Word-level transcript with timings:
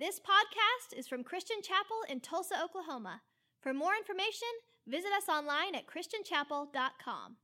This 0.00 0.18
podcast 0.18 0.98
is 0.98 1.06
from 1.06 1.22
Christian 1.22 1.58
Chapel 1.62 2.08
in 2.08 2.20
Tulsa, 2.20 2.54
Oklahoma. 2.64 3.20
For 3.60 3.74
more 3.74 3.92
information, 3.94 4.48
visit 4.86 5.10
us 5.14 5.28
online 5.28 5.74
at 5.74 5.84
christianchapel.com. 5.84 7.36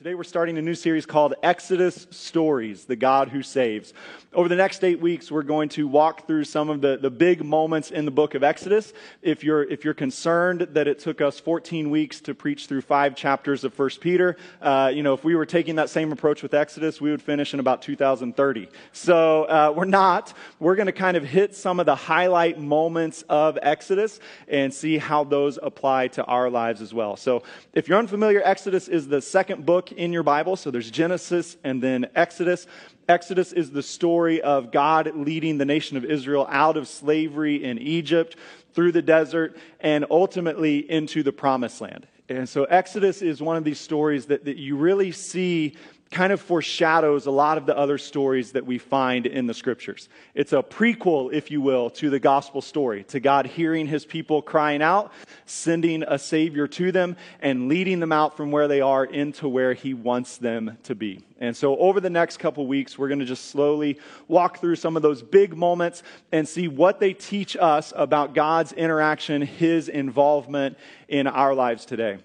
Today, 0.00 0.14
we're 0.14 0.24
starting 0.24 0.56
a 0.56 0.62
new 0.62 0.74
series 0.74 1.04
called 1.04 1.34
Exodus 1.42 2.06
Stories 2.10 2.86
The 2.86 2.96
God 2.96 3.28
Who 3.28 3.42
Saves. 3.42 3.92
Over 4.32 4.48
the 4.48 4.56
next 4.56 4.82
eight 4.82 4.98
weeks, 4.98 5.30
we're 5.30 5.42
going 5.42 5.68
to 5.70 5.86
walk 5.86 6.26
through 6.26 6.44
some 6.44 6.70
of 6.70 6.80
the, 6.80 6.96
the 6.96 7.10
big 7.10 7.44
moments 7.44 7.90
in 7.90 8.06
the 8.06 8.10
book 8.10 8.34
of 8.34 8.42
Exodus. 8.42 8.94
If 9.20 9.44
you're, 9.44 9.62
if 9.64 9.84
you're 9.84 9.92
concerned 9.92 10.68
that 10.70 10.88
it 10.88 11.00
took 11.00 11.20
us 11.20 11.38
14 11.38 11.90
weeks 11.90 12.22
to 12.22 12.34
preach 12.34 12.66
through 12.66 12.80
five 12.80 13.14
chapters 13.14 13.62
of 13.62 13.78
1 13.78 13.90
Peter, 14.00 14.38
uh, 14.62 14.90
you 14.94 15.02
know, 15.02 15.12
if 15.12 15.22
we 15.22 15.34
were 15.34 15.44
taking 15.44 15.74
that 15.76 15.90
same 15.90 16.12
approach 16.12 16.42
with 16.42 16.54
Exodus, 16.54 16.98
we 16.98 17.10
would 17.10 17.20
finish 17.20 17.52
in 17.52 17.60
about 17.60 17.82
2030. 17.82 18.68
So 18.92 19.44
uh, 19.44 19.74
we're 19.76 19.84
not. 19.84 20.32
We're 20.60 20.76
going 20.76 20.86
to 20.86 20.92
kind 20.92 21.18
of 21.18 21.24
hit 21.24 21.54
some 21.54 21.78
of 21.78 21.84
the 21.84 21.96
highlight 21.96 22.58
moments 22.58 23.22
of 23.28 23.58
Exodus 23.60 24.18
and 24.48 24.72
see 24.72 24.96
how 24.96 25.24
those 25.24 25.58
apply 25.62 26.08
to 26.08 26.24
our 26.24 26.48
lives 26.48 26.80
as 26.80 26.94
well. 26.94 27.16
So 27.16 27.42
if 27.74 27.86
you're 27.86 27.98
unfamiliar, 27.98 28.40
Exodus 28.42 28.88
is 28.88 29.06
the 29.06 29.20
second 29.20 29.66
book 29.66 29.79
in 29.92 30.12
your 30.12 30.22
Bible. 30.22 30.56
So 30.56 30.70
there's 30.70 30.90
Genesis 30.90 31.56
and 31.64 31.82
then 31.82 32.08
Exodus. 32.14 32.66
Exodus 33.08 33.52
is 33.52 33.70
the 33.70 33.82
story 33.82 34.40
of 34.40 34.70
God 34.70 35.10
leading 35.14 35.58
the 35.58 35.64
nation 35.64 35.96
of 35.96 36.04
Israel 36.04 36.46
out 36.50 36.76
of 36.76 36.86
slavery 36.86 37.64
in 37.64 37.78
Egypt, 37.78 38.36
through 38.72 38.92
the 38.92 39.02
desert, 39.02 39.56
and 39.80 40.06
ultimately 40.10 40.78
into 40.90 41.22
the 41.22 41.32
promised 41.32 41.80
land. 41.80 42.06
And 42.28 42.48
so 42.48 42.64
Exodus 42.64 43.22
is 43.22 43.42
one 43.42 43.56
of 43.56 43.64
these 43.64 43.80
stories 43.80 44.26
that, 44.26 44.44
that 44.44 44.56
you 44.56 44.76
really 44.76 45.10
see 45.10 45.74
kind 46.10 46.32
of 46.32 46.40
foreshadows 46.40 47.26
a 47.26 47.30
lot 47.30 47.56
of 47.56 47.66
the 47.66 47.76
other 47.76 47.96
stories 47.96 48.52
that 48.52 48.66
we 48.66 48.78
find 48.78 49.26
in 49.26 49.46
the 49.46 49.54
scriptures. 49.54 50.08
It's 50.34 50.52
a 50.52 50.60
prequel, 50.60 51.32
if 51.32 51.52
you 51.52 51.60
will, 51.60 51.88
to 51.90 52.10
the 52.10 52.18
gospel 52.18 52.60
story, 52.60 53.04
to 53.04 53.20
God 53.20 53.46
hearing 53.46 53.86
his 53.86 54.04
people 54.04 54.42
crying 54.42 54.82
out, 54.82 55.12
sending 55.46 56.02
a 56.02 56.18
savior 56.18 56.66
to 56.66 56.90
them, 56.90 57.16
and 57.40 57.68
leading 57.68 58.00
them 58.00 58.10
out 58.10 58.36
from 58.36 58.50
where 58.50 58.66
they 58.66 58.80
are 58.80 59.04
into 59.04 59.48
where 59.48 59.72
he 59.72 59.94
wants 59.94 60.38
them 60.38 60.76
to 60.82 60.96
be. 60.96 61.24
And 61.38 61.56
so, 61.56 61.76
over 61.76 62.00
the 62.00 62.10
next 62.10 62.38
couple 62.38 62.66
weeks, 62.66 62.98
we're 62.98 63.08
going 63.08 63.20
to 63.20 63.24
just 63.24 63.46
slowly 63.46 63.98
walk 64.26 64.58
through 64.58 64.76
some 64.76 64.96
of 64.96 65.02
those 65.02 65.22
big 65.22 65.56
moments 65.56 66.02
and 66.32 66.46
see 66.46 66.66
what 66.66 66.98
they 66.98 67.14
teach 67.14 67.56
us 67.56 67.92
about 67.94 68.34
God's 68.34 68.72
interaction, 68.72 69.42
his 69.42 69.88
involvement 69.88 70.76
in 71.08 71.28
our 71.28 71.54
lives 71.54 71.84
today. 71.84 72.18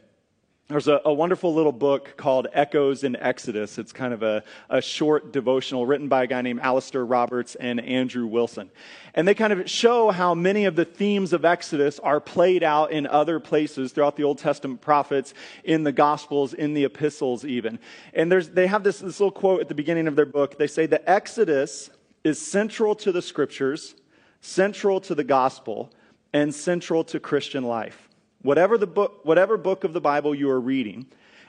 There's 0.68 0.88
a, 0.88 1.00
a, 1.06 1.14
wonderful 1.14 1.54
little 1.54 1.72
book 1.72 2.18
called 2.18 2.48
Echoes 2.52 3.04
in 3.04 3.16
Exodus. 3.18 3.78
It's 3.78 3.92
kind 3.92 4.16
of 4.16 4.24
a, 4.24 4.44
a, 4.68 4.82
short 4.82 5.32
devotional 5.32 5.86
written 5.86 6.08
by 6.08 6.24
a 6.24 6.28
guy 6.28 6.42
named 6.42 6.60
Alastair 6.60 7.06
Roberts 7.06 7.54
and 7.54 7.80
Andrew 7.80 8.26
Wilson. 8.26 8.72
And 9.14 9.28
they 9.28 9.36
kind 9.36 9.54
of 9.54 9.70
show 9.70 10.10
how 10.10 10.34
many 10.34 10.66
of 10.66 10.76
the 10.76 10.84
themes 10.84 11.34
of 11.34 11.46
Exodus 11.46 12.00
are 12.00 12.20
played 12.20 12.64
out 12.64 12.92
in 12.92 13.06
other 13.06 13.40
places 13.40 13.92
throughout 13.92 14.16
the 14.16 14.24
Old 14.24 14.40
Testament 14.40 14.82
prophets, 14.82 15.36
in 15.64 15.84
the 15.84 15.92
Gospels, 15.92 16.56
in 16.56 16.74
the 16.74 16.86
epistles, 16.86 17.46
even. 17.46 17.78
And 18.16 18.32
there's, 18.32 18.50
they 18.50 18.66
have 18.66 18.84
this, 18.84 19.02
this 19.02 19.20
little 19.20 19.30
quote 19.30 19.62
at 19.62 19.68
the 19.68 19.76
beginning 19.76 20.08
of 20.08 20.16
their 20.16 20.26
book. 20.26 20.58
They 20.58 20.66
say 20.66 20.88
The 20.88 21.08
Exodus 21.08 21.92
is 22.24 22.42
central 22.42 22.96
to 22.96 23.12
the 23.12 23.22
scriptures, 23.22 23.94
central 24.42 25.00
to 25.02 25.14
the 25.14 25.24
gospel, 25.24 25.94
and 26.34 26.56
central 26.56 27.04
to 27.04 27.20
Christian 27.20 27.66
life 27.66 28.06
whatever, 28.46 28.78
the 28.78 28.88
book, 28.88 29.22
whatever 29.24 29.58
book 29.58 29.84
of 29.84 29.94
the 29.94 30.02
Bible 30.02 30.36
you 30.36 30.50
are 30.50 30.60
reading, 30.60 31.08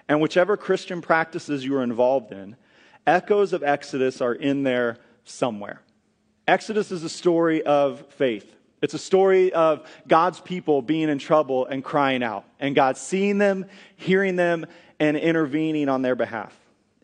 and 0.09 0.21
whichever 0.21 0.57
Christian 0.57 1.03
practices 1.03 1.65
you 1.65 1.77
are 1.77 1.83
involved 1.83 2.33
in, 2.33 2.57
echoes 3.07 3.53
of 3.53 3.63
Exodus 3.63 4.21
are 4.21 4.35
in 4.35 4.63
there 4.63 4.97
somewhere. 5.25 5.83
Exodus 6.49 6.91
is 6.91 7.05
a 7.05 7.09
story 7.09 7.63
of 7.63 8.07
faith. 8.15 8.53
It's 8.81 8.95
a 8.95 8.99
story 8.99 9.53
of 9.53 9.87
God's 10.09 10.41
people 10.41 10.81
being 10.81 11.09
in 11.09 11.19
trouble 11.19 11.67
and 11.67 11.85
crying 11.85 12.23
out, 12.23 12.45
and 12.61 12.75
God 12.75 12.97
seeing 12.97 13.39
them, 13.39 13.67
hearing 13.97 14.37
them, 14.37 14.67
and 14.99 15.17
intervening 15.17 15.89
on 15.89 16.03
their 16.03 16.15
behalf. 16.15 16.57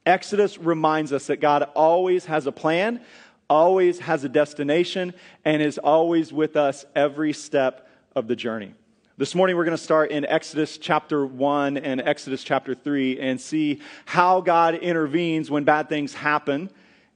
Exodus 0.07 0.59
reminds 0.59 1.13
us 1.13 1.27
that 1.27 1.41
God 1.41 1.65
always 1.75 2.25
has 2.27 2.47
a 2.47 2.53
plan, 2.53 3.01
always 3.49 3.99
has 4.01 4.25
a 4.25 4.29
destination, 4.29 5.13
and 5.45 5.61
is 5.61 5.77
always 5.77 6.33
with 6.33 6.57
us 6.57 6.85
every 6.95 7.33
step 7.33 7.89
of 8.17 8.27
the 8.27 8.37
journey. 8.37 8.75
This 9.23 9.37
morning, 9.37 9.57
we're 9.57 9.65
going 9.65 9.77
to 9.77 9.81
start 9.81 10.11
in 10.11 10.27
Exodus 10.27 10.79
chapter 10.79 11.25
1 11.25 11.77
and 11.77 12.01
Exodus 12.01 12.43
chapter 12.43 12.75
3 12.75 13.21
and 13.21 13.41
see 13.41 13.81
how 14.05 14.41
God 14.41 14.75
intervenes 14.75 15.49
when 15.49 15.63
bad 15.63 15.89
things 15.89 16.13
happen 16.13 16.69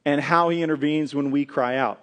and 0.04 0.20
how 0.20 0.48
he 0.50 0.62
intervenes 0.62 1.16
when 1.16 1.32
we 1.32 1.44
cry 1.44 1.78
out. 1.78 2.00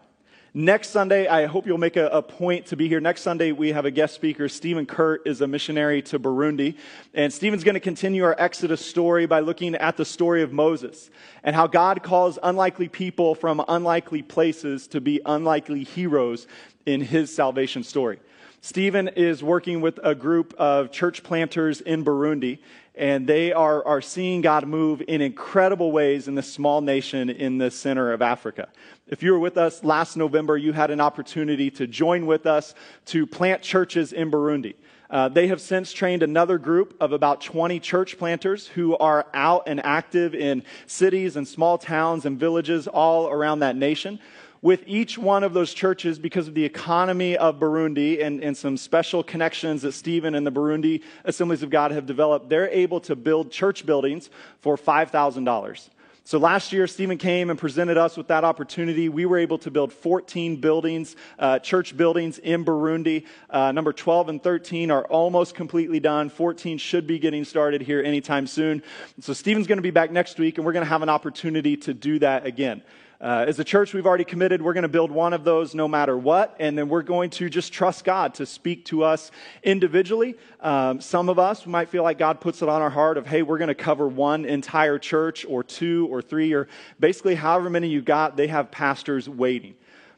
Next 0.53 0.90
Sunday, 0.90 1.28
I 1.28 1.46
hope 1.46 1.66
you'll 1.66 1.78
make 1.78 1.96
a, 1.96 2.08
a, 2.08 2.22
point 2.22 2.66
to 2.66 2.75
be 2.75 2.90
here. 2.90 3.00
Next 3.00 3.22
Sunday, 3.22 3.53
we 3.53 3.72
have 3.72 3.86
a 3.86 3.92
guest 3.92 4.13
speaker. 4.13 4.50
Stephen 4.50 4.86
Kurt 4.86 5.25
is 5.25 5.40
a 5.40 5.47
missionary 5.47 6.02
to 6.02 6.19
Burundi. 6.19 6.75
And 7.13 7.31
Stephen's 7.31 7.63
going 7.63 7.75
to 7.75 7.80
continue 7.80 8.25
our 8.25 8.36
Exodus 8.38 8.86
story 8.86 9.25
by 9.25 9.40
looking 9.40 9.74
at 9.74 9.96
the 9.96 10.03
story 10.03 10.42
of 10.42 10.52
Moses 10.52 11.12
and 11.46 11.56
how 11.56 11.68
God 11.68 12.03
calls 12.03 12.38
unlikely 12.44 12.90
people 12.90 13.36
from 13.36 13.63
unlikely 13.69 14.22
places 14.22 14.86
to 14.88 15.00
be 15.00 15.22
unlikely 15.25 15.86
heroes 15.86 16.46
in 16.86 17.00
his 17.00 17.34
salvation 17.34 17.86
story. 17.86 18.19
Stephen 18.66 19.09
is 19.09 19.44
working 19.44 19.81
with 19.81 20.00
a 20.03 20.16
group 20.16 20.53
of 20.57 20.90
church 20.90 21.22
planters 21.22 21.81
in 21.81 22.06
Burundi, 22.06 22.59
and 22.96 23.28
they 23.28 23.51
are, 23.51 23.85
are 23.85 24.00
seeing 24.00 24.40
God 24.40 24.66
move 24.66 25.03
in 25.06 25.19
incredible 25.19 25.91
ways 25.91 26.29
in 26.29 26.35
this 26.35 26.50
small 26.50 26.79
nation 26.79 27.29
in 27.29 27.57
the 27.57 27.69
center 27.69 28.13
of 28.13 28.22
Africa. 28.22 28.69
If 29.06 29.22
you 29.22 29.34
were 29.34 29.40
with 29.40 29.57
us 29.57 29.84
last 29.84 30.16
November, 30.16 30.56
you 30.56 30.72
had 30.72 30.91
an 30.91 31.01
opportunity 31.01 31.69
to 31.72 31.88
join 31.88 32.25
with 32.25 32.46
us 32.46 32.74
to 33.07 33.28
plant 33.28 33.63
churches 33.63 34.13
in 34.13 34.31
Burundi. 34.31 34.75
Uh, 35.09 35.28
they 35.28 35.47
have 35.47 35.59
since 35.59 35.91
trained 35.91 36.24
another 36.24 36.57
group 36.57 36.95
of 37.01 37.12
about 37.12 37.41
20 37.41 37.81
church 37.81 38.18
planters 38.18 38.68
who 38.68 38.95
are 38.95 39.28
out 39.34 39.63
and 39.68 39.85
active 39.85 40.34
in 40.34 40.63
cities 40.88 41.35
and 41.35 41.45
small 41.45 41.78
towns 41.78 42.25
and 42.25 42.40
villages 42.40 42.88
all 42.88 43.28
around 43.28 43.59
that 43.59 43.75
nation 43.75 44.19
with 44.63 44.81
each 44.88 45.18
one 45.18 45.44
of 45.44 45.53
those 45.53 45.74
churches 45.74 46.18
because 46.18 46.47
of 46.47 46.56
the 46.56 46.63
economy 46.63 47.38
of 47.38 47.59
Burundi 47.59 48.24
and, 48.24 48.41
and 48.41 48.57
some 48.57 48.78
special 48.78 49.22
connections 49.22 49.81
that 49.81 49.91
Stephen 49.91 50.34
and 50.34 50.47
the 50.47 50.51
Burundi 50.51 51.03
Assemblies 51.25 51.62
of 51.63 51.69
God 51.69 51.91
have 51.91 52.06
developed, 52.06 52.47
they're 52.47 52.69
able 52.69 53.01
to 53.01 53.16
build 53.16 53.51
church 53.51 53.85
buildings 53.85 54.29
for 54.62 54.78
$5,000. 54.78 55.90
So 56.25 56.38
last 56.38 56.72
year, 56.72 56.88
Stephen 56.88 57.18
came 57.18 57.50
and 57.50 57.59
presented 57.59 57.97
us 57.97 58.16
with 58.16 58.29
that 58.29 58.46
opportunity. 58.46 59.09
We 59.09 59.25
were 59.25 59.38
able 59.38 59.57
to 59.57 59.69
build 59.69 59.91
14 59.91 60.56
buildings, 60.56 61.18
uh, 61.38 61.59
church 61.59 61.97
buildings 61.97 62.38
in 62.38 62.63
Burundi. 62.63 63.25
Uh, 63.50 63.74
number 63.74 63.91
12 63.91 64.30
and 64.30 64.41
13 64.41 64.90
are 64.90 65.03
almost 65.07 65.56
completely 65.56 66.00
done. 66.00 66.30
14 66.30 66.78
should 66.78 67.06
be 67.06 67.19
getting 67.19 67.44
started 67.44 67.81
here 67.81 68.01
anytime 68.01 68.47
soon. 68.47 68.81
So 69.19 69.34
Stephen's 69.34 69.68
going 69.68 69.80
to 69.80 69.84
be 69.84 69.91
back 69.91 70.12
next 70.12 70.40
week, 70.40 70.57
and 70.57 70.66
we're 70.66 70.72
going 70.72 70.85
to 70.85 70.90
have 70.90 71.01
an 71.01 71.09
opportunity 71.09 71.75
to 71.75 71.94
do 71.94 72.19
that 72.19 72.45
again. 72.45 72.81
Uh, 73.24 73.46
as 73.48 73.58
a 73.58 73.64
church, 73.64 73.94
we've 73.94 74.06
already 74.06 74.26
committed 74.26 74.62
we're 74.62 74.74
going 74.74 74.82
to 74.82 74.90
build 74.90 75.10
one 75.10 75.32
of 75.32 75.46
those 75.46 75.74
no 75.74 75.88
matter 75.88 76.18
what, 76.18 76.58
and 76.60 76.78
then 76.78 76.90
we're 76.90 77.02
going 77.02 77.30
to 77.30 77.50
just 77.50 77.72
trust 77.72 78.04
God 78.04 78.34
to 78.34 78.46
speak 78.46 78.84
to 78.84 79.06
us 79.06 79.32
individually. 79.64 80.36
Um, 80.60 81.00
some 81.00 81.30
of 81.30 81.40
us 81.40 81.66
might 81.66 81.88
feel 81.88 82.04
like 82.04 82.18
God 82.18 82.42
puts 82.42 82.62
it 82.62 82.68
on 82.68 82.82
our 82.82 82.90
heart 82.90 83.18
of, 83.18 83.26
hey, 83.26 83.42
we're 83.42 83.60
going 83.60 83.70
to 83.70 83.76
cover 83.76 84.10
one 84.10 84.44
entire 84.44 85.00
church 85.00 85.46
or 85.48 85.64
two 85.64 86.06
or 86.12 86.22
three 86.22 86.54
or 86.54 86.68
basically 87.00 87.36
however 87.36 87.70
many 87.70 87.88
you 87.88 88.02
got, 88.02 88.36
they 88.36 88.48
have 88.48 88.72
pastors 88.72 89.30
waiting. 89.30 89.76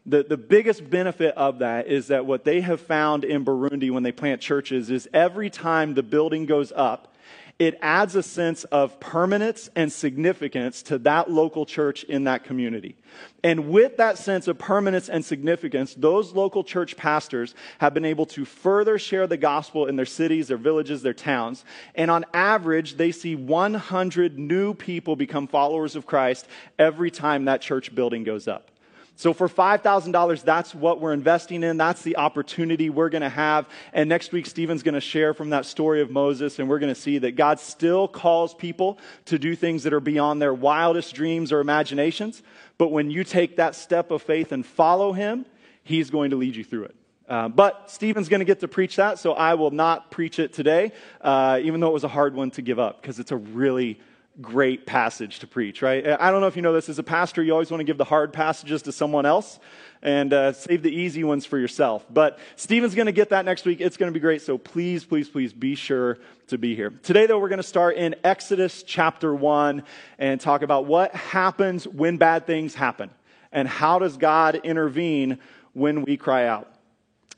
The, 0.07 0.23
the 0.23 0.37
biggest 0.37 0.89
benefit 0.89 1.35
of 1.37 1.59
that 1.59 1.85
is 1.85 2.07
that 2.07 2.25
what 2.25 2.43
they 2.43 2.61
have 2.61 2.81
found 2.81 3.23
in 3.23 3.45
Burundi 3.45 3.91
when 3.91 4.01
they 4.01 4.13
plant 4.13 4.41
churches 4.41 4.89
is 4.89 5.07
every 5.13 5.51
time 5.51 5.93
the 5.93 6.01
building 6.01 6.47
goes 6.47 6.73
up, 6.75 7.14
it 7.57 7.77
adds 7.81 8.15
a 8.15 8.23
sense 8.23 8.65
of 8.65 8.99
permanence 8.99 9.69
and 9.75 9.91
significance 9.91 10.83
to 10.83 10.97
that 10.99 11.31
local 11.31 11.65
church 11.65 12.03
in 12.03 12.25
that 12.25 12.43
community. 12.43 12.97
And 13.43 13.69
with 13.69 13.95
that 13.97 14.17
sense 14.17 14.49
of 14.49 14.57
permanence 14.57 15.07
and 15.07 15.23
significance, 15.23 15.95
those 15.95 16.33
local 16.33 16.65
church 16.65 16.97
pastors 16.97 17.55
have 17.79 17.93
been 17.93 18.03
able 18.03 18.25
to 18.27 18.43
further 18.43 18.99
share 18.99 19.25
the 19.25 19.37
gospel 19.37 19.85
in 19.85 19.95
their 19.95 20.05
cities, 20.05 20.49
their 20.49 20.57
villages, 20.57 21.01
their 21.01 21.13
towns. 21.13 21.63
And 21.95 22.11
on 22.11 22.25
average, 22.33 22.97
they 22.97 23.13
see 23.13 23.35
100 23.35 24.37
new 24.37 24.73
people 24.73 25.15
become 25.15 25.47
followers 25.47 25.95
of 25.95 26.05
Christ 26.05 26.47
every 26.77 27.09
time 27.09 27.45
that 27.45 27.61
church 27.61 27.95
building 27.95 28.25
goes 28.25 28.49
up. 28.49 28.69
So 29.17 29.33
for 29.33 29.47
$5,000, 29.47 30.43
that's 30.43 30.75
what 30.75 30.99
we're 30.99 31.13
investing 31.13 31.63
in. 31.63 31.77
That's 31.77 32.01
the 32.01 32.17
opportunity 32.17 32.89
we're 32.89 33.09
going 33.09 33.21
to 33.21 33.29
have. 33.29 33.67
And 33.93 34.09
next 34.09 34.33
week, 34.33 34.45
Stephen's 34.45 34.83
going 34.83 34.95
to 34.95 35.01
share 35.01 35.33
from 35.33 35.51
that 35.51 35.65
story 35.65 36.01
of 36.01 36.11
Moses, 36.11 36.59
and 36.59 36.67
we're 36.67 36.79
going 36.79 36.93
to 36.93 36.99
see 36.99 37.19
that 37.19 37.37
God 37.37 37.61
still 37.61 38.09
calls 38.09 38.53
people 38.53 38.99
to 39.25 39.39
do 39.39 39.55
things 39.55 39.83
that 39.83 39.93
are 39.93 40.01
beyond 40.01 40.41
their 40.41 40.53
wildest 40.53 41.15
dreams 41.15 41.53
or 41.53 41.61
imaginations. 41.61 42.43
But 42.77 42.89
when 42.89 43.09
you 43.09 43.23
take 43.23 43.55
that 43.55 43.75
step 43.75 44.11
of 44.11 44.21
faith 44.21 44.51
and 44.51 44.65
follow 44.65 45.13
him, 45.13 45.45
he's 45.83 46.09
going 46.09 46.31
to 46.31 46.35
lead 46.35 46.57
you 46.57 46.65
through 46.65 46.85
it. 46.85 46.95
Uh, 47.27 47.47
but 47.47 47.89
Stephen's 47.89 48.27
going 48.27 48.41
to 48.41 48.45
get 48.45 48.59
to 48.59 48.67
preach 48.67 48.97
that, 48.97 49.17
so 49.17 49.33
I 49.33 49.53
will 49.55 49.71
not 49.71 50.11
preach 50.11 50.39
it 50.39 50.53
today, 50.53 50.91
uh, 51.21 51.59
even 51.63 51.79
though 51.79 51.87
it 51.87 51.93
was 51.93 52.03
a 52.03 52.09
hard 52.09 52.35
one 52.35 52.51
to 52.51 52.61
give 52.61 52.79
up, 52.79 53.01
because 53.01 53.17
it's 53.17 53.31
a 53.31 53.37
really 53.37 53.99
great 54.41 54.85
passage 54.85 55.39
to 55.39 55.47
preach, 55.47 55.81
right? 55.81 56.05
I 56.05 56.31
don't 56.31 56.41
know 56.41 56.47
if 56.47 56.55
you 56.55 56.61
know 56.61 56.73
this. 56.73 56.89
As 56.89 56.99
a 56.99 57.03
pastor, 57.03 57.41
you 57.41 57.53
always 57.53 57.71
want 57.71 57.79
to 57.79 57.85
give 57.85 57.97
the 57.97 58.03
hard 58.03 58.33
passages 58.33 58.81
to 58.83 58.91
someone 58.91 59.25
else 59.25 59.59
and 60.01 60.33
uh, 60.33 60.51
save 60.51 60.83
the 60.83 60.91
easy 60.91 61.23
ones 61.23 61.45
for 61.45 61.57
yourself. 61.57 62.05
But 62.09 62.37
Stephen's 62.55 62.95
going 62.95 63.05
to 63.05 63.11
get 63.11 63.29
that 63.29 63.45
next 63.45 63.65
week. 63.65 63.81
It's 63.81 63.97
going 63.97 64.11
to 64.11 64.13
be 64.13 64.19
great. 64.19 64.41
So 64.41 64.57
please, 64.57 65.05
please, 65.05 65.29
please 65.29 65.53
be 65.53 65.75
sure 65.75 66.17
to 66.47 66.57
be 66.57 66.75
here. 66.75 66.89
Today, 66.89 67.25
though, 67.25 67.39
we're 67.39 67.49
going 67.49 67.57
to 67.57 67.63
start 67.63 67.95
in 67.95 68.15
Exodus 68.23 68.83
chapter 68.83 69.33
1 69.33 69.83
and 70.19 70.39
talk 70.39 70.61
about 70.61 70.85
what 70.85 71.15
happens 71.15 71.87
when 71.87 72.17
bad 72.17 72.45
things 72.45 72.75
happen 72.75 73.09
and 73.51 73.67
how 73.67 73.99
does 73.99 74.17
God 74.17 74.55
intervene 74.63 75.39
when 75.73 76.03
we 76.03 76.17
cry 76.17 76.47
out. 76.47 76.71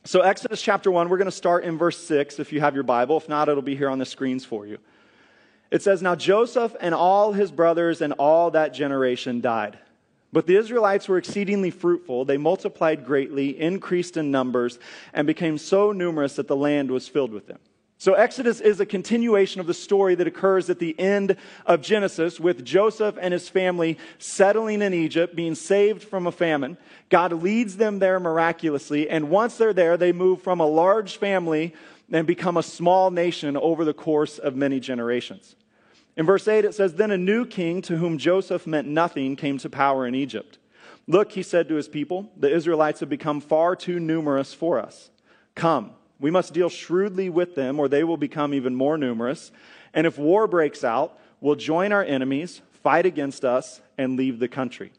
So, 0.04 0.22
Exodus 0.22 0.62
chapter 0.62 0.90
1, 0.90 1.10
we're 1.10 1.18
going 1.18 1.26
to 1.26 1.32
start 1.32 1.64
in 1.64 1.78
verse 1.78 1.98
6 2.06 2.40
if 2.40 2.52
you 2.52 2.60
have 2.62 2.74
your 2.74 2.84
Bible. 2.84 3.18
If 3.18 3.30
not, 3.30 3.50
it'll 3.50 3.62
be 3.62 3.76
here 3.76 3.90
on 3.90 4.00
the 4.00 4.06
screens 4.06 4.46
for 4.46 4.66
you. 4.66 4.78
It 5.72 5.82
says, 5.82 6.02
Now 6.02 6.16
Joseph 6.16 6.76
and 6.80 6.96
all 6.96 7.34
his 7.34 7.52
brothers 7.52 8.02
and 8.02 8.14
all 8.14 8.52
that 8.52 8.74
generation 8.74 9.42
died. 9.42 9.78
But 10.34 10.46
the 10.46 10.58
Israelites 10.58 11.08
were 11.08 11.18
exceedingly 11.18 11.72
fruitful. 11.72 12.26
They 12.26 12.38
multiplied 12.38 13.06
greatly, 13.06 13.60
increased 13.60 14.18
in 14.18 14.30
numbers, 14.30 14.78
and 15.14 15.26
became 15.26 15.58
so 15.58 15.92
numerous 15.92 16.36
that 16.36 16.48
the 16.48 16.56
land 16.56 16.92
was 16.92 17.08
filled 17.08 17.32
with 17.32 17.48
them. 17.48 17.60
So, 18.00 18.14
Exodus 18.14 18.62
is 18.62 18.80
a 18.80 18.86
continuation 18.86 19.60
of 19.60 19.66
the 19.66 19.74
story 19.74 20.14
that 20.16 20.28
occurs 20.28 20.70
at 20.70 20.78
the 20.78 20.98
end 21.00 21.36
of 21.66 21.82
Genesis 21.82 22.40
with 22.40 22.64
Joseph 22.64 23.18
and 23.20 23.34
his 23.34 23.50
family 23.50 23.98
settling 24.20 24.84
in 24.84 24.94
Egypt, 24.94 25.36
being 25.36 25.56
saved 25.56 26.04
from 26.04 26.28
a 26.28 26.32
famine. 26.32 26.78
God 27.10 27.34
leads 27.34 27.78
them 27.78 27.98
there 27.98 28.20
miraculously, 28.20 29.10
and 29.10 29.32
once 29.32 29.58
they're 29.58 29.74
there, 29.74 29.98
they 29.98 30.12
move 30.12 30.44
from 30.44 30.60
a 30.60 30.68
large 30.68 31.18
family 31.18 31.74
and 32.12 32.28
become 32.28 32.58
a 32.58 32.64
small 32.64 33.10
nation 33.10 33.58
over 33.58 33.84
the 33.84 33.96
course 33.96 34.38
of 34.38 34.56
many 34.56 34.80
generations. 34.80 35.56
In 36.18 36.26
verse 36.26 36.48
8, 36.48 36.66
it 36.66 36.74
says, 36.74 36.96
Then 36.96 37.12
a 37.12 37.18
new 37.18 37.46
king 37.46 37.82
to 37.84 37.98
whom 37.98 38.18
Joseph 38.18 38.66
meant 38.66 38.88
nothing 38.88 39.36
came 39.36 39.60
to 39.60 39.70
power 39.70 40.08
in 40.08 40.16
Egypt. 40.16 40.58
Look, 41.08 41.32
he 41.34 41.44
said 41.44 41.70
to 41.70 41.76
his 41.76 41.88
people, 41.88 42.32
the 42.36 42.54
Israelites 42.54 43.00
have 43.00 43.10
become 43.10 43.40
far 43.40 43.76
too 43.76 44.00
numerous 44.00 44.54
for 44.54 44.80
us. 44.80 45.12
Come, 45.54 45.92
we 46.20 46.32
must 46.32 46.54
deal 46.54 46.70
shrewdly 46.70 47.30
with 47.30 47.54
them, 47.54 47.80
or 47.80 47.88
they 47.88 48.04
will 48.04 48.18
become 48.18 48.54
even 48.54 48.76
more 48.76 48.98
numerous. 48.98 49.52
And 49.94 50.08
if 50.08 50.18
war 50.18 50.48
breaks 50.48 50.84
out, 50.84 51.20
we'll 51.40 51.56
join 51.56 51.92
our 51.92 52.04
enemies, 52.04 52.62
fight 52.84 53.06
against 53.06 53.46
us, 53.46 53.80
and 53.98 54.18
leave 54.18 54.40
the 54.40 54.48
country. 54.48 54.92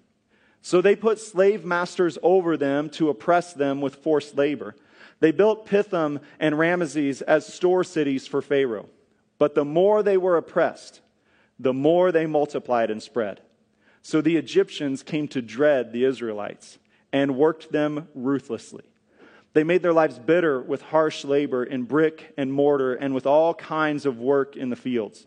So 0.63 0.81
they 0.81 0.95
put 0.97 1.19
slave 1.19 1.65
masters 1.65 2.17
over 2.23 2.57
them 2.57 2.91
to 2.91 3.11
oppress 3.11 3.53
them 3.53 3.81
with 3.81 3.97
forced 3.97 4.37
labor. 4.37 4.77
They 5.19 5.33
built 5.33 5.67
Pithom 5.67 6.21
and 6.39 6.55
Ramesses 6.55 7.23
as 7.23 7.53
store 7.53 7.83
cities 7.83 8.27
for 8.29 8.41
Pharaoh. 8.41 8.89
But 9.39 9.55
the 9.55 9.65
more 9.65 10.03
they 10.03 10.17
were 10.17 10.37
oppressed, 10.37 11.01
the 11.59 11.73
more 11.73 12.13
they 12.13 12.27
multiplied 12.27 12.91
and 12.91 13.03
spread. 13.03 13.41
So 14.03 14.21
the 14.21 14.37
Egyptians 14.37 15.03
came 15.03 15.29
to 15.29 15.43
dread 15.43 15.93
the 15.93 16.05
Israelites 16.05 16.79
and 17.13 17.37
worked 17.37 17.73
them 17.73 18.09
ruthlessly. 18.15 18.85
They 19.55 19.65
made 19.65 19.83
their 19.83 19.93
lives 19.93 20.19
bitter 20.19 20.61
with 20.61 20.83
harsh 20.83 21.25
labor 21.25 21.65
in 21.65 21.85
brick 21.85 22.33
and 22.37 22.53
mortar 22.53 22.95
and 22.95 23.15
with 23.15 23.27
all 23.27 23.55
kinds 23.55 24.07
of 24.07 24.19
work 24.19 24.57
in 24.57 24.71
the 24.71 24.77
fields. 24.77 25.27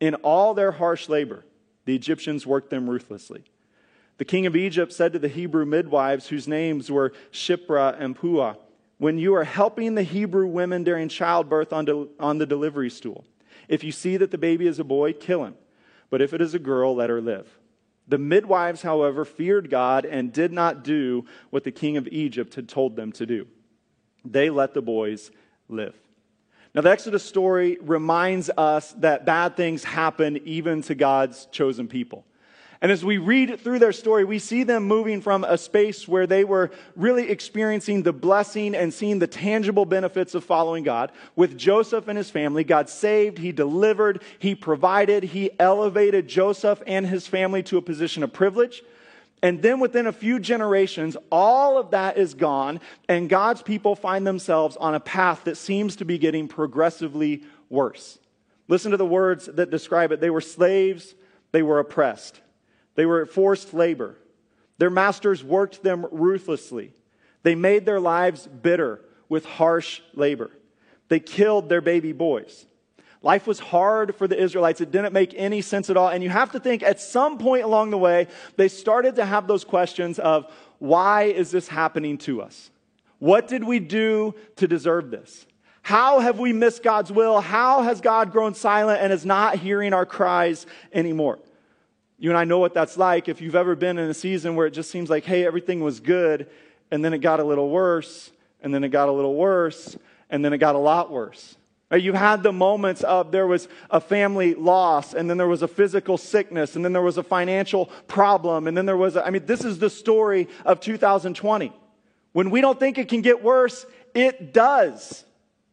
In 0.00 0.14
all 0.16 0.54
their 0.54 0.72
harsh 0.72 1.08
labor, 1.08 1.44
the 1.84 1.94
Egyptians 1.94 2.46
worked 2.46 2.70
them 2.70 2.88
ruthlessly. 2.88 3.44
The 4.18 4.24
king 4.24 4.46
of 4.46 4.56
Egypt 4.56 4.92
said 4.92 5.12
to 5.12 5.18
the 5.18 5.28
Hebrew 5.28 5.66
midwives, 5.66 6.28
whose 6.28 6.48
names 6.48 6.90
were 6.90 7.12
Shiphrah 7.30 8.00
and 8.00 8.16
Puah, 8.16 8.54
When 8.98 9.18
you 9.18 9.34
are 9.34 9.44
helping 9.44 9.94
the 9.94 10.02
Hebrew 10.02 10.46
women 10.46 10.84
during 10.84 11.08
childbirth 11.08 11.72
on, 11.72 11.84
de- 11.84 12.08
on 12.18 12.38
the 12.38 12.46
delivery 12.46 12.88
stool, 12.88 13.24
if 13.68 13.84
you 13.84 13.92
see 13.92 14.16
that 14.16 14.30
the 14.30 14.38
baby 14.38 14.66
is 14.66 14.78
a 14.78 14.84
boy, 14.84 15.12
kill 15.12 15.44
him. 15.44 15.54
But 16.10 16.22
if 16.22 16.32
it 16.32 16.40
is 16.40 16.54
a 16.54 16.58
girl, 16.58 16.94
let 16.94 17.10
her 17.10 17.20
live. 17.20 17.48
The 18.08 18.18
midwives, 18.18 18.82
however, 18.82 19.24
feared 19.24 19.68
God 19.68 20.04
and 20.04 20.32
did 20.32 20.52
not 20.52 20.84
do 20.84 21.24
what 21.50 21.64
the 21.64 21.72
king 21.72 21.96
of 21.96 22.06
Egypt 22.08 22.54
had 22.54 22.68
told 22.68 22.94
them 22.94 23.12
to 23.12 23.26
do. 23.26 23.46
They 24.24 24.50
let 24.50 24.74
the 24.74 24.82
boys 24.82 25.30
live. 25.68 25.94
Now, 26.74 26.82
the 26.82 26.90
Exodus 26.90 27.24
story 27.24 27.78
reminds 27.80 28.50
us 28.50 28.92
that 28.98 29.24
bad 29.24 29.56
things 29.56 29.82
happen 29.82 30.36
even 30.44 30.82
to 30.82 30.94
God's 30.94 31.46
chosen 31.46 31.88
people. 31.88 32.24
And 32.80 32.92
as 32.92 33.04
we 33.04 33.18
read 33.18 33.60
through 33.60 33.78
their 33.78 33.92
story, 33.92 34.24
we 34.24 34.38
see 34.38 34.62
them 34.62 34.84
moving 34.84 35.20
from 35.20 35.44
a 35.44 35.56
space 35.56 36.06
where 36.06 36.26
they 36.26 36.44
were 36.44 36.70
really 36.94 37.30
experiencing 37.30 38.02
the 38.02 38.12
blessing 38.12 38.74
and 38.74 38.92
seeing 38.92 39.18
the 39.18 39.26
tangible 39.26 39.86
benefits 39.86 40.34
of 40.34 40.44
following 40.44 40.84
God. 40.84 41.10
With 41.36 41.56
Joseph 41.56 42.08
and 42.08 42.18
his 42.18 42.30
family, 42.30 42.64
God 42.64 42.88
saved, 42.88 43.38
He 43.38 43.52
delivered, 43.52 44.22
He 44.38 44.54
provided, 44.54 45.24
He 45.24 45.50
elevated 45.58 46.28
Joseph 46.28 46.82
and 46.86 47.06
his 47.06 47.26
family 47.26 47.62
to 47.64 47.78
a 47.78 47.82
position 47.82 48.22
of 48.22 48.32
privilege. 48.32 48.82
And 49.42 49.62
then 49.62 49.80
within 49.80 50.06
a 50.06 50.12
few 50.12 50.38
generations, 50.38 51.16
all 51.30 51.78
of 51.78 51.90
that 51.90 52.16
is 52.16 52.34
gone, 52.34 52.80
and 53.08 53.28
God's 53.28 53.62
people 53.62 53.94
find 53.94 54.26
themselves 54.26 54.76
on 54.76 54.94
a 54.94 55.00
path 55.00 55.44
that 55.44 55.56
seems 55.56 55.96
to 55.96 56.04
be 56.04 56.18
getting 56.18 56.48
progressively 56.48 57.42
worse. 57.68 58.18
Listen 58.68 58.90
to 58.90 58.96
the 58.96 59.06
words 59.06 59.46
that 59.46 59.70
describe 59.70 60.10
it. 60.10 60.20
They 60.20 60.30
were 60.30 60.40
slaves, 60.40 61.14
they 61.52 61.62
were 61.62 61.78
oppressed. 61.78 62.40
They 62.96 63.06
were 63.06 63.22
at 63.22 63.30
forced 63.30 63.72
labor. 63.72 64.16
Their 64.78 64.90
masters 64.90 65.44
worked 65.44 65.82
them 65.82 66.06
ruthlessly. 66.10 66.92
They 67.42 67.54
made 67.54 67.86
their 67.86 68.00
lives 68.00 68.46
bitter 68.46 69.00
with 69.28 69.44
harsh 69.44 70.00
labor. 70.14 70.50
They 71.08 71.20
killed 71.20 71.68
their 71.68 71.80
baby 71.80 72.12
boys. 72.12 72.66
Life 73.22 73.46
was 73.46 73.58
hard 73.58 74.14
for 74.14 74.28
the 74.28 74.40
Israelites. 74.40 74.80
It 74.80 74.90
didn't 74.90 75.12
make 75.12 75.34
any 75.36 75.60
sense 75.60 75.90
at 75.90 75.96
all. 75.96 76.08
And 76.08 76.22
you 76.22 76.30
have 76.30 76.52
to 76.52 76.60
think 76.60 76.82
at 76.82 77.00
some 77.00 77.38
point 77.38 77.64
along 77.64 77.90
the 77.90 77.98
way, 77.98 78.28
they 78.56 78.68
started 78.68 79.16
to 79.16 79.24
have 79.24 79.46
those 79.46 79.64
questions 79.64 80.18
of 80.18 80.52
why 80.78 81.24
is 81.24 81.50
this 81.50 81.68
happening 81.68 82.18
to 82.18 82.42
us? 82.42 82.70
What 83.18 83.48
did 83.48 83.64
we 83.64 83.78
do 83.78 84.34
to 84.56 84.68
deserve 84.68 85.10
this? 85.10 85.46
How 85.82 86.20
have 86.20 86.38
we 86.38 86.52
missed 86.52 86.82
God's 86.82 87.10
will? 87.10 87.40
How 87.40 87.82
has 87.82 88.00
God 88.00 88.32
grown 88.32 88.54
silent 88.54 89.00
and 89.00 89.12
is 89.12 89.24
not 89.24 89.56
hearing 89.56 89.92
our 89.92 90.06
cries 90.06 90.66
anymore? 90.92 91.38
You 92.18 92.30
and 92.30 92.38
I 92.38 92.44
know 92.44 92.58
what 92.58 92.72
that's 92.72 92.96
like. 92.96 93.28
If 93.28 93.40
you've 93.40 93.54
ever 93.54 93.76
been 93.76 93.98
in 93.98 94.08
a 94.08 94.14
season 94.14 94.56
where 94.56 94.66
it 94.66 94.72
just 94.72 94.90
seems 94.90 95.10
like, 95.10 95.24
hey, 95.24 95.46
everything 95.46 95.80
was 95.80 96.00
good, 96.00 96.48
and 96.90 97.04
then 97.04 97.12
it 97.12 97.18
got 97.18 97.40
a 97.40 97.44
little 97.44 97.68
worse, 97.68 98.30
and 98.62 98.72
then 98.72 98.84
it 98.84 98.88
got 98.88 99.08
a 99.08 99.12
little 99.12 99.34
worse, 99.34 99.96
and 100.30 100.44
then 100.44 100.52
it 100.52 100.58
got 100.58 100.74
a 100.74 100.78
lot 100.78 101.10
worse. 101.10 101.56
You 101.92 102.14
had 102.14 102.42
the 102.42 102.52
moments 102.52 103.04
of 103.04 103.30
there 103.30 103.46
was 103.46 103.68
a 103.90 104.00
family 104.00 104.54
loss, 104.54 105.14
and 105.14 105.30
then 105.30 105.36
there 105.36 105.46
was 105.46 105.62
a 105.62 105.68
physical 105.68 106.18
sickness, 106.18 106.74
and 106.74 106.84
then 106.84 106.92
there 106.92 107.02
was 107.02 107.16
a 107.16 107.22
financial 107.22 107.86
problem, 108.08 108.66
and 108.66 108.76
then 108.76 108.86
there 108.86 108.96
was, 108.96 109.14
a, 109.14 109.24
I 109.24 109.30
mean, 109.30 109.46
this 109.46 109.64
is 109.64 109.78
the 109.78 109.90
story 109.90 110.48
of 110.64 110.80
2020. 110.80 111.72
When 112.32 112.50
we 112.50 112.60
don't 112.60 112.80
think 112.80 112.98
it 112.98 113.08
can 113.08 113.20
get 113.20 113.42
worse, 113.42 113.86
it 114.14 114.52
does. 114.52 115.24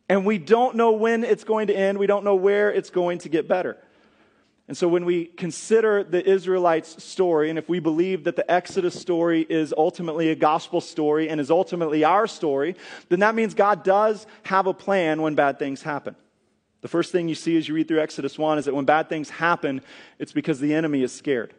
And 0.07 0.25
we 0.25 0.37
don't 0.37 0.75
know 0.75 0.91
when 0.91 1.23
it's 1.23 1.43
going 1.43 1.67
to 1.67 1.75
end. 1.75 1.97
We 1.97 2.07
don't 2.07 2.23
know 2.23 2.35
where 2.35 2.71
it's 2.71 2.89
going 2.89 3.19
to 3.19 3.29
get 3.29 3.47
better. 3.47 3.77
And 4.67 4.77
so, 4.77 4.87
when 4.87 5.03
we 5.03 5.25
consider 5.25 6.05
the 6.05 6.25
Israelites' 6.25 7.03
story, 7.03 7.49
and 7.49 7.59
if 7.59 7.67
we 7.67 7.79
believe 7.79 8.23
that 8.23 8.37
the 8.37 8.49
Exodus 8.49 8.99
story 8.99 9.45
is 9.49 9.73
ultimately 9.77 10.29
a 10.29 10.35
gospel 10.35 10.79
story 10.79 11.27
and 11.27 11.41
is 11.41 11.51
ultimately 11.51 12.05
our 12.05 12.27
story, 12.27 12.75
then 13.09 13.19
that 13.19 13.35
means 13.35 13.53
God 13.53 13.83
does 13.83 14.25
have 14.43 14.65
a 14.65 14.73
plan 14.73 15.21
when 15.21 15.35
bad 15.35 15.59
things 15.59 15.81
happen. 15.81 16.15
The 16.79 16.87
first 16.87 17.11
thing 17.11 17.29
you 17.29 17.35
see 17.35 17.57
as 17.57 17.67
you 17.67 17.73
read 17.73 17.87
through 17.87 18.01
Exodus 18.01 18.37
1 18.37 18.57
is 18.57 18.65
that 18.65 18.75
when 18.75 18.83
bad 18.83 19.07
things 19.07 19.29
happen, 19.29 19.81
it's 20.19 20.33
because 20.33 20.59
the 20.59 20.73
enemy 20.73 21.01
is 21.01 21.13
scared. 21.13 21.53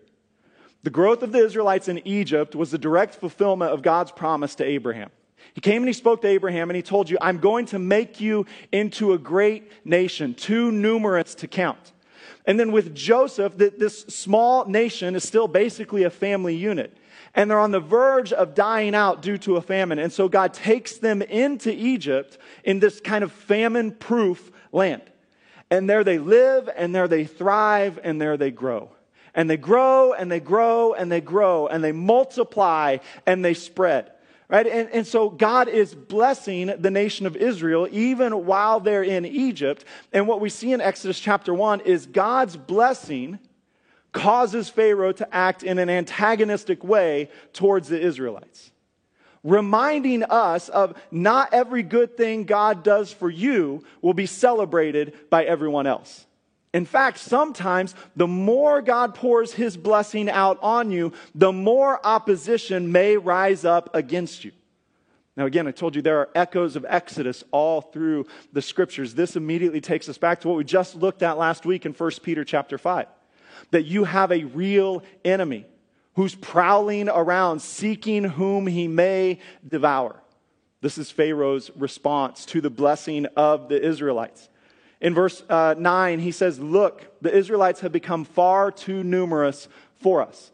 The 0.82 0.90
growth 0.90 1.22
of 1.22 1.32
the 1.32 1.38
Israelites 1.38 1.88
in 1.88 2.06
Egypt 2.06 2.54
was 2.54 2.70
the 2.70 2.78
direct 2.78 3.14
fulfillment 3.14 3.72
of 3.72 3.80
God's 3.80 4.12
promise 4.12 4.54
to 4.56 4.64
Abraham. 4.64 5.10
He 5.54 5.62
came 5.62 5.80
and 5.80 5.88
he 5.88 5.94
spoke 5.94 6.20
to 6.22 6.28
Abraham 6.28 6.68
and 6.68 6.76
he 6.76 6.82
told 6.82 7.08
you, 7.08 7.16
I'm 7.22 7.38
going 7.38 7.64
to 7.66 7.78
make 7.78 8.20
you 8.20 8.44
into 8.70 9.14
a 9.14 9.18
great 9.18 9.70
nation, 9.86 10.34
too 10.34 10.70
numerous 10.70 11.34
to 11.36 11.48
count. 11.48 11.93
And 12.46 12.58
then 12.58 12.72
with 12.72 12.94
Joseph, 12.94 13.56
that 13.58 13.78
this 13.78 14.00
small 14.02 14.66
nation 14.66 15.14
is 15.16 15.24
still 15.24 15.48
basically 15.48 16.02
a 16.02 16.10
family 16.10 16.54
unit. 16.54 16.96
And 17.34 17.50
they're 17.50 17.58
on 17.58 17.72
the 17.72 17.80
verge 17.80 18.32
of 18.32 18.54
dying 18.54 18.94
out 18.94 19.22
due 19.22 19.38
to 19.38 19.56
a 19.56 19.62
famine. 19.62 19.98
And 19.98 20.12
so 20.12 20.28
God 20.28 20.54
takes 20.54 20.98
them 20.98 21.20
into 21.22 21.72
Egypt 21.72 22.38
in 22.62 22.78
this 22.78 23.00
kind 23.00 23.24
of 23.24 23.32
famine 23.32 23.92
proof 23.92 24.52
land. 24.70 25.02
And 25.70 25.90
there 25.90 26.04
they 26.04 26.18
live, 26.18 26.68
and 26.76 26.94
there 26.94 27.08
they 27.08 27.24
thrive, 27.24 27.98
and 28.04 28.20
there 28.20 28.36
they 28.36 28.50
grow. 28.50 28.90
And 29.34 29.50
they 29.50 29.56
grow, 29.56 30.12
and 30.12 30.30
they 30.30 30.38
grow, 30.38 30.92
and 30.92 31.10
they 31.10 31.20
grow, 31.20 31.66
and 31.66 31.82
they 31.82 31.90
multiply, 31.90 32.98
and 33.26 33.44
they 33.44 33.54
spread. 33.54 34.12
Right? 34.48 34.66
And, 34.66 34.90
and 34.90 35.06
so 35.06 35.30
God 35.30 35.68
is 35.68 35.94
blessing 35.94 36.72
the 36.78 36.90
nation 36.90 37.26
of 37.26 37.34
Israel 37.34 37.88
even 37.90 38.44
while 38.44 38.78
they're 38.78 39.02
in 39.02 39.24
Egypt. 39.24 39.84
And 40.12 40.28
what 40.28 40.40
we 40.40 40.50
see 40.50 40.72
in 40.72 40.80
Exodus 40.80 41.18
chapter 41.18 41.54
1 41.54 41.80
is 41.80 42.06
God's 42.06 42.56
blessing 42.56 43.38
causes 44.12 44.68
Pharaoh 44.68 45.12
to 45.12 45.34
act 45.34 45.62
in 45.62 45.78
an 45.78 45.90
antagonistic 45.90 46.84
way 46.84 47.30
towards 47.52 47.88
the 47.88 48.00
Israelites. 48.00 48.70
Reminding 49.42 50.22
us 50.22 50.70
of 50.70 50.98
not 51.10 51.52
every 51.52 51.82
good 51.82 52.16
thing 52.16 52.44
God 52.44 52.82
does 52.82 53.12
for 53.12 53.28
you 53.28 53.84
will 54.00 54.14
be 54.14 54.26
celebrated 54.26 55.14
by 55.28 55.44
everyone 55.44 55.86
else. 55.86 56.26
In 56.74 56.84
fact, 56.84 57.18
sometimes 57.20 57.94
the 58.16 58.26
more 58.26 58.82
God 58.82 59.14
pours 59.14 59.52
his 59.52 59.76
blessing 59.76 60.28
out 60.28 60.58
on 60.60 60.90
you, 60.90 61.12
the 61.32 61.52
more 61.52 62.04
opposition 62.04 62.90
may 62.90 63.16
rise 63.16 63.64
up 63.64 63.94
against 63.94 64.44
you. 64.44 64.50
Now, 65.36 65.46
again, 65.46 65.68
I 65.68 65.70
told 65.70 65.94
you 65.94 66.02
there 66.02 66.18
are 66.18 66.30
echoes 66.34 66.74
of 66.74 66.84
Exodus 66.88 67.44
all 67.52 67.80
through 67.80 68.26
the 68.52 68.60
scriptures. 68.60 69.14
This 69.14 69.36
immediately 69.36 69.80
takes 69.80 70.08
us 70.08 70.18
back 70.18 70.40
to 70.40 70.48
what 70.48 70.56
we 70.56 70.64
just 70.64 70.96
looked 70.96 71.22
at 71.22 71.38
last 71.38 71.64
week 71.64 71.86
in 71.86 71.92
1 71.92 72.10
Peter 72.22 72.44
chapter 72.44 72.76
5 72.76 73.06
that 73.70 73.84
you 73.84 74.02
have 74.04 74.32
a 74.32 74.44
real 74.44 75.04
enemy 75.24 75.66
who's 76.14 76.34
prowling 76.34 77.08
around 77.08 77.62
seeking 77.62 78.24
whom 78.24 78.66
he 78.66 78.88
may 78.88 79.38
devour. 79.66 80.20
This 80.80 80.98
is 80.98 81.10
Pharaoh's 81.10 81.70
response 81.76 82.44
to 82.46 82.60
the 82.60 82.70
blessing 82.70 83.26
of 83.36 83.68
the 83.68 83.80
Israelites. 83.80 84.48
In 85.04 85.12
verse 85.12 85.42
uh, 85.50 85.74
9, 85.78 86.18
he 86.18 86.32
says, 86.32 86.58
Look, 86.58 87.04
the 87.20 87.30
Israelites 87.30 87.80
have 87.80 87.92
become 87.92 88.24
far 88.24 88.72
too 88.72 89.04
numerous 89.04 89.68
for 90.00 90.22
us. 90.22 90.50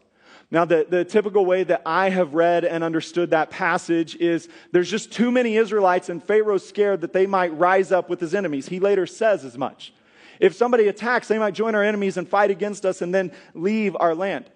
Now, 0.51 0.65
the, 0.65 0.85
the 0.87 1.05
typical 1.05 1.45
way 1.45 1.63
that 1.63 1.83
I 1.85 2.09
have 2.09 2.33
read 2.33 2.65
and 2.65 2.83
understood 2.83 3.29
that 3.29 3.49
passage 3.49 4.17
is 4.17 4.49
there's 4.73 4.91
just 4.91 5.09
too 5.09 5.31
many 5.31 5.55
Israelites, 5.55 6.09
and 6.09 6.21
Pharaoh's 6.21 6.67
scared 6.67 6.99
that 6.99 7.13
they 7.13 7.25
might 7.25 7.57
rise 7.57 7.93
up 7.93 8.09
with 8.09 8.19
his 8.19 8.35
enemies. 8.35 8.67
He 8.67 8.81
later 8.81 9.07
says 9.07 9.45
as 9.45 9.57
much. 9.57 9.93
If 10.41 10.53
somebody 10.53 10.89
attacks, 10.89 11.29
they 11.29 11.39
might 11.39 11.53
join 11.53 11.73
our 11.73 11.83
enemies 11.83 12.17
and 12.17 12.27
fight 12.27 12.51
against 12.51 12.85
us 12.85 13.01
and 13.01 13.15
then 13.15 13.31
leave 13.53 13.95
our 14.01 14.13
land. 14.13 14.49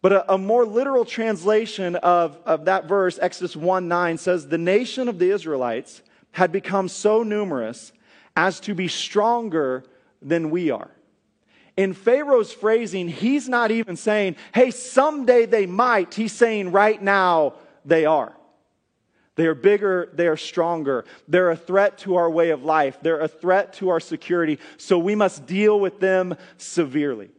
But 0.00 0.14
a, 0.14 0.32
a, 0.32 0.38
more 0.38 0.64
literal 0.64 1.04
translation 1.04 1.96
of, 1.96 2.38
of 2.46 2.64
that 2.64 2.86
verse, 2.86 3.18
Exodus 3.20 3.54
1 3.54 3.88
9, 3.88 4.16
says, 4.16 4.48
The 4.48 4.56
nation 4.56 5.06
of 5.06 5.18
the 5.18 5.30
Israelites 5.30 6.00
had 6.32 6.50
become 6.50 6.88
so 6.88 7.22
numerous 7.22 7.92
as 8.36 8.60
to 8.60 8.74
be 8.74 8.88
stronger 8.88 9.84
than 10.20 10.50
we 10.50 10.70
are. 10.70 10.90
In 11.76 11.92
Pharaoh's 11.92 12.52
phrasing, 12.52 13.08
he's 13.08 13.48
not 13.48 13.70
even 13.70 13.96
saying, 13.96 14.36
hey, 14.54 14.70
someday 14.70 15.46
they 15.46 15.66
might. 15.66 16.14
He's 16.14 16.32
saying, 16.32 16.70
right 16.72 17.02
now 17.02 17.54
they 17.84 18.04
are. 18.04 18.34
They 19.36 19.46
are 19.46 19.54
bigger, 19.54 20.10
they 20.12 20.28
are 20.28 20.36
stronger. 20.36 21.04
They're 21.26 21.50
a 21.50 21.56
threat 21.56 21.98
to 21.98 22.16
our 22.16 22.30
way 22.30 22.50
of 22.50 22.64
life, 22.64 22.98
they're 23.02 23.20
a 23.20 23.28
threat 23.28 23.72
to 23.74 23.88
our 23.88 24.00
security, 24.00 24.60
so 24.76 24.98
we 24.98 25.16
must 25.16 25.46
deal 25.46 25.80
with 25.80 25.98
them 25.98 26.36
severely. 26.56 27.30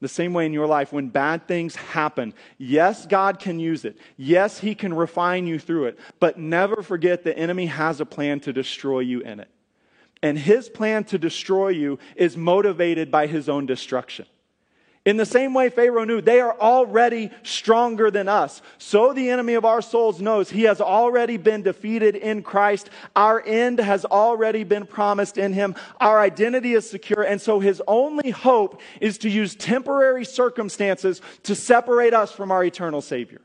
The 0.00 0.08
same 0.08 0.32
way 0.32 0.46
in 0.46 0.52
your 0.54 0.66
life, 0.66 0.92
when 0.92 1.08
bad 1.08 1.46
things 1.46 1.76
happen, 1.76 2.32
yes, 2.56 3.06
God 3.06 3.38
can 3.38 3.60
use 3.60 3.84
it. 3.84 3.98
Yes, 4.16 4.58
He 4.58 4.74
can 4.74 4.94
refine 4.94 5.46
you 5.46 5.58
through 5.58 5.86
it. 5.86 5.98
But 6.18 6.38
never 6.38 6.82
forget 6.82 7.22
the 7.22 7.36
enemy 7.36 7.66
has 7.66 8.00
a 8.00 8.06
plan 8.06 8.40
to 8.40 8.52
destroy 8.52 9.00
you 9.00 9.20
in 9.20 9.40
it. 9.40 9.50
And 10.22 10.38
His 10.38 10.68
plan 10.68 11.04
to 11.04 11.18
destroy 11.18 11.68
you 11.68 11.98
is 12.16 12.36
motivated 12.36 13.10
by 13.10 13.26
His 13.26 13.48
own 13.48 13.66
destruction. 13.66 14.26
In 15.06 15.16
the 15.16 15.24
same 15.24 15.54
way 15.54 15.70
Pharaoh 15.70 16.04
knew, 16.04 16.20
they 16.20 16.40
are 16.40 16.54
already 16.60 17.30
stronger 17.42 18.10
than 18.10 18.28
us. 18.28 18.60
So 18.76 19.14
the 19.14 19.30
enemy 19.30 19.54
of 19.54 19.64
our 19.64 19.80
souls 19.80 20.20
knows 20.20 20.50
he 20.50 20.64
has 20.64 20.78
already 20.78 21.38
been 21.38 21.62
defeated 21.62 22.16
in 22.16 22.42
Christ. 22.42 22.90
Our 23.16 23.42
end 23.46 23.78
has 23.78 24.04
already 24.04 24.62
been 24.62 24.86
promised 24.86 25.38
in 25.38 25.54
him. 25.54 25.74
Our 26.02 26.20
identity 26.20 26.74
is 26.74 26.88
secure. 26.88 27.22
And 27.22 27.40
so 27.40 27.60
his 27.60 27.80
only 27.88 28.28
hope 28.28 28.82
is 29.00 29.16
to 29.18 29.30
use 29.30 29.54
temporary 29.54 30.26
circumstances 30.26 31.22
to 31.44 31.54
separate 31.54 32.12
us 32.12 32.30
from 32.30 32.50
our 32.50 32.62
eternal 32.62 33.00
Savior. 33.00 33.40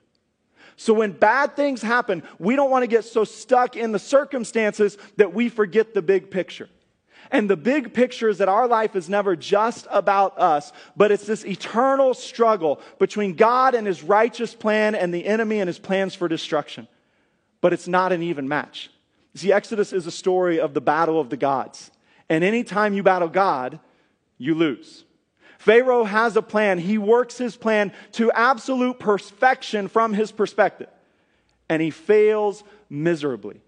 So 0.78 0.94
when 0.94 1.12
bad 1.12 1.56
things 1.56 1.82
happen, 1.82 2.24
we 2.38 2.56
don't 2.56 2.70
want 2.70 2.84
to 2.84 2.88
get 2.88 3.06
so 3.06 3.24
stuck 3.24 3.76
in 3.76 3.92
the 3.92 4.00
circumstances 4.00 4.98
that 5.18 5.34
we 5.34 5.50
forget 5.50 5.94
the 5.94 6.02
big 6.02 6.30
picture. 6.30 6.70
And 7.32 7.50
the 7.50 7.58
big 7.58 7.94
picture 7.94 8.30
is 8.30 8.38
that 8.38 8.50
our 8.50 8.68
life 8.68 8.96
is 8.96 9.10
never 9.10 9.36
just 9.36 9.88
about 9.90 10.38
us, 10.38 10.72
but 10.96 11.12
it's 11.12 11.26
this 11.26 11.46
eternal 11.46 12.14
struggle 12.14 12.80
between 13.00 13.34
God 13.34 13.74
and 13.74 13.88
his 13.88 14.04
righteous 14.04 14.54
plan 14.54 14.96
and 14.96 15.14
the 15.14 15.26
enemy 15.26 15.60
and 15.60 15.68
his 15.68 15.80
plans 15.80 16.14
for 16.14 16.28
destruction. 16.28 16.88
But 17.62 17.74
it's 17.74 17.88
not 17.88 18.12
an 18.12 18.22
even 18.22 18.48
match. 18.48 18.92
See, 19.34 19.52
Exodus 19.52 19.92
is 19.92 20.06
a 20.06 20.12
story 20.12 20.60
of 20.60 20.74
the 20.74 20.82
battle 20.82 21.20
of 21.20 21.30
the 21.30 21.38
gods. 21.38 21.90
And 22.30 22.44
anytime 22.44 22.94
you 22.94 23.04
battle 23.04 23.28
God, 23.28 23.80
you 24.38 24.54
lose. 24.56 25.04
Pharaoh 25.58 26.04
has 26.04 26.36
a 26.36 26.42
plan. 26.42 26.80
He 26.80 26.98
works 26.98 27.38
his 27.38 27.56
plan 27.56 27.94
to 28.14 28.32
absolute 28.32 29.00
perfection 29.00 29.88
from 29.88 30.14
his 30.14 30.32
perspective. 30.32 30.90
And 31.70 31.82
he 31.82 31.92
fails 31.92 32.64
miserably. 32.90 33.62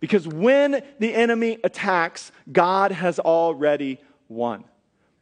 Because 0.00 0.26
when 0.28 0.82
the 0.98 1.14
enemy 1.14 1.58
attacks, 1.64 2.32
God 2.50 2.92
has 2.92 3.18
already 3.18 4.00
won. 4.28 4.64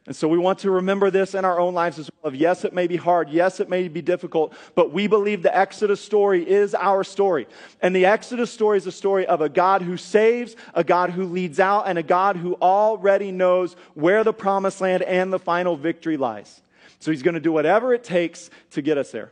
And 0.05 0.13
so 0.13 0.27
we 0.27 0.37
want 0.37 0.59
to 0.59 0.71
remember 0.71 1.09
this 1.09 1.33
in 1.33 1.45
our 1.45 1.59
own 1.59 1.73
lives 1.73 1.97
as 1.97 2.11
well. 2.21 2.35
Yes, 2.35 2.65
it 2.65 2.73
may 2.73 2.87
be 2.87 2.97
hard. 2.97 3.29
Yes, 3.29 3.61
it 3.61 3.69
may 3.69 3.87
be 3.87 4.01
difficult, 4.01 4.53
but 4.75 4.91
we 4.91 5.07
believe 5.07 5.43
the 5.43 5.55
Exodus 5.55 6.01
story 6.01 6.47
is 6.47 6.75
our 6.75 7.05
story. 7.05 7.47
And 7.81 7.95
the 7.95 8.05
Exodus 8.05 8.51
story 8.51 8.77
is 8.77 8.85
a 8.85 8.91
story 8.91 9.25
of 9.25 9.39
a 9.39 9.47
God 9.47 9.81
who 9.81 9.95
saves, 9.95 10.57
a 10.73 10.83
God 10.83 11.11
who 11.11 11.23
leads 11.23 11.57
out, 11.57 11.87
and 11.87 11.97
a 11.97 12.03
God 12.03 12.35
who 12.35 12.55
already 12.55 13.31
knows 13.31 13.77
where 13.93 14.25
the 14.25 14.33
promised 14.33 14.81
land 14.81 15.03
and 15.03 15.31
the 15.31 15.39
final 15.39 15.77
victory 15.77 16.17
lies. 16.17 16.61
So 16.99 17.11
he's 17.11 17.23
going 17.23 17.35
to 17.35 17.39
do 17.39 17.53
whatever 17.53 17.93
it 17.93 18.03
takes 18.03 18.49
to 18.71 18.81
get 18.81 18.97
us 18.97 19.11
there. 19.11 19.31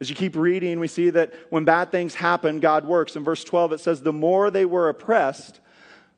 As 0.00 0.08
you 0.08 0.14
keep 0.14 0.36
reading, 0.36 0.78
we 0.78 0.88
see 0.88 1.10
that 1.10 1.34
when 1.50 1.64
bad 1.64 1.90
things 1.90 2.14
happen, 2.14 2.60
God 2.60 2.84
works. 2.84 3.16
In 3.16 3.24
verse 3.24 3.42
12, 3.42 3.72
it 3.72 3.80
says, 3.80 4.02
The 4.02 4.12
more 4.12 4.52
they 4.52 4.66
were 4.66 4.88
oppressed, 4.88 5.58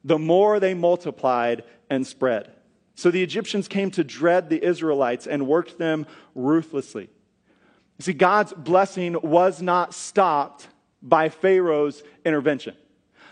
the 0.04 0.18
more 0.18 0.61
they 0.61 0.75
multiplied 0.75 1.64
and 1.88 2.07
spread. 2.07 2.50
So 2.99 3.12
the 3.12 3.23
Egyptians 3.23 3.69
came 3.69 3.93
to 3.93 4.02
dread 4.02 4.50
the 4.50 4.61
Israelites 4.61 5.28
and 5.28 5.47
worked 5.47 5.78
them 5.78 6.05
ruthlessly. 6.35 7.05
You 7.05 8.02
see, 8.02 8.12
God's 8.12 8.52
blessing 8.52 9.17
was 9.23 9.62
not 9.62 9.95
stopped 9.95 10.67
by 11.00 11.28
Pharaoh's 11.28 12.02
intervention. 12.25 12.75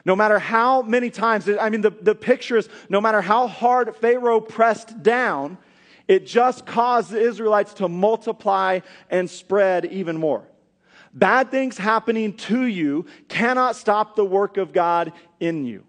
No 0.04 0.14
matter 0.14 0.38
how 0.38 0.82
many 0.82 1.10
times, 1.10 1.48
I 1.48 1.68
mean, 1.70 1.80
the, 1.80 1.90
the 1.90 2.14
picture 2.14 2.56
is 2.56 2.68
no 2.88 3.00
matter 3.00 3.20
how 3.20 3.48
hard 3.48 3.96
Pharaoh 3.96 4.40
pressed 4.40 5.02
down, 5.02 5.58
it 6.06 6.28
just 6.28 6.64
caused 6.64 7.10
the 7.10 7.18
Israelites 7.20 7.74
to 7.74 7.88
multiply 7.88 8.78
and 9.10 9.28
spread 9.28 9.86
even 9.86 10.16
more. 10.16 10.44
Bad 11.12 11.50
things 11.50 11.76
happening 11.76 12.34
to 12.34 12.66
you 12.66 13.06
cannot 13.26 13.74
stop 13.74 14.14
the 14.14 14.24
work 14.24 14.58
of 14.58 14.72
God 14.72 15.12
in 15.40 15.66
you. 15.66 15.82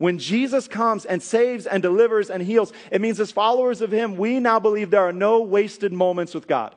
When 0.00 0.18
Jesus 0.18 0.66
comes 0.66 1.04
and 1.04 1.22
saves 1.22 1.66
and 1.66 1.82
delivers 1.82 2.30
and 2.30 2.42
heals, 2.42 2.72
it 2.90 3.02
means 3.02 3.20
as 3.20 3.30
followers 3.30 3.82
of 3.82 3.92
Him, 3.92 4.16
we 4.16 4.40
now 4.40 4.58
believe 4.58 4.90
there 4.90 5.06
are 5.06 5.12
no 5.12 5.42
wasted 5.42 5.92
moments 5.92 6.32
with 6.32 6.46
God. 6.46 6.74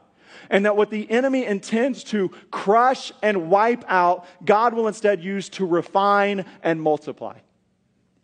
And 0.50 0.66
that 0.66 0.76
what 0.76 0.90
the 0.90 1.10
enemy 1.10 1.46
intends 1.46 2.04
to 2.06 2.32
crush 2.52 3.14
and 3.22 3.50
wipe 3.50 3.86
out, 3.88 4.26
God 4.44 4.74
will 4.74 4.90
instead 4.90 5.24
use 5.24 5.48
to 5.52 5.66
refine 5.66 6.44
and 6.64 6.82
multiply. 6.82 7.38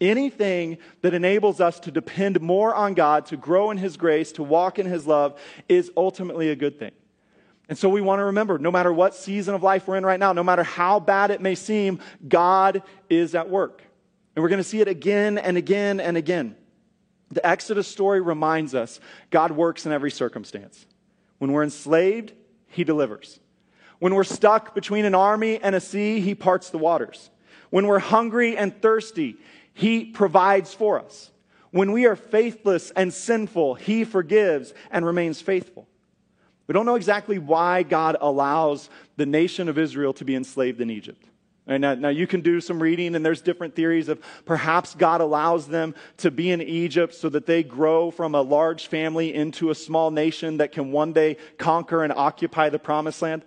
Anything 0.02 0.80
that 1.02 1.14
enables 1.14 1.62
us 1.62 1.80
to 1.80 1.92
depend 1.92 2.42
more 2.42 2.76
on 2.76 2.94
God, 2.94 3.26
to 3.28 3.38
grow 3.38 3.72
in 3.72 3.78
His 3.78 3.96
grace, 3.96 4.34
to 4.34 4.44
walk 4.44 4.80
in 4.80 4.86
His 4.86 5.08
love, 5.08 5.40
is 5.70 5.90
ultimately 5.96 6.50
a 6.50 6.58
good 6.58 6.78
thing. 6.78 6.92
And 7.70 7.78
so 7.78 7.88
we 7.88 8.02
want 8.02 8.20
to 8.20 8.26
remember 8.26 8.60
no 8.60 8.70
matter 8.70 8.92
what 8.92 9.16
season 9.16 9.56
of 9.56 9.64
life 9.64 9.88
we're 9.88 9.96
in 9.96 10.06
right 10.06 10.20
now, 10.20 10.34
no 10.34 10.44
matter 10.44 10.64
how 10.64 11.00
bad 11.00 11.32
it 11.32 11.40
may 11.40 11.56
seem, 11.56 12.00
God 12.28 12.84
is 13.10 13.34
at 13.34 13.50
work. 13.50 13.84
And 14.36 14.44
we're 14.44 14.50
going 14.50 14.58
to 14.58 14.64
see 14.64 14.82
it 14.82 14.88
again 14.88 15.38
and 15.38 15.58
again 15.58 16.00
and 16.00 16.18
again. 16.18 16.56
The 17.32 17.46
Exodus 17.46 17.88
story 17.88 18.22
reminds 18.22 18.74
us 18.74 19.00
God 19.30 19.52
works 19.52 19.86
in 19.86 19.92
every 19.92 20.12
circumstance. 20.12 20.86
When 21.38 21.52
we're 21.52 21.64
enslaved, 21.64 22.34
He 22.68 22.84
delivers. 22.84 23.40
When 24.00 24.16
we're 24.16 24.24
stuck 24.24 24.74
between 24.74 25.06
an 25.06 25.16
army 25.16 25.60
and 25.62 25.76
a 25.76 25.82
sea, 25.82 26.22
He 26.22 26.36
parts 26.36 26.70
the 26.70 26.78
waters. 26.78 27.30
When 27.70 27.86
we're 27.86 28.00
hungry 28.00 28.58
and 28.58 28.82
thirsty, 28.82 29.38
he 29.80 30.04
provides 30.04 30.74
for 30.74 31.00
us. 31.00 31.32
When 31.72 31.94
we 31.94 32.06
are 32.06 32.18
faithless 32.18 32.92
and 32.92 33.14
sinful, 33.14 33.76
He 33.76 34.04
forgives 34.04 34.74
and 34.92 35.06
remains 35.06 35.40
faithful. 35.40 35.88
We 36.68 36.74
don't 36.74 36.86
know 36.86 36.96
exactly 36.96 37.40
why 37.40 37.84
God 37.84 38.18
allows 38.20 38.90
the 39.16 39.26
nation 39.26 39.70
of 39.70 39.78
Israel 39.78 40.12
to 40.16 40.26
be 40.26 40.36
enslaved 40.36 40.82
in 40.82 40.90
Egypt. 40.90 41.29
And 41.70 41.82
now, 41.82 41.94
now, 41.94 42.10
you 42.10 42.26
can 42.26 42.42
do 42.42 42.60
some 42.62 42.82
reading, 42.82 43.14
and 43.14 43.24
there's 43.24 43.42
different 43.44 43.76
theories 43.76 44.10
of 44.10 44.20
perhaps 44.44 44.96
God 44.96 45.22
allows 45.22 45.68
them 45.68 45.94
to 46.18 46.32
be 46.32 46.50
in 46.50 46.64
Egypt 46.64 47.14
so 47.14 47.30
that 47.30 47.46
they 47.46 47.62
grow 47.62 48.10
from 48.10 48.34
a 48.34 48.42
large 48.42 48.88
family 48.88 49.36
into 49.36 49.70
a 49.70 49.76
small 49.76 50.10
nation 50.10 50.58
that 50.58 50.72
can 50.72 50.92
one 50.92 51.14
day 51.14 51.38
conquer 51.60 52.04
and 52.04 52.12
occupy 52.12 52.70
the 52.70 52.80
promised 52.80 53.22
land. 53.22 53.44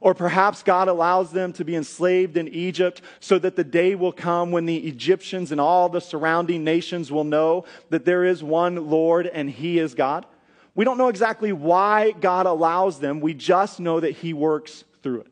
Or 0.00 0.14
perhaps 0.14 0.64
God 0.64 0.88
allows 0.88 1.30
them 1.30 1.52
to 1.52 1.64
be 1.64 1.76
enslaved 1.76 2.36
in 2.36 2.48
Egypt 2.48 3.02
so 3.20 3.38
that 3.38 3.54
the 3.54 3.62
day 3.62 3.94
will 3.94 4.12
come 4.12 4.50
when 4.50 4.66
the 4.66 4.88
Egyptians 4.88 5.52
and 5.52 5.60
all 5.60 5.88
the 5.88 6.00
surrounding 6.00 6.64
nations 6.64 7.12
will 7.12 7.22
know 7.22 7.66
that 7.90 8.04
there 8.04 8.24
is 8.24 8.42
one 8.42 8.90
Lord 8.90 9.28
and 9.28 9.48
He 9.48 9.78
is 9.78 9.94
God. 9.94 10.26
We 10.74 10.84
don't 10.84 10.98
know 10.98 11.08
exactly 11.08 11.52
why 11.52 12.10
God 12.10 12.46
allows 12.46 12.98
them. 12.98 13.20
We 13.20 13.32
just 13.32 13.78
know 13.78 14.00
that 14.00 14.16
He 14.16 14.32
works 14.32 14.82
through 15.04 15.20
it. 15.20 15.29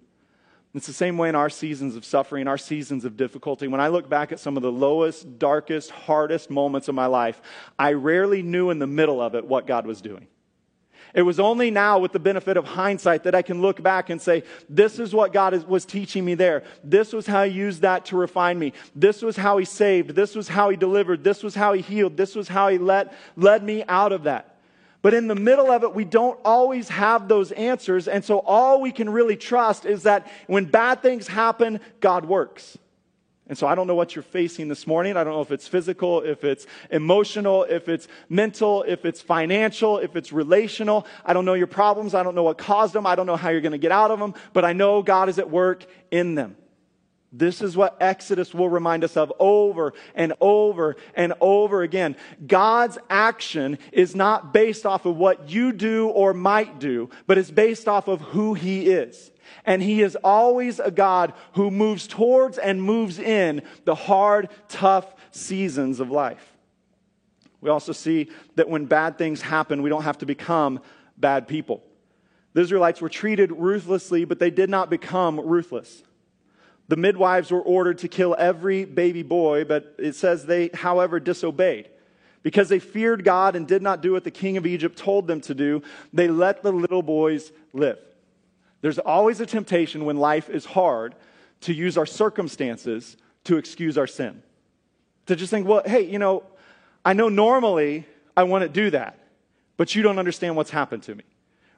It's 0.78 0.86
the 0.86 0.92
same 0.92 1.18
way 1.18 1.28
in 1.28 1.34
our 1.34 1.50
seasons 1.50 1.96
of 1.96 2.04
suffering, 2.04 2.46
our 2.46 2.56
seasons 2.56 3.04
of 3.04 3.16
difficulty. 3.16 3.66
When 3.66 3.80
I 3.80 3.88
look 3.88 4.08
back 4.08 4.30
at 4.30 4.38
some 4.38 4.56
of 4.56 4.62
the 4.62 4.70
lowest, 4.70 5.36
darkest, 5.36 5.90
hardest 5.90 6.50
moments 6.50 6.86
of 6.86 6.94
my 6.94 7.06
life, 7.06 7.42
I 7.76 7.94
rarely 7.94 8.44
knew 8.44 8.70
in 8.70 8.78
the 8.78 8.86
middle 8.86 9.20
of 9.20 9.34
it 9.34 9.44
what 9.44 9.66
God 9.66 9.88
was 9.88 10.00
doing. 10.00 10.28
It 11.14 11.22
was 11.22 11.40
only 11.40 11.72
now, 11.72 11.98
with 11.98 12.12
the 12.12 12.20
benefit 12.20 12.56
of 12.56 12.64
hindsight, 12.64 13.24
that 13.24 13.34
I 13.34 13.42
can 13.42 13.60
look 13.60 13.82
back 13.82 14.08
and 14.08 14.22
say, 14.22 14.44
This 14.68 15.00
is 15.00 15.12
what 15.12 15.32
God 15.32 15.52
is, 15.52 15.64
was 15.64 15.84
teaching 15.84 16.24
me 16.24 16.36
there. 16.36 16.62
This 16.84 17.12
was 17.12 17.26
how 17.26 17.42
He 17.42 17.50
used 17.50 17.82
that 17.82 18.04
to 18.06 18.16
refine 18.16 18.56
me. 18.56 18.72
This 18.94 19.20
was 19.20 19.36
how 19.36 19.58
He 19.58 19.64
saved. 19.64 20.10
This 20.10 20.36
was 20.36 20.46
how 20.46 20.68
He 20.68 20.76
delivered. 20.76 21.24
This 21.24 21.42
was 21.42 21.56
how 21.56 21.72
He 21.72 21.82
healed. 21.82 22.16
This 22.16 22.36
was 22.36 22.46
how 22.46 22.68
He 22.68 22.78
let, 22.78 23.14
led 23.34 23.64
me 23.64 23.82
out 23.88 24.12
of 24.12 24.22
that. 24.22 24.57
But 25.00 25.14
in 25.14 25.28
the 25.28 25.34
middle 25.34 25.70
of 25.70 25.84
it, 25.84 25.94
we 25.94 26.04
don't 26.04 26.38
always 26.44 26.88
have 26.88 27.28
those 27.28 27.52
answers. 27.52 28.08
And 28.08 28.24
so 28.24 28.40
all 28.40 28.80
we 28.80 28.90
can 28.90 29.08
really 29.10 29.36
trust 29.36 29.84
is 29.86 30.02
that 30.02 30.26
when 30.48 30.64
bad 30.64 31.02
things 31.02 31.28
happen, 31.28 31.80
God 32.00 32.24
works. 32.24 32.76
And 33.48 33.56
so 33.56 33.66
I 33.66 33.74
don't 33.74 33.86
know 33.86 33.94
what 33.94 34.14
you're 34.14 34.22
facing 34.22 34.68
this 34.68 34.86
morning. 34.86 35.16
I 35.16 35.24
don't 35.24 35.32
know 35.32 35.40
if 35.40 35.50
it's 35.50 35.66
physical, 35.66 36.20
if 36.20 36.44
it's 36.44 36.66
emotional, 36.90 37.64
if 37.64 37.88
it's 37.88 38.06
mental, 38.28 38.82
if 38.82 39.06
it's 39.06 39.22
financial, 39.22 39.98
if 39.98 40.16
it's 40.16 40.32
relational. 40.32 41.06
I 41.24 41.32
don't 41.32 41.46
know 41.46 41.54
your 41.54 41.66
problems. 41.66 42.14
I 42.14 42.22
don't 42.22 42.34
know 42.34 42.42
what 42.42 42.58
caused 42.58 42.92
them. 42.92 43.06
I 43.06 43.14
don't 43.14 43.26
know 43.26 43.36
how 43.36 43.48
you're 43.48 43.62
going 43.62 43.72
to 43.72 43.78
get 43.78 43.92
out 43.92 44.10
of 44.10 44.18
them, 44.18 44.34
but 44.52 44.66
I 44.66 44.74
know 44.74 45.00
God 45.00 45.30
is 45.30 45.38
at 45.38 45.48
work 45.48 45.86
in 46.10 46.34
them. 46.34 46.56
This 47.30 47.60
is 47.60 47.76
what 47.76 47.96
Exodus 48.00 48.54
will 48.54 48.70
remind 48.70 49.04
us 49.04 49.16
of 49.16 49.32
over 49.38 49.92
and 50.14 50.32
over 50.40 50.96
and 51.14 51.34
over 51.40 51.82
again. 51.82 52.16
God's 52.46 52.96
action 53.10 53.78
is 53.92 54.16
not 54.16 54.54
based 54.54 54.86
off 54.86 55.04
of 55.04 55.16
what 55.16 55.50
you 55.50 55.72
do 55.72 56.08
or 56.08 56.32
might 56.32 56.78
do, 56.78 57.10
but 57.26 57.36
it's 57.36 57.50
based 57.50 57.86
off 57.86 58.08
of 58.08 58.20
who 58.20 58.54
He 58.54 58.88
is. 58.88 59.30
And 59.66 59.82
He 59.82 60.00
is 60.00 60.16
always 60.24 60.80
a 60.80 60.90
God 60.90 61.34
who 61.52 61.70
moves 61.70 62.06
towards 62.06 62.56
and 62.56 62.82
moves 62.82 63.18
in 63.18 63.60
the 63.84 63.94
hard, 63.94 64.48
tough 64.68 65.14
seasons 65.30 66.00
of 66.00 66.10
life. 66.10 66.56
We 67.60 67.68
also 67.68 67.92
see 67.92 68.30
that 68.54 68.70
when 68.70 68.86
bad 68.86 69.18
things 69.18 69.42
happen, 69.42 69.82
we 69.82 69.90
don't 69.90 70.04
have 70.04 70.18
to 70.18 70.26
become 70.26 70.80
bad 71.18 71.46
people. 71.46 71.82
The 72.54 72.62
Israelites 72.62 73.02
were 73.02 73.10
treated 73.10 73.52
ruthlessly, 73.52 74.24
but 74.24 74.38
they 74.38 74.50
did 74.50 74.70
not 74.70 74.88
become 74.88 75.38
ruthless. 75.38 76.02
The 76.88 76.96
midwives 76.96 77.50
were 77.50 77.60
ordered 77.60 77.98
to 77.98 78.08
kill 78.08 78.34
every 78.38 78.84
baby 78.84 79.22
boy, 79.22 79.64
but 79.64 79.94
it 79.98 80.14
says 80.14 80.46
they, 80.46 80.70
however, 80.72 81.20
disobeyed. 81.20 81.90
Because 82.42 82.70
they 82.70 82.78
feared 82.78 83.24
God 83.24 83.56
and 83.56 83.68
did 83.68 83.82
not 83.82 84.00
do 84.00 84.12
what 84.12 84.24
the 84.24 84.30
king 84.30 84.56
of 84.56 84.66
Egypt 84.66 84.96
told 84.96 85.26
them 85.26 85.40
to 85.42 85.54
do, 85.54 85.82
they 86.12 86.28
let 86.28 86.62
the 86.62 86.72
little 86.72 87.02
boys 87.02 87.52
live. 87.74 87.98
There's 88.80 88.98
always 88.98 89.40
a 89.40 89.46
temptation 89.46 90.04
when 90.04 90.16
life 90.16 90.48
is 90.48 90.64
hard 90.64 91.14
to 91.62 91.74
use 91.74 91.98
our 91.98 92.06
circumstances 92.06 93.16
to 93.44 93.56
excuse 93.56 93.98
our 93.98 94.06
sin. 94.06 94.42
To 95.26 95.36
just 95.36 95.50
think, 95.50 95.66
well, 95.66 95.82
hey, 95.84 96.02
you 96.02 96.18
know, 96.18 96.44
I 97.04 97.12
know 97.12 97.28
normally 97.28 98.06
I 98.36 98.44
wouldn't 98.44 98.72
do 98.72 98.90
that, 98.90 99.18
but 99.76 99.94
you 99.94 100.02
don't 100.02 100.18
understand 100.18 100.56
what's 100.56 100.70
happened 100.70 101.02
to 101.04 101.14
me. 101.14 101.24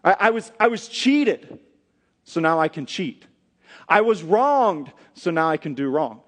I, 0.04 0.16
I 0.20 0.30
was, 0.30 0.52
I 0.60 0.68
was 0.68 0.88
cheated, 0.88 1.58
so 2.24 2.40
now 2.40 2.60
I 2.60 2.68
can 2.68 2.86
cheat. 2.86 3.24
I 3.88 4.00
was 4.00 4.22
wronged, 4.22 4.92
so 5.14 5.30
now 5.30 5.48
I 5.48 5.56
can 5.56 5.74
do 5.74 5.88
wrong. 5.88 6.20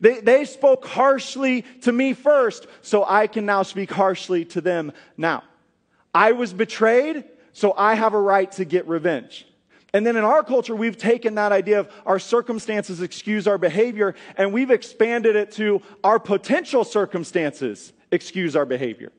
They, 0.00 0.20
they 0.20 0.44
spoke 0.44 0.86
harshly 0.86 1.62
to 1.82 1.92
me 1.92 2.12
first, 2.12 2.66
so 2.82 3.04
I 3.06 3.26
can 3.26 3.46
now 3.46 3.62
speak 3.62 3.90
harshly 3.90 4.44
to 4.46 4.60
them 4.60 4.92
now. 5.16 5.42
I 6.14 6.32
was 6.32 6.52
betrayed, 6.52 7.24
so 7.52 7.74
I 7.76 7.94
have 7.94 8.14
a 8.14 8.20
right 8.20 8.50
to 8.52 8.64
get 8.64 8.86
revenge. 8.88 9.46
And 9.94 10.06
then 10.06 10.16
in 10.16 10.24
our 10.24 10.42
culture, 10.42 10.76
we've 10.76 10.98
taken 10.98 11.36
that 11.36 11.52
idea 11.52 11.80
of 11.80 11.90
our 12.04 12.18
circumstances 12.18 13.00
excuse 13.00 13.46
our 13.46 13.58
behavior, 13.58 14.14
and 14.36 14.52
we've 14.52 14.70
expanded 14.70 15.36
it 15.36 15.52
to 15.52 15.80
our 16.04 16.18
potential 16.18 16.84
circumstances 16.84 17.92
excuse 18.10 18.54
our 18.56 18.66
behavior 18.66 19.12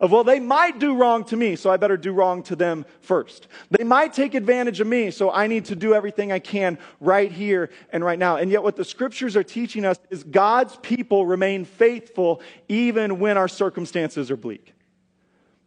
of, 0.00 0.10
well, 0.10 0.24
they 0.24 0.40
might 0.40 0.78
do 0.78 0.94
wrong 0.96 1.24
to 1.24 1.36
me, 1.36 1.56
so 1.56 1.70
I 1.70 1.76
better 1.76 1.98
do 1.98 2.12
wrong 2.12 2.42
to 2.44 2.56
them 2.56 2.86
first. 3.02 3.48
They 3.70 3.84
might 3.84 4.14
take 4.14 4.34
advantage 4.34 4.80
of 4.80 4.86
me, 4.86 5.10
so 5.10 5.30
I 5.30 5.46
need 5.46 5.66
to 5.66 5.76
do 5.76 5.92
everything 5.92 6.32
I 6.32 6.38
can 6.38 6.78
right 7.00 7.30
here 7.30 7.68
and 7.92 8.02
right 8.02 8.18
now. 8.18 8.36
And 8.36 8.50
yet, 8.50 8.62
what 8.62 8.76
the 8.76 8.84
scriptures 8.84 9.36
are 9.36 9.44
teaching 9.44 9.84
us 9.84 9.98
is 10.08 10.24
God's 10.24 10.76
people 10.76 11.26
remain 11.26 11.66
faithful 11.66 12.40
even 12.68 13.18
when 13.18 13.36
our 13.36 13.48
circumstances 13.48 14.30
are 14.30 14.38
bleak. 14.38 14.72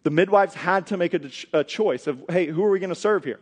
The 0.01 0.09
midwives 0.09 0.55
had 0.55 0.87
to 0.87 0.97
make 0.97 1.13
a, 1.13 1.21
a 1.53 1.63
choice 1.63 2.07
of, 2.07 2.23
hey, 2.27 2.47
who 2.47 2.63
are 2.63 2.71
we 2.71 2.79
going 2.79 2.89
to 2.89 2.95
serve 2.95 3.23
here? 3.23 3.39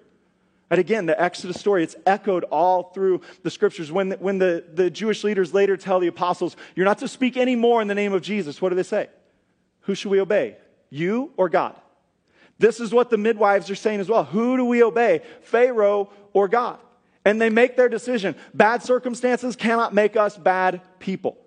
And 0.69 0.79
again, 0.79 1.05
the 1.05 1.19
Exodus 1.21 1.59
story, 1.59 1.83
it's 1.83 1.95
echoed 2.05 2.43
all 2.45 2.91
through 2.93 3.21
the 3.43 3.49
scriptures. 3.49 3.91
When, 3.91 4.09
the, 4.09 4.17
when 4.17 4.37
the, 4.37 4.63
the 4.73 4.89
Jewish 4.89 5.23
leaders 5.23 5.53
later 5.53 5.75
tell 5.75 5.99
the 5.99 6.07
apostles, 6.07 6.55
you're 6.75 6.85
not 6.85 6.99
to 6.99 7.07
speak 7.07 7.35
anymore 7.35 7.81
in 7.81 7.87
the 7.87 7.95
name 7.95 8.13
of 8.13 8.21
Jesus, 8.21 8.61
what 8.61 8.69
do 8.69 8.75
they 8.75 8.83
say? 8.83 9.09
Who 9.81 9.95
should 9.95 10.11
we 10.11 10.21
obey? 10.21 10.55
You 10.91 11.31
or 11.37 11.49
God? 11.49 11.75
This 12.59 12.79
is 12.79 12.93
what 12.93 13.09
the 13.09 13.17
midwives 13.17 13.71
are 13.71 13.75
saying 13.75 14.01
as 14.01 14.07
well. 14.07 14.23
Who 14.23 14.55
do 14.55 14.65
we 14.65 14.83
obey? 14.83 15.23
Pharaoh 15.41 16.11
or 16.33 16.47
God? 16.47 16.77
And 17.25 17.41
they 17.41 17.49
make 17.49 17.75
their 17.75 17.89
decision. 17.89 18.35
Bad 18.53 18.83
circumstances 18.83 19.55
cannot 19.55 19.95
make 19.95 20.15
us 20.15 20.37
bad 20.37 20.81
people. 20.99 21.37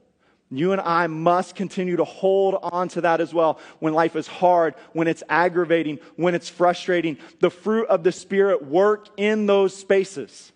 You 0.51 0.73
and 0.73 0.81
I 0.81 1.07
must 1.07 1.55
continue 1.55 1.97
to 1.97 2.05
hold 2.05 2.57
on 2.63 2.89
to 2.91 3.01
that 3.03 3.21
as 3.21 3.35
well 3.35 3.59
when 3.81 3.93
life 3.93 4.15
is 4.17 4.27
hard, 4.27 4.75
when 4.93 5.09
it's 5.09 5.23
aggravating, 5.29 5.99
when 6.17 6.35
it's 6.35 6.49
frustrating. 6.49 7.19
The 7.41 7.51
fruit 7.51 7.87
of 7.89 8.05
the 8.05 8.13
Spirit 8.13 8.65
work 8.65 9.09
in 9.17 9.47
those 9.47 9.77
spaces. 9.77 10.53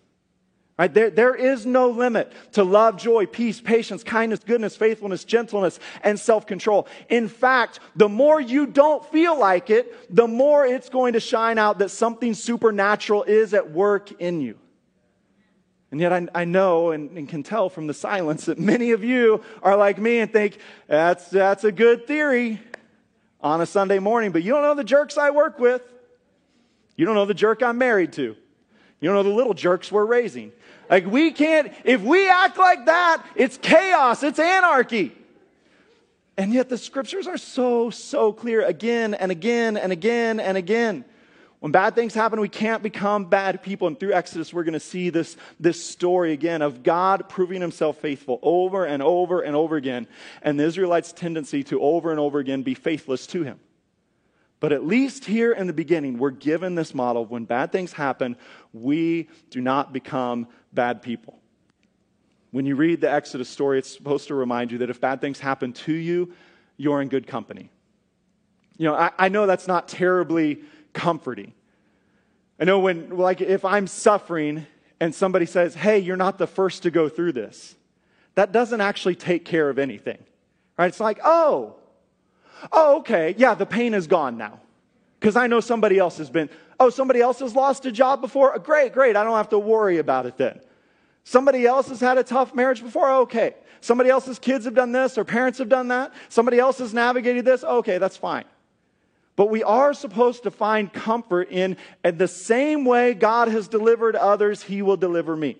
Right? 0.79 0.93
There, 0.93 1.09
there 1.09 1.35
is 1.35 1.65
no 1.65 1.89
limit 1.89 2.31
to 2.53 2.63
love, 2.63 2.95
joy, 2.95 3.25
peace, 3.25 3.59
patience, 3.59 4.01
kindness, 4.01 4.39
goodness, 4.39 4.77
faithfulness, 4.77 5.25
gentleness, 5.25 5.77
and 6.03 6.17
self 6.17 6.47
control. 6.47 6.87
In 7.09 7.27
fact, 7.27 7.81
the 7.97 8.07
more 8.07 8.39
you 8.39 8.65
don't 8.65 9.05
feel 9.11 9.37
like 9.37 9.69
it, 9.69 10.15
the 10.15 10.25
more 10.25 10.65
it's 10.65 10.87
going 10.87 11.13
to 11.13 11.19
shine 11.19 11.57
out 11.57 11.79
that 11.79 11.89
something 11.91 12.33
supernatural 12.33 13.23
is 13.23 13.53
at 13.53 13.71
work 13.71 14.21
in 14.21 14.39
you. 14.39 14.57
And 15.91 15.99
yet, 15.99 16.13
I, 16.13 16.27
I 16.33 16.45
know 16.45 16.91
and, 16.91 17.11
and, 17.17 17.27
can 17.27 17.43
tell 17.43 17.67
from 17.67 17.87
the 17.87 17.93
silence 17.93 18.45
that 18.45 18.57
many 18.57 18.91
of 18.91 19.03
you 19.03 19.43
are 19.61 19.75
like 19.75 19.97
me 19.97 20.19
and 20.19 20.31
think, 20.31 20.59
that's, 20.87 21.27
that's 21.29 21.65
a 21.65 21.73
good 21.73 22.07
theory 22.07 22.61
on 23.41 23.59
a 23.59 23.65
Sunday 23.65 23.99
morning, 23.99 24.31
but 24.31 24.43
you 24.43 24.53
don't 24.53 24.61
know 24.61 24.75
the 24.75 24.85
jerks 24.85 25.17
I 25.17 25.31
work 25.31 25.59
with. 25.59 25.81
You 26.95 27.05
don't 27.05 27.15
know 27.15 27.25
the 27.25 27.33
jerk 27.33 27.61
I'm 27.61 27.77
married 27.77 28.13
to. 28.13 28.37
You 29.01 29.09
don't 29.09 29.15
know 29.15 29.23
the 29.23 29.35
little 29.35 29.53
jerks 29.53 29.91
we're 29.91 30.05
raising. 30.05 30.51
Like 30.89 31.05
we 31.05 31.31
can't, 31.31 31.71
if 31.83 32.01
we 32.01 32.29
act 32.29 32.57
like 32.57 32.85
that, 32.87 33.23
it's 33.35 33.57
chaos, 33.57 34.23
it's 34.23 34.39
anarchy. 34.39 35.15
And 36.37 36.53
yet 36.53 36.69
the 36.69 36.77
scriptures 36.77 37.27
are 37.27 37.37
so, 37.37 37.89
so 37.89 38.31
clear 38.31 38.61
again 38.61 39.13
and 39.13 39.31
again 39.31 39.77
and 39.77 39.91
again 39.91 40.39
and 40.39 40.57
again. 40.57 41.05
When 41.59 41.73
bad 41.73 41.93
things 41.93 42.13
happen, 42.13 42.39
we 42.39 42.47
can't 42.47 42.81
become 42.81 43.25
bad 43.25 43.61
people. 43.61 43.87
And 43.87 43.99
through 43.99 44.13
Exodus, 44.13 44.53
we're 44.53 44.63
going 44.63 44.73
to 44.73 44.79
see 44.79 45.09
this, 45.09 45.35
this 45.59 45.85
story 45.85 46.31
again 46.31 46.61
of 46.61 46.83
God 46.83 47.27
proving 47.27 47.59
himself 47.59 47.97
faithful 47.97 48.39
over 48.41 48.85
and 48.85 49.03
over 49.03 49.41
and 49.41 49.55
over 49.55 49.75
again, 49.75 50.07
and 50.41 50.57
the 50.57 50.63
Israelites' 50.63 51.11
tendency 51.11 51.63
to 51.65 51.81
over 51.81 52.11
and 52.11 52.19
over 52.19 52.39
again 52.39 52.63
be 52.63 52.73
faithless 52.73 53.27
to 53.27 53.43
him. 53.43 53.59
But 54.61 54.71
at 54.71 54.85
least 54.85 55.25
here 55.25 55.51
in 55.51 55.67
the 55.67 55.73
beginning, 55.73 56.17
we're 56.17 56.31
given 56.31 56.75
this 56.75 56.93
model 56.93 57.23
of 57.23 57.31
when 57.31 57.45
bad 57.45 57.71
things 57.71 57.93
happen, 57.93 58.37
we 58.73 59.29
do 59.49 59.61
not 59.61 59.93
become 59.93 60.47
bad 60.73 61.01
people. 61.01 61.39
When 62.51 62.65
you 62.65 62.75
read 62.75 63.01
the 63.01 63.11
Exodus 63.11 63.49
story, 63.49 63.79
it's 63.79 63.93
supposed 63.93 64.27
to 64.27 64.35
remind 64.35 64.71
you 64.71 64.79
that 64.79 64.89
if 64.89 64.99
bad 64.99 65.21
things 65.21 65.39
happen 65.39 65.73
to 65.73 65.93
you, 65.93 66.33
you're 66.77 67.01
in 67.01 67.07
good 67.07 67.27
company. 67.27 67.69
You 68.77 68.85
know, 68.85 68.95
I, 68.95 69.11
I 69.17 69.29
know 69.29 69.45
that's 69.45 69.67
not 69.67 69.87
terribly 69.87 70.61
comforting. 70.93 71.53
I 72.59 72.65
know 72.65 72.79
when, 72.79 73.17
like, 73.17 73.41
if 73.41 73.63
I'm 73.65 73.87
suffering 73.87 74.65
and 74.99 75.13
somebody 75.13 75.45
says, 75.45 75.75
hey, 75.75 75.99
you're 75.99 76.17
not 76.17 76.37
the 76.37 76.47
first 76.47 76.83
to 76.83 76.91
go 76.91 77.07
through 77.09 77.33
this, 77.33 77.75
that 78.35 78.51
doesn't 78.51 78.81
actually 78.81 79.15
take 79.15 79.45
care 79.45 79.69
of 79.69 79.77
anything. 79.77 80.17
Right? 80.77 80.87
It's 80.87 80.99
like, 80.99 81.19
oh, 81.23 81.75
Oh, 82.71 82.97
okay. 82.99 83.35
Yeah, 83.37 83.53
the 83.55 83.65
pain 83.65 83.93
is 83.93 84.07
gone 84.07 84.37
now. 84.37 84.59
Because 85.19 85.35
I 85.35 85.47
know 85.47 85.59
somebody 85.59 85.97
else 85.97 86.17
has 86.17 86.29
been, 86.29 86.49
oh, 86.79 86.89
somebody 86.89 87.19
else 87.19 87.39
has 87.39 87.55
lost 87.55 87.85
a 87.85 87.91
job 87.91 88.21
before? 88.21 88.57
Great, 88.59 88.93
great. 88.93 89.15
I 89.15 89.23
don't 89.23 89.35
have 89.35 89.49
to 89.49 89.59
worry 89.59 89.97
about 89.97 90.25
it 90.25 90.37
then. 90.37 90.59
Somebody 91.23 91.65
else 91.65 91.89
has 91.89 91.99
had 91.99 92.17
a 92.17 92.23
tough 92.23 92.55
marriage 92.55 92.81
before? 92.81 93.11
Okay. 93.21 93.55
Somebody 93.81 94.09
else's 94.09 94.39
kids 94.39 94.65
have 94.65 94.75
done 94.75 94.91
this 94.91 95.17
or 95.17 95.23
parents 95.23 95.59
have 95.59 95.69
done 95.69 95.89
that? 95.89 96.13
Somebody 96.29 96.59
else 96.59 96.79
has 96.79 96.93
navigated 96.93 97.45
this? 97.45 97.63
Okay, 97.63 97.97
that's 97.97 98.17
fine. 98.17 98.45
But 99.35 99.49
we 99.49 99.63
are 99.63 99.93
supposed 99.93 100.43
to 100.43 100.51
find 100.51 100.91
comfort 100.91 101.49
in, 101.49 101.77
in 102.03 102.17
the 102.17 102.27
same 102.27 102.83
way 102.83 103.13
God 103.13 103.47
has 103.47 103.67
delivered 103.67 104.15
others, 104.15 104.63
He 104.63 104.81
will 104.81 104.97
deliver 104.97 105.35
me 105.35 105.57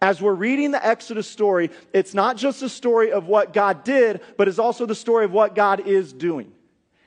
as 0.00 0.20
we're 0.20 0.34
reading 0.34 0.70
the 0.70 0.86
Exodus 0.86 1.28
story, 1.28 1.70
it's 1.92 2.14
not 2.14 2.36
just 2.36 2.62
a 2.62 2.68
story 2.68 3.12
of 3.12 3.26
what 3.26 3.52
God 3.52 3.84
did, 3.84 4.20
but 4.36 4.48
it's 4.48 4.58
also 4.58 4.86
the 4.86 4.94
story 4.94 5.24
of 5.24 5.32
what 5.32 5.54
God 5.54 5.86
is 5.86 6.12
doing. 6.12 6.52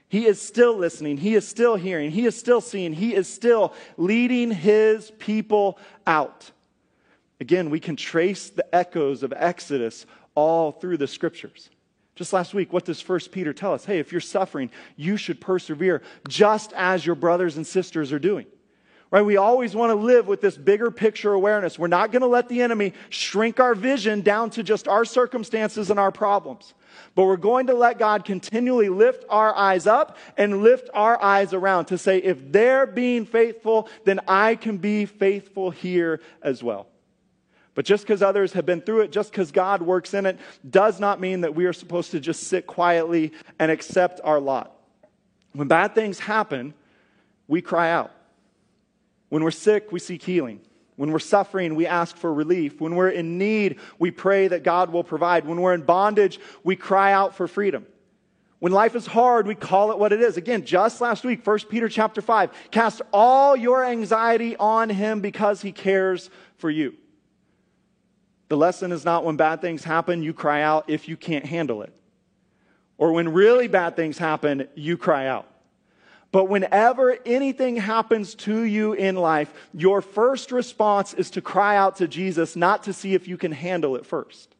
He 0.09 0.25
is 0.25 0.41
still 0.41 0.75
listening. 0.75 1.17
He 1.17 1.35
is 1.35 1.47
still 1.47 1.75
hearing. 1.75 2.09
He 2.09 2.25
is 2.25 2.37
still 2.37 2.61
seeing. 2.61 2.93
He 2.93 3.13
is 3.13 3.31
still 3.31 3.73
leading 3.95 4.49
his 4.51 5.11
people 5.11 5.77
out. 6.05 6.51
Again, 7.39 7.69
we 7.69 7.79
can 7.79 7.95
trace 7.95 8.49
the 8.49 8.75
echoes 8.75 9.21
of 9.21 9.33
Exodus 9.35 10.07
all 10.33 10.71
through 10.71 10.97
the 10.97 11.07
scriptures. 11.07 11.69
Just 12.15 12.33
last 12.33 12.53
week, 12.53 12.73
what 12.73 12.85
does 12.85 13.07
1 13.07 13.19
Peter 13.31 13.53
tell 13.53 13.73
us? 13.73 13.85
Hey, 13.85 13.99
if 13.99 14.11
you're 14.11 14.19
suffering, 14.19 14.71
you 14.97 15.15
should 15.15 15.39
persevere 15.39 16.01
just 16.27 16.73
as 16.73 17.05
your 17.05 17.15
brothers 17.15 17.55
and 17.55 17.65
sisters 17.65 18.11
are 18.11 18.19
doing. 18.19 18.45
Right? 19.11 19.21
We 19.21 19.37
always 19.37 19.75
want 19.75 19.91
to 19.91 19.95
live 19.95 20.27
with 20.27 20.41
this 20.41 20.57
bigger 20.57 20.91
picture 20.91 21.33
awareness. 21.33 21.79
We're 21.79 21.87
not 21.87 22.11
going 22.11 22.21
to 22.21 22.27
let 22.27 22.49
the 22.49 22.61
enemy 22.61 22.93
shrink 23.09 23.59
our 23.59 23.73
vision 23.73 24.21
down 24.21 24.49
to 24.51 24.63
just 24.63 24.87
our 24.87 25.05
circumstances 25.05 25.89
and 25.89 25.99
our 25.99 26.11
problems. 26.11 26.73
But 27.15 27.25
we're 27.25 27.37
going 27.37 27.67
to 27.67 27.73
let 27.73 27.99
God 27.99 28.25
continually 28.25 28.89
lift 28.89 29.25
our 29.29 29.55
eyes 29.55 29.87
up 29.87 30.17
and 30.37 30.61
lift 30.61 30.89
our 30.93 31.21
eyes 31.21 31.53
around 31.53 31.85
to 31.85 31.97
say, 31.97 32.17
if 32.19 32.51
they're 32.51 32.85
being 32.85 33.25
faithful, 33.25 33.89
then 34.05 34.19
I 34.27 34.55
can 34.55 34.77
be 34.77 35.05
faithful 35.05 35.71
here 35.71 36.21
as 36.41 36.63
well. 36.63 36.87
But 37.75 37.85
just 37.85 38.03
because 38.03 38.21
others 38.21 38.53
have 38.53 38.65
been 38.65 38.81
through 38.81 39.01
it, 39.01 39.11
just 39.11 39.31
because 39.31 39.51
God 39.51 39.81
works 39.81 40.13
in 40.13 40.25
it, 40.25 40.39
does 40.69 40.99
not 40.99 41.21
mean 41.21 41.41
that 41.41 41.55
we 41.55 41.65
are 41.65 41.73
supposed 41.73 42.11
to 42.11 42.19
just 42.19 42.43
sit 42.43 42.67
quietly 42.67 43.31
and 43.57 43.71
accept 43.71 44.19
our 44.23 44.39
lot. 44.39 44.75
When 45.53 45.67
bad 45.67 45.95
things 45.95 46.19
happen, 46.19 46.73
we 47.47 47.61
cry 47.61 47.91
out. 47.91 48.11
When 49.29 49.43
we're 49.43 49.51
sick, 49.51 49.91
we 49.91 49.99
seek 49.99 50.23
healing. 50.23 50.59
When 50.99 51.13
we're 51.13 51.19
suffering, 51.19 51.75
we 51.75 51.87
ask 51.87 52.17
for 52.17 52.33
relief. 52.33 52.81
When 52.81 52.97
we're 52.97 53.07
in 53.07 53.37
need, 53.37 53.79
we 53.99 54.11
pray 54.11 54.49
that 54.49 54.63
God 54.63 54.89
will 54.89 55.05
provide. 55.05 55.45
When 55.45 55.61
we're 55.61 55.73
in 55.73 55.83
bondage, 55.83 56.41
we 56.61 56.75
cry 56.75 57.13
out 57.13 57.33
for 57.33 57.47
freedom. 57.47 57.85
When 58.59 58.73
life 58.73 58.97
is 58.97 59.07
hard, 59.07 59.47
we 59.47 59.55
call 59.55 59.91
it 59.93 59.97
what 59.97 60.11
it 60.11 60.19
is. 60.19 60.35
Again, 60.35 60.65
just 60.65 60.99
last 60.99 61.23
week, 61.23 61.47
1 61.47 61.59
Peter 61.69 61.87
chapter 61.87 62.21
5, 62.21 62.51
cast 62.71 63.01
all 63.13 63.55
your 63.55 63.85
anxiety 63.85 64.57
on 64.57 64.89
him 64.89 65.21
because 65.21 65.61
he 65.61 65.71
cares 65.71 66.29
for 66.57 66.69
you. 66.69 66.95
The 68.49 68.57
lesson 68.57 68.91
is 68.91 69.05
not 69.05 69.23
when 69.23 69.37
bad 69.37 69.61
things 69.61 69.85
happen, 69.85 70.21
you 70.21 70.33
cry 70.33 70.63
out 70.63 70.89
if 70.89 71.07
you 71.07 71.15
can't 71.15 71.45
handle 71.45 71.81
it. 71.81 71.95
Or 72.97 73.13
when 73.13 73.31
really 73.31 73.69
bad 73.69 73.95
things 73.95 74.17
happen, 74.17 74.67
you 74.75 74.97
cry 74.97 75.27
out. 75.27 75.47
But 76.31 76.45
whenever 76.45 77.17
anything 77.25 77.77
happens 77.77 78.35
to 78.35 78.63
you 78.63 78.93
in 78.93 79.15
life, 79.15 79.51
your 79.73 80.01
first 80.01 80.51
response 80.51 81.13
is 81.13 81.31
to 81.31 81.41
cry 81.41 81.75
out 81.75 81.97
to 81.97 82.07
Jesus, 82.07 82.55
not 82.55 82.83
to 82.83 82.93
see 82.93 83.15
if 83.15 83.27
you 83.27 83.35
can 83.35 83.51
handle 83.51 83.95
it 83.95 84.05
first. 84.05 84.55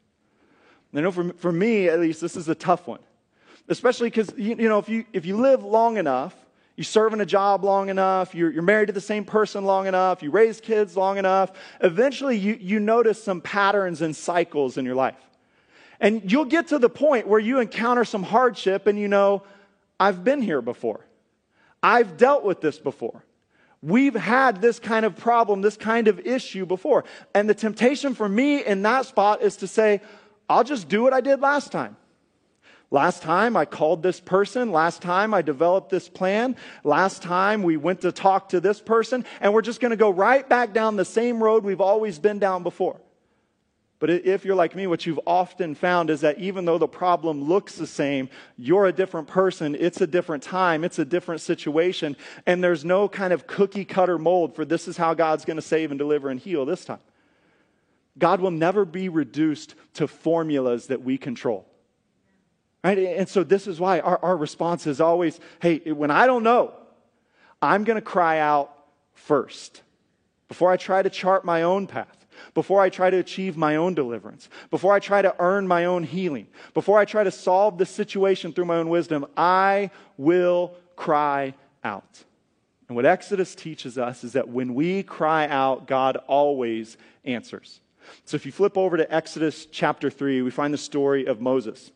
I 0.94 1.02
know 1.02 1.12
for, 1.12 1.32
for 1.34 1.52
me, 1.52 1.88
at 1.88 2.00
least, 2.00 2.22
this 2.22 2.36
is 2.36 2.50
a 2.50 2.56
tough 2.56 2.88
one. 2.88 3.00
Especially 3.68 4.10
because, 4.10 4.32
you, 4.36 4.56
you 4.56 4.68
know, 4.68 4.80
if 4.80 4.90
you, 4.90 5.06
if 5.14 5.28
you 5.28 5.38
live 5.38 5.64
long 5.64 5.98
enough, 5.98 6.34
you 6.76 6.84
serve 6.84 7.14
in 7.14 7.22
a 7.22 7.26
job 7.26 7.64
long 7.64 7.90
enough, 7.90 8.34
you're, 8.34 8.50
you're, 8.50 8.64
married 8.64 8.88
to 8.88 8.94
the 8.94 9.02
same 9.02 9.26
person 9.26 9.66
long 9.66 9.86
enough, 9.86 10.24
you 10.24 10.32
raise 10.32 10.60
kids 10.60 10.98
long 10.98 11.18
enough, 11.18 11.52
eventually 11.82 12.38
you, 12.38 12.58
you 12.60 12.80
notice 12.80 13.22
some 13.22 13.42
patterns 13.42 14.02
and 14.02 14.16
cycles 14.16 14.78
in 14.78 14.86
your 14.86 14.96
life. 14.96 15.18
And 16.00 16.32
you'll 16.32 16.46
get 16.46 16.70
to 16.70 16.80
the 16.80 16.90
point 16.90 17.28
where 17.28 17.40
you 17.40 17.60
encounter 17.60 18.06
some 18.06 18.24
hardship 18.24 18.88
and 18.88 18.98
you 18.98 19.10
know, 19.10 19.44
I've 20.00 20.24
been 20.24 20.42
here 20.42 20.62
before. 20.62 21.06
I've 21.82 22.18
dealt 22.18 22.44
with 22.44 22.62
this 22.62 22.80
before. 22.80 23.24
We've 23.82 24.16
had 24.16 24.62
this 24.62 24.80
kind 24.80 25.06
of 25.06 25.16
problem, 25.16 25.62
this 25.62 25.78
kind 25.78 26.08
of 26.10 26.20
issue 26.20 26.66
before. 26.66 27.06
And 27.34 27.50
the 27.50 27.54
temptation 27.54 28.14
for 28.14 28.28
me 28.28 28.64
in 28.64 28.82
that 28.82 29.06
spot 29.06 29.42
is 29.42 29.58
to 29.58 29.68
say, 29.68 30.02
I'll 30.50 30.66
just 30.66 30.90
do 30.90 31.02
what 31.04 31.14
I 31.14 31.22
did 31.22 31.40
last 31.40 31.72
time. 31.72 31.96
Last 32.92 33.22
time 33.22 33.56
I 33.56 33.66
called 33.66 34.02
this 34.02 34.20
person. 34.20 34.72
Last 34.72 35.02
time 35.02 35.34
I 35.34 35.42
developed 35.42 35.92
this 35.92 36.10
plan. 36.10 36.56
Last 36.84 37.22
time 37.22 37.62
we 37.62 37.78
went 37.78 38.02
to 38.02 38.12
talk 38.12 38.50
to 38.50 38.60
this 38.60 38.82
person. 38.82 39.26
And 39.40 39.54
we're 39.54 39.62
just 39.62 39.80
going 39.80 39.92
to 39.92 39.98
go 39.98 40.10
right 40.10 40.48
back 40.48 40.74
down 40.74 40.96
the 40.96 41.06
same 41.06 41.42
road 41.42 41.64
we've 41.64 41.82
always 41.82 42.20
been 42.20 42.40
down 42.40 42.64
before. 42.64 43.00
But 44.00 44.10
if 44.10 44.46
you're 44.46 44.56
like 44.56 44.76
me, 44.76 44.88
what 44.88 45.06
you've 45.06 45.20
often 45.28 45.76
found 45.76 46.10
is 46.10 46.22
that 46.22 46.40
even 46.40 46.64
though 46.64 46.78
the 46.78 46.88
problem 46.88 47.44
looks 47.44 47.76
the 47.76 47.86
same, 47.86 48.30
you're 48.58 48.86
a 48.86 48.94
different 48.94 49.28
person. 49.28 49.76
It's 49.78 50.00
a 50.00 50.08
different 50.08 50.42
time. 50.42 50.86
It's 50.86 51.00
a 51.00 51.06
different 51.06 51.42
situation. 51.42 52.16
And 52.46 52.64
there's 52.64 52.86
no 52.86 53.10
kind 53.10 53.34
of 53.34 53.46
cookie 53.46 53.84
cutter 53.84 54.18
mold 54.18 54.56
for 54.56 54.64
this 54.64 54.88
is 54.88 54.96
how 54.96 55.14
God's 55.14 55.44
going 55.44 55.58
to 55.58 55.62
save 55.62 55.92
and 55.92 55.98
deliver 55.98 56.30
and 56.30 56.40
heal 56.40 56.66
this 56.66 56.86
time. 56.86 57.00
God 58.18 58.40
will 58.40 58.52
never 58.52 58.86
be 58.86 59.10
reduced 59.10 59.76
to 59.96 60.08
formulas 60.08 60.88
that 60.88 61.04
we 61.04 61.18
control. 61.18 61.66
Right? 62.84 62.98
And 62.98 63.28
so 63.28 63.44
this 63.44 63.68
is 63.68 63.82
why 63.82 64.00
our, 64.00 64.18
our 64.24 64.38
response 64.38 64.88
is 64.88 65.02
always 65.02 65.40
hey, 65.62 65.92
when 65.92 66.10
I 66.10 66.26
don't 66.26 66.44
know, 66.44 66.74
I'm 67.62 67.84
going 67.84 67.96
to 67.96 68.02
cry 68.02 68.40
out 68.40 68.74
first 69.14 69.82
before 70.48 70.72
I 70.72 70.78
try 70.78 71.02
to 71.02 71.10
chart 71.10 71.44
my 71.44 71.64
own 71.64 71.86
path. 71.86 72.19
Before 72.54 72.82
I 72.82 72.90
try 72.90 73.10
to 73.10 73.18
achieve 73.18 73.58
my 73.58 73.76
own 73.76 73.94
deliverance, 73.94 74.50
before 74.70 74.94
I 74.94 75.00
try 75.00 75.22
to 75.22 75.36
earn 75.40 75.68
my 75.68 75.86
own 75.86 76.04
healing, 76.04 76.48
before 76.74 77.00
I 77.00 77.06
try 77.06 77.24
to 77.24 77.32
solve 77.32 77.78
the 77.78 77.86
situation 77.86 78.54
through 78.54 78.66
my 78.66 78.78
own 78.78 78.90
wisdom, 78.90 79.26
I 79.38 79.92
will 80.18 80.76
cry 80.96 81.54
out. 81.84 82.24
And 82.88 82.96
what 82.96 83.06
Exodus 83.06 83.54
teaches 83.56 83.98
us 83.98 84.24
is 84.24 84.34
that 84.34 84.50
when 84.50 84.74
we 84.74 85.04
cry 85.04 85.48
out, 85.48 85.88
God 85.88 86.18
always 86.28 86.98
answers. 87.24 87.80
So 88.26 88.36
if 88.36 88.46
you 88.46 88.52
flip 88.52 88.78
over 88.78 88.98
to 88.98 89.14
Exodus 89.14 89.68
chapter 89.68 90.10
3, 90.10 90.42
we 90.42 90.52
find 90.52 90.74
the 90.74 90.78
story 90.78 91.26
of 91.26 91.40
Moses. 91.40 91.92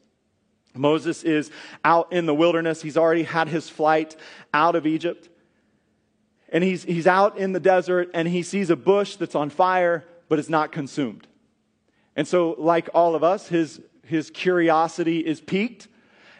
Moses 0.76 1.24
is 1.24 1.52
out 1.84 2.14
in 2.14 2.26
the 2.26 2.34
wilderness. 2.34 2.82
He's 2.82 2.98
already 2.98 3.24
had 3.24 3.48
his 3.48 3.70
flight 3.70 4.16
out 4.54 4.76
of 4.76 4.86
Egypt. 4.86 5.30
And 6.50 6.64
he's, 6.64 6.84
he's 6.84 7.08
out 7.08 7.38
in 7.38 7.52
the 7.52 7.60
desert 7.60 8.12
and 8.14 8.28
he 8.28 8.44
sees 8.44 8.70
a 8.70 8.76
bush 8.76 9.16
that's 9.16 9.36
on 9.36 9.50
fire, 9.50 10.06
but 10.34 10.40
it's 10.40 10.50
not 10.50 10.72
consumed. 10.72 11.28
And 12.16 12.28
so, 12.28 12.56
like 12.58 12.90
all 12.96 13.14
of 13.14 13.24
us, 13.24 13.48
his, 13.48 13.80
his 14.04 14.32
curiosity 14.32 15.20
is 15.20 15.40
piqued. 15.40 15.88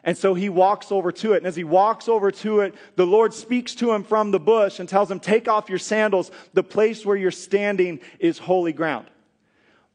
And 0.04 0.18
so 0.18 0.34
he 0.34 0.50
walks 0.50 0.92
over 0.92 1.12
to 1.12 1.34
it. 1.34 1.38
And 1.38 1.46
as 1.46 1.56
he 1.56 1.64
walks 1.64 2.10
over 2.10 2.32
to 2.32 2.62
it, 2.62 2.74
the 2.96 3.06
Lord 3.06 3.36
speaks 3.36 3.76
to 3.76 3.94
him 3.94 4.04
from 4.04 4.32
the 4.32 4.40
bush 4.40 4.80
and 4.80 4.90
tells 4.90 5.12
him, 5.12 5.20
Take 5.20 5.48
off 5.48 5.70
your 5.70 5.78
sandals. 5.78 6.32
The 6.54 6.64
place 6.64 7.06
where 7.06 7.16
you're 7.16 7.30
standing 7.30 8.00
is 8.18 8.40
holy 8.40 8.74
ground. 8.74 9.12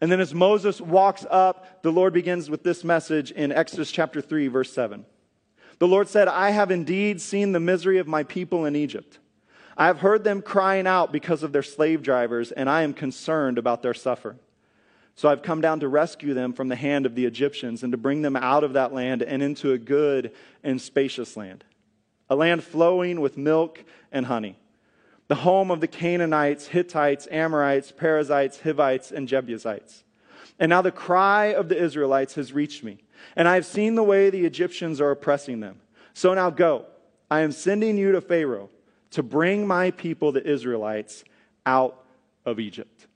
And 0.00 0.12
then 0.12 0.20
as 0.20 0.32
Moses 0.32 0.80
walks 0.80 1.26
up, 1.28 1.82
the 1.82 1.90
Lord 1.90 2.12
begins 2.12 2.48
with 2.48 2.62
this 2.62 2.84
message 2.84 3.32
in 3.32 3.50
Exodus 3.50 3.90
chapter 3.90 4.20
3, 4.20 4.46
verse 4.46 4.72
7. 4.72 5.04
The 5.80 5.88
Lord 5.88 6.06
said, 6.06 6.28
I 6.28 6.50
have 6.50 6.70
indeed 6.70 7.20
seen 7.20 7.50
the 7.50 7.58
misery 7.58 7.98
of 7.98 8.06
my 8.06 8.22
people 8.22 8.64
in 8.64 8.76
Egypt. 8.76 9.18
I 9.78 9.86
have 9.86 10.00
heard 10.00 10.24
them 10.24 10.42
crying 10.42 10.88
out 10.88 11.12
because 11.12 11.44
of 11.44 11.52
their 11.52 11.62
slave 11.62 12.02
drivers, 12.02 12.50
and 12.50 12.68
I 12.68 12.82
am 12.82 12.92
concerned 12.92 13.58
about 13.58 13.80
their 13.80 13.94
suffering. 13.94 14.40
So 15.14 15.28
I've 15.28 15.42
come 15.42 15.60
down 15.60 15.80
to 15.80 15.88
rescue 15.88 16.34
them 16.34 16.52
from 16.52 16.68
the 16.68 16.76
hand 16.76 17.06
of 17.06 17.14
the 17.14 17.24
Egyptians 17.24 17.84
and 17.84 17.92
to 17.92 17.96
bring 17.96 18.22
them 18.22 18.34
out 18.34 18.64
of 18.64 18.72
that 18.72 18.92
land 18.92 19.22
and 19.22 19.40
into 19.40 19.72
a 19.72 19.78
good 19.78 20.32
and 20.64 20.80
spacious 20.80 21.36
land, 21.36 21.64
a 22.28 22.34
land 22.34 22.64
flowing 22.64 23.20
with 23.20 23.38
milk 23.38 23.84
and 24.12 24.26
honey 24.26 24.56
the 25.28 25.34
home 25.34 25.70
of 25.70 25.80
the 25.80 25.86
Canaanites, 25.86 26.68
Hittites, 26.68 27.28
Amorites, 27.30 27.92
Perizzites, 27.92 28.60
Hivites, 28.62 29.12
and 29.12 29.28
Jebusites. 29.28 30.02
And 30.58 30.70
now 30.70 30.82
the 30.82 30.90
cry 30.90 31.46
of 31.46 31.68
the 31.68 31.80
Israelites 31.80 32.34
has 32.34 32.52
reached 32.52 32.82
me, 32.82 32.98
and 33.36 33.46
I 33.46 33.54
have 33.54 33.66
seen 33.66 33.94
the 33.94 34.02
way 34.02 34.30
the 34.30 34.46
Egyptians 34.46 35.00
are 35.00 35.10
oppressing 35.10 35.60
them. 35.60 35.80
So 36.14 36.32
now 36.34 36.50
go. 36.50 36.86
I 37.30 37.40
am 37.40 37.52
sending 37.52 37.98
you 37.98 38.12
to 38.12 38.22
Pharaoh 38.22 38.70
to 39.10 39.22
bring 39.22 39.66
my 39.66 39.90
people, 39.90 40.32
the 40.32 40.46
Israelites, 40.46 41.24
out 41.64 42.04
of 42.44 42.60
Egypt. 42.60 43.06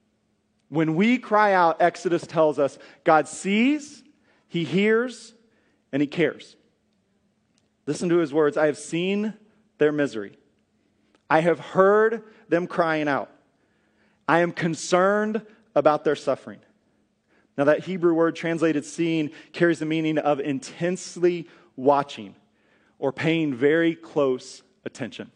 When 0.68 0.94
we 0.94 1.18
cry 1.18 1.52
out, 1.52 1.83
Exodus 1.83 2.26
tells 2.26 2.59
us 2.59 2.78
God 3.05 3.28
sees, 3.28 4.02
He 4.48 4.64
hears, 4.64 5.35
and 5.92 6.00
He 6.00 6.07
cares. 6.07 6.57
Listen 7.87 8.09
to 8.09 8.18
His 8.18 8.33
words 8.33 8.57
I 8.57 8.66
have 8.66 8.78
seen 8.78 9.35
their 9.78 9.92
misery. 9.92 10.38
I 11.28 11.40
have 11.40 11.59
heard 11.59 12.24
them 12.48 12.66
crying 12.66 13.09
out. 13.09 13.31
I 14.28 14.40
am 14.40 14.52
concerned 14.52 15.44
about 15.74 16.05
their 16.05 16.16
suffering. 16.16 16.61
Now, 17.57 17.64
that 17.64 17.85
Hebrew 17.85 18.14
word 18.14 18.35
translated 18.35 18.85
seeing 18.85 19.31
carries 19.52 19.78
the 19.78 19.87
meaning 19.87 20.18
of 20.18 20.40
intensely 20.40 21.48
watching 21.76 22.35
or 22.98 23.12
paying 23.12 23.55
very 23.55 23.94
close 23.94 24.62
attention. 24.85 25.31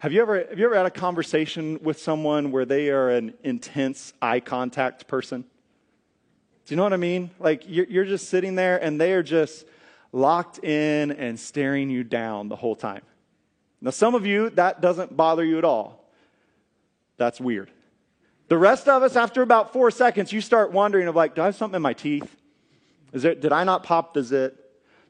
Have 0.00 0.12
you, 0.12 0.22
ever, 0.22 0.38
have 0.48 0.56
you 0.56 0.64
ever 0.66 0.76
had 0.76 0.86
a 0.86 0.90
conversation 0.90 1.80
with 1.82 1.98
someone 1.98 2.52
where 2.52 2.64
they 2.64 2.90
are 2.90 3.10
an 3.10 3.34
intense 3.42 4.12
eye 4.22 4.38
contact 4.38 5.08
person? 5.08 5.42
Do 5.42 6.74
you 6.74 6.76
know 6.76 6.84
what 6.84 6.92
I 6.92 6.98
mean? 6.98 7.32
Like 7.40 7.64
you're, 7.66 7.86
you're 7.86 8.04
just 8.04 8.28
sitting 8.28 8.54
there 8.54 8.80
and 8.80 9.00
they 9.00 9.12
are 9.12 9.24
just 9.24 9.66
locked 10.12 10.62
in 10.62 11.10
and 11.10 11.38
staring 11.38 11.90
you 11.90 12.04
down 12.04 12.48
the 12.48 12.54
whole 12.54 12.76
time. 12.76 13.02
Now, 13.80 13.90
some 13.90 14.14
of 14.14 14.24
you, 14.24 14.50
that 14.50 14.80
doesn't 14.80 15.16
bother 15.16 15.44
you 15.44 15.58
at 15.58 15.64
all. 15.64 16.08
That's 17.16 17.40
weird. 17.40 17.68
The 18.46 18.58
rest 18.58 18.86
of 18.86 19.02
us, 19.02 19.16
after 19.16 19.42
about 19.42 19.72
four 19.72 19.90
seconds, 19.90 20.32
you 20.32 20.40
start 20.40 20.70
wondering 20.70 21.08
of 21.08 21.16
like, 21.16 21.34
do 21.34 21.42
I 21.42 21.46
have 21.46 21.56
something 21.56 21.76
in 21.76 21.82
my 21.82 21.92
teeth? 21.92 22.36
Is 23.12 23.24
it, 23.24 23.40
did 23.40 23.52
I 23.52 23.64
not 23.64 23.82
pop 23.82 24.14
the 24.14 24.22
zit? 24.22 24.56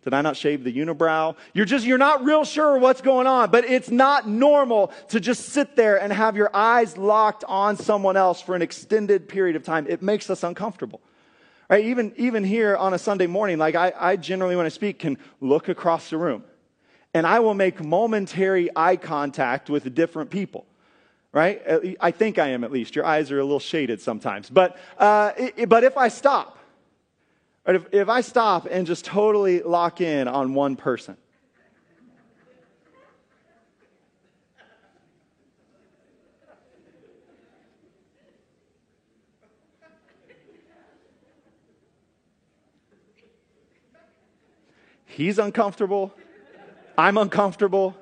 Did 0.02 0.14
I 0.14 0.22
not 0.22 0.36
shave 0.36 0.64
the 0.64 0.72
unibrow? 0.72 1.36
You're 1.52 1.66
just, 1.66 1.84
you're 1.84 1.98
not 1.98 2.24
real 2.24 2.44
sure 2.44 2.78
what's 2.78 3.00
going 3.00 3.26
on, 3.26 3.50
but 3.50 3.64
it's 3.64 3.90
not 3.90 4.28
normal 4.28 4.92
to 5.08 5.20
just 5.20 5.50
sit 5.50 5.76
there 5.76 6.00
and 6.00 6.12
have 6.12 6.36
your 6.36 6.50
eyes 6.54 6.96
locked 6.96 7.44
on 7.48 7.76
someone 7.76 8.16
else 8.16 8.40
for 8.40 8.54
an 8.54 8.62
extended 8.62 9.28
period 9.28 9.56
of 9.56 9.64
time. 9.64 9.86
It 9.88 10.00
makes 10.00 10.30
us 10.30 10.42
uncomfortable. 10.42 11.00
Right? 11.68 11.84
Even, 11.84 12.14
even 12.16 12.44
here 12.44 12.76
on 12.76 12.94
a 12.94 12.98
Sunday 12.98 13.26
morning, 13.26 13.58
like 13.58 13.74
I, 13.74 13.92
I 13.98 14.16
generally, 14.16 14.56
when 14.56 14.66
I 14.66 14.70
speak, 14.70 15.00
can 15.00 15.18
look 15.40 15.68
across 15.68 16.10
the 16.10 16.16
room 16.16 16.44
and 17.12 17.26
I 17.26 17.40
will 17.40 17.54
make 17.54 17.82
momentary 17.84 18.70
eye 18.74 18.96
contact 18.96 19.68
with 19.68 19.94
different 19.94 20.30
people. 20.30 20.64
Right? 21.30 21.60
I 22.00 22.10
think 22.10 22.38
I 22.38 22.48
am 22.48 22.64
at 22.64 22.72
least. 22.72 22.96
Your 22.96 23.04
eyes 23.04 23.30
are 23.30 23.38
a 23.38 23.44
little 23.44 23.60
shaded 23.60 24.00
sometimes. 24.00 24.48
But, 24.48 24.78
uh, 24.96 25.32
but 25.68 25.84
if 25.84 25.98
I 25.98 26.08
stop, 26.08 26.57
if, 27.76 27.86
if 27.92 28.08
I 28.08 28.22
stop 28.22 28.66
and 28.70 28.86
just 28.86 29.04
totally 29.04 29.60
lock 29.60 30.00
in 30.00 30.26
on 30.26 30.54
one 30.54 30.74
person, 30.74 31.16
he's 45.04 45.38
uncomfortable, 45.38 46.14
I'm 46.96 47.18
uncomfortable, 47.18 47.94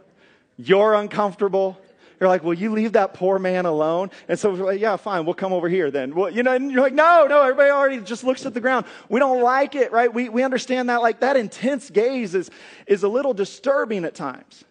you're 0.57 0.94
uncomfortable, 0.94 1.76
you're 2.20 2.29
like, 2.29 2.42
will 2.42 2.55
you 2.55 2.72
leave 2.72 2.92
that 2.92 3.14
poor 3.14 3.38
man 3.38 3.66
alone? 3.66 4.11
And 4.29 4.38
so 4.38 4.50
we're 4.50 4.64
like, 4.64 4.81
yeah, 4.81 4.96
fine, 4.96 5.24
we'll 5.24 5.35
come 5.35 5.52
over 5.52 5.68
here 5.68 5.90
then. 5.90 6.14
Well, 6.14 6.31
you 6.31 6.42
know, 6.42 6.52
and 6.52 6.70
you're 6.70 6.81
like, 6.81 6.94
no, 6.94 7.26
no, 7.26 7.42
everybody 7.42 7.70
already 7.70 8.00
just 8.00 8.24
looks 8.24 8.46
at 8.46 8.55
the 8.55 8.61
ground. 8.61 8.87
We 9.09 9.20
don't 9.20 9.42
like 9.42 9.74
it, 9.74 9.92
right? 9.92 10.12
We, 10.12 10.29
we 10.29 10.42
understand 10.42 10.88
that 10.88 11.02
like 11.02 11.20
that 11.20 11.37
intense 11.37 11.90
gaze 11.90 12.35
is, 12.35 12.50
is 12.87 13.02
a 13.02 13.09
little 13.09 13.35
disturbing 13.35 14.05
at 14.05 14.14
times. 14.14 14.64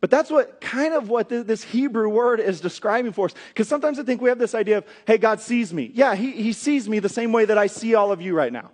But 0.00 0.10
that's 0.10 0.30
what 0.30 0.60
kind 0.60 0.94
of 0.94 1.08
what 1.08 1.28
this 1.28 1.64
Hebrew 1.64 2.08
word 2.08 2.38
is 2.38 2.60
describing 2.60 3.12
for 3.12 3.26
us. 3.26 3.34
Because 3.48 3.66
sometimes 3.66 3.98
I 3.98 4.04
think 4.04 4.20
we 4.20 4.28
have 4.28 4.38
this 4.38 4.54
idea 4.54 4.78
of, 4.78 4.84
hey, 5.06 5.18
God 5.18 5.40
sees 5.40 5.74
me. 5.74 5.90
Yeah, 5.92 6.14
he, 6.14 6.30
he 6.30 6.52
sees 6.52 6.88
me 6.88 7.00
the 7.00 7.08
same 7.08 7.32
way 7.32 7.44
that 7.44 7.58
I 7.58 7.66
see 7.66 7.96
all 7.96 8.12
of 8.12 8.22
you 8.22 8.34
right 8.34 8.52
now. 8.52 8.70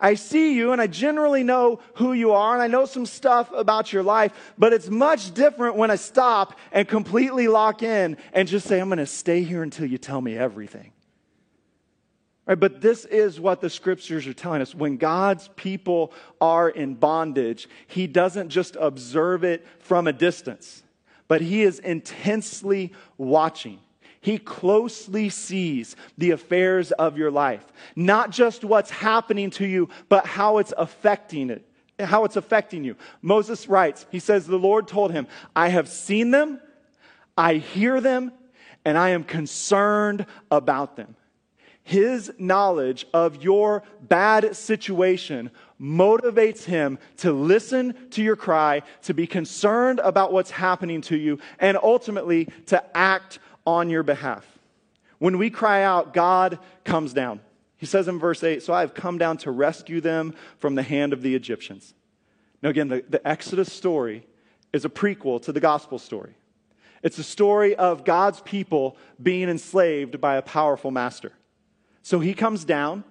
I 0.00 0.14
see 0.14 0.54
you 0.54 0.72
and 0.72 0.80
I 0.80 0.86
generally 0.86 1.42
know 1.42 1.80
who 1.94 2.14
you 2.14 2.32
are 2.32 2.54
and 2.54 2.62
I 2.62 2.68
know 2.68 2.86
some 2.86 3.04
stuff 3.04 3.52
about 3.52 3.92
your 3.92 4.02
life, 4.02 4.32
but 4.56 4.72
it's 4.72 4.88
much 4.88 5.34
different 5.34 5.76
when 5.76 5.90
I 5.90 5.96
stop 5.96 6.58
and 6.72 6.88
completely 6.88 7.48
lock 7.48 7.82
in 7.82 8.16
and 8.32 8.48
just 8.48 8.66
say, 8.66 8.80
I'm 8.80 8.88
going 8.88 8.98
to 8.98 9.06
stay 9.06 9.42
here 9.42 9.62
until 9.62 9.86
you 9.86 9.98
tell 9.98 10.20
me 10.20 10.36
everything. 10.36 10.92
Right, 12.46 12.58
but 12.58 12.80
this 12.80 13.04
is 13.04 13.38
what 13.38 13.60
the 13.60 13.70
scriptures 13.70 14.26
are 14.26 14.32
telling 14.32 14.62
us. 14.62 14.74
When 14.74 14.96
God's 14.96 15.48
people 15.54 16.12
are 16.40 16.68
in 16.68 16.94
bondage, 16.94 17.68
He 17.86 18.06
doesn't 18.06 18.48
just 18.48 18.76
observe 18.80 19.44
it 19.44 19.66
from 19.78 20.06
a 20.06 20.12
distance, 20.12 20.82
but 21.28 21.42
He 21.42 21.62
is 21.62 21.78
intensely 21.78 22.92
watching. 23.18 23.78
He 24.20 24.36
closely 24.36 25.30
sees 25.30 25.96
the 26.18 26.32
affairs 26.32 26.92
of 26.92 27.16
your 27.16 27.30
life, 27.30 27.64
not 27.96 28.30
just 28.30 28.64
what's 28.64 28.90
happening 28.90 29.50
to 29.52 29.66
you, 29.66 29.88
but 30.10 30.26
how 30.26 30.58
it's 30.58 30.74
affecting 30.76 31.48
it, 31.48 31.66
how 31.98 32.24
it's 32.24 32.36
affecting 32.36 32.84
you. 32.84 32.96
Moses 33.22 33.66
writes, 33.66 34.04
he 34.10 34.18
says, 34.18 34.46
The 34.46 34.58
Lord 34.58 34.86
told 34.86 35.10
him, 35.12 35.26
I 35.56 35.68
have 35.68 35.88
seen 35.88 36.32
them, 36.32 36.60
I 37.36 37.54
hear 37.54 38.00
them, 38.00 38.32
and 38.84 38.98
I 38.98 39.10
am 39.10 39.24
concerned 39.24 40.26
about 40.50 40.96
them. 40.96 41.16
His 41.82 42.30
knowledge 42.38 43.06
of 43.14 43.42
your 43.42 43.82
bad 44.02 44.54
situation 44.54 45.50
motivates 45.80 46.64
him 46.64 46.98
to 47.16 47.32
listen 47.32 47.94
to 48.10 48.22
your 48.22 48.36
cry, 48.36 48.82
to 49.02 49.14
be 49.14 49.26
concerned 49.26 49.98
about 50.00 50.30
what's 50.30 50.50
happening 50.50 51.00
to 51.00 51.16
you, 51.16 51.38
and 51.58 51.78
ultimately 51.82 52.48
to 52.66 52.84
act 52.94 53.38
on 53.66 53.90
your 53.90 54.02
behalf. 54.02 54.46
When 55.18 55.38
we 55.38 55.50
cry 55.50 55.82
out, 55.82 56.14
God 56.14 56.58
comes 56.84 57.12
down. 57.12 57.40
He 57.76 57.86
says 57.86 58.08
in 58.08 58.18
verse 58.18 58.42
8, 58.42 58.62
So 58.62 58.72
I 58.72 58.80
have 58.80 58.94
come 58.94 59.18
down 59.18 59.36
to 59.38 59.50
rescue 59.50 60.00
them 60.00 60.34
from 60.58 60.74
the 60.74 60.82
hand 60.82 61.12
of 61.12 61.22
the 61.22 61.34
Egyptians. 61.34 61.94
Now, 62.62 62.70
again, 62.70 62.88
the, 62.88 63.04
the 63.08 63.26
Exodus 63.26 63.72
story 63.72 64.26
is 64.72 64.84
a 64.84 64.90
prequel 64.90 65.40
to 65.42 65.52
the 65.52 65.60
gospel 65.60 65.98
story. 65.98 66.34
It's 67.02 67.18
a 67.18 67.22
story 67.22 67.74
of 67.74 68.04
God's 68.04 68.40
people 68.42 68.96
being 69.22 69.48
enslaved 69.48 70.20
by 70.20 70.36
a 70.36 70.42
powerful 70.42 70.90
master. 70.90 71.32
So 72.02 72.20
he 72.20 72.34
comes 72.34 72.64
down 72.64 73.04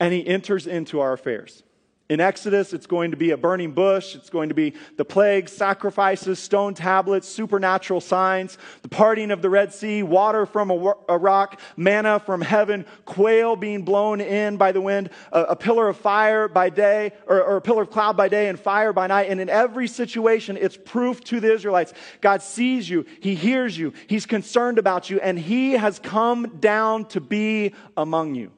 and 0.00 0.12
he 0.12 0.26
enters 0.26 0.66
into 0.66 1.00
our 1.00 1.12
affairs. 1.12 1.62
In 2.08 2.20
Exodus, 2.20 2.72
it's 2.72 2.86
going 2.86 3.10
to 3.10 3.18
be 3.18 3.32
a 3.32 3.36
burning 3.36 3.72
bush. 3.72 4.14
It's 4.14 4.30
going 4.30 4.48
to 4.48 4.54
be 4.54 4.72
the 4.96 5.04
plagues, 5.04 5.52
sacrifices, 5.52 6.38
stone 6.38 6.72
tablets, 6.72 7.28
supernatural 7.28 8.00
signs, 8.00 8.56
the 8.80 8.88
parting 8.88 9.30
of 9.30 9.42
the 9.42 9.50
Red 9.50 9.74
Sea, 9.74 10.02
water 10.02 10.46
from 10.46 10.70
a, 10.70 10.94
a 11.10 11.18
rock, 11.18 11.60
manna 11.76 12.18
from 12.18 12.40
heaven, 12.40 12.86
quail 13.04 13.56
being 13.56 13.82
blown 13.82 14.22
in 14.22 14.56
by 14.56 14.72
the 14.72 14.80
wind, 14.80 15.10
a, 15.32 15.42
a 15.42 15.56
pillar 15.56 15.86
of 15.86 15.98
fire 15.98 16.48
by 16.48 16.70
day, 16.70 17.12
or, 17.26 17.42
or 17.42 17.56
a 17.58 17.60
pillar 17.60 17.82
of 17.82 17.90
cloud 17.90 18.16
by 18.16 18.28
day 18.28 18.48
and 18.48 18.58
fire 18.58 18.94
by 18.94 19.06
night. 19.06 19.28
And 19.28 19.38
in 19.38 19.50
every 19.50 19.86
situation, 19.86 20.56
it's 20.58 20.78
proof 20.78 21.22
to 21.24 21.40
the 21.40 21.52
Israelites 21.52 21.92
God 22.22 22.40
sees 22.40 22.88
you, 22.88 23.04
He 23.20 23.34
hears 23.34 23.76
you, 23.76 23.92
He's 24.06 24.24
concerned 24.24 24.78
about 24.78 25.10
you, 25.10 25.20
and 25.20 25.38
He 25.38 25.72
has 25.72 25.98
come 25.98 26.56
down 26.58 27.04
to 27.06 27.20
be 27.20 27.74
among 27.98 28.34
you. 28.34 28.50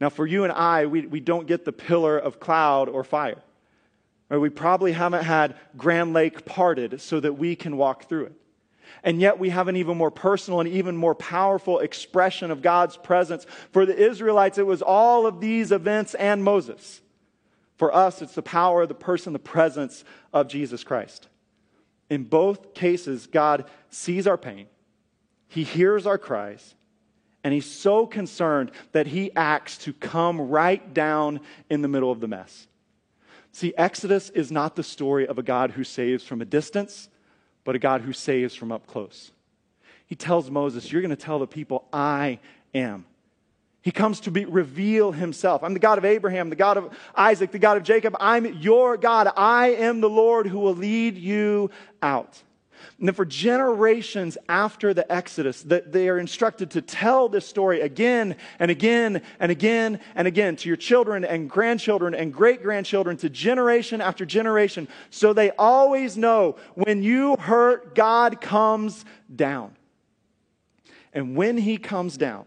Now, 0.00 0.08
for 0.08 0.26
you 0.26 0.44
and 0.44 0.52
I, 0.52 0.86
we, 0.86 1.06
we 1.06 1.20
don't 1.20 1.46
get 1.46 1.64
the 1.64 1.72
pillar 1.72 2.18
of 2.18 2.40
cloud 2.40 2.88
or 2.88 3.04
fire. 3.04 3.42
We 4.30 4.50
probably 4.50 4.92
haven't 4.92 5.24
had 5.24 5.54
Grand 5.76 6.12
Lake 6.12 6.44
parted 6.44 7.00
so 7.00 7.20
that 7.20 7.34
we 7.34 7.54
can 7.54 7.76
walk 7.76 8.08
through 8.08 8.26
it. 8.26 8.32
And 9.02 9.20
yet 9.20 9.38
we 9.38 9.50
have 9.50 9.68
an 9.68 9.76
even 9.76 9.96
more 9.96 10.10
personal 10.10 10.60
and 10.60 10.68
even 10.68 10.96
more 10.96 11.14
powerful 11.14 11.78
expression 11.78 12.50
of 12.50 12.62
God's 12.62 12.96
presence. 12.96 13.46
For 13.72 13.84
the 13.84 13.96
Israelites, 13.96 14.58
it 14.58 14.66
was 14.66 14.82
all 14.82 15.26
of 15.26 15.40
these 15.40 15.72
events 15.72 16.14
and 16.14 16.42
Moses. 16.42 17.00
For 17.76 17.94
us, 17.94 18.22
it's 18.22 18.34
the 18.34 18.42
power, 18.42 18.86
the 18.86 18.94
person, 18.94 19.32
the 19.32 19.38
presence 19.38 20.04
of 20.32 20.48
Jesus 20.48 20.84
Christ. 20.84 21.28
In 22.08 22.24
both 22.24 22.74
cases, 22.74 23.26
God 23.26 23.64
sees 23.90 24.26
our 24.26 24.38
pain, 24.38 24.66
He 25.48 25.64
hears 25.64 26.06
our 26.06 26.18
cries, 26.18 26.74
and 27.44 27.52
he's 27.52 27.70
so 27.70 28.06
concerned 28.06 28.72
that 28.92 29.06
he 29.06 29.30
acts 29.36 29.76
to 29.78 29.92
come 29.92 30.40
right 30.40 30.94
down 30.94 31.40
in 31.68 31.82
the 31.82 31.88
middle 31.88 32.10
of 32.10 32.20
the 32.20 32.26
mess. 32.26 32.66
See, 33.52 33.74
Exodus 33.76 34.30
is 34.30 34.50
not 34.50 34.74
the 34.74 34.82
story 34.82 35.28
of 35.28 35.38
a 35.38 35.42
God 35.42 35.72
who 35.72 35.84
saves 35.84 36.24
from 36.24 36.40
a 36.40 36.46
distance, 36.46 37.08
but 37.62 37.76
a 37.76 37.78
God 37.78 38.00
who 38.00 38.12
saves 38.12 38.54
from 38.54 38.72
up 38.72 38.86
close. 38.86 39.30
He 40.06 40.16
tells 40.16 40.50
Moses, 40.50 40.90
You're 40.90 41.02
going 41.02 41.10
to 41.10 41.16
tell 41.16 41.38
the 41.38 41.46
people, 41.46 41.86
I 41.92 42.40
am. 42.74 43.04
He 43.82 43.90
comes 43.90 44.20
to 44.20 44.30
be, 44.30 44.46
reveal 44.46 45.12
himself. 45.12 45.62
I'm 45.62 45.74
the 45.74 45.78
God 45.78 45.98
of 45.98 46.06
Abraham, 46.06 46.48
the 46.48 46.56
God 46.56 46.78
of 46.78 46.98
Isaac, 47.14 47.52
the 47.52 47.58
God 47.58 47.76
of 47.76 47.82
Jacob. 47.82 48.16
I'm 48.18 48.46
your 48.60 48.96
God. 48.96 49.30
I 49.36 49.74
am 49.74 50.00
the 50.00 50.08
Lord 50.08 50.46
who 50.46 50.58
will 50.58 50.74
lead 50.74 51.18
you 51.18 51.70
out. 52.02 52.42
And 52.98 53.08
then 53.08 53.14
for 53.14 53.24
generations 53.24 54.38
after 54.48 54.94
the 54.94 55.10
Exodus, 55.12 55.62
that 55.64 55.92
they 55.92 56.08
are 56.08 56.18
instructed 56.18 56.70
to 56.72 56.82
tell 56.82 57.28
this 57.28 57.46
story 57.46 57.80
again 57.80 58.36
and 58.60 58.70
again 58.70 59.22
and 59.40 59.50
again 59.50 60.00
and 60.14 60.28
again 60.28 60.54
to 60.56 60.68
your 60.68 60.76
children 60.76 61.24
and 61.24 61.50
grandchildren 61.50 62.14
and 62.14 62.32
great 62.32 62.62
grandchildren 62.62 63.16
to 63.18 63.28
generation 63.28 64.00
after 64.00 64.24
generation. 64.24 64.86
So 65.10 65.32
they 65.32 65.50
always 65.52 66.16
know 66.16 66.56
when 66.74 67.02
you 67.02 67.36
hurt, 67.36 67.96
God 67.96 68.40
comes 68.40 69.04
down. 69.34 69.76
And 71.12 71.36
when 71.36 71.58
he 71.58 71.78
comes 71.78 72.16
down, 72.16 72.46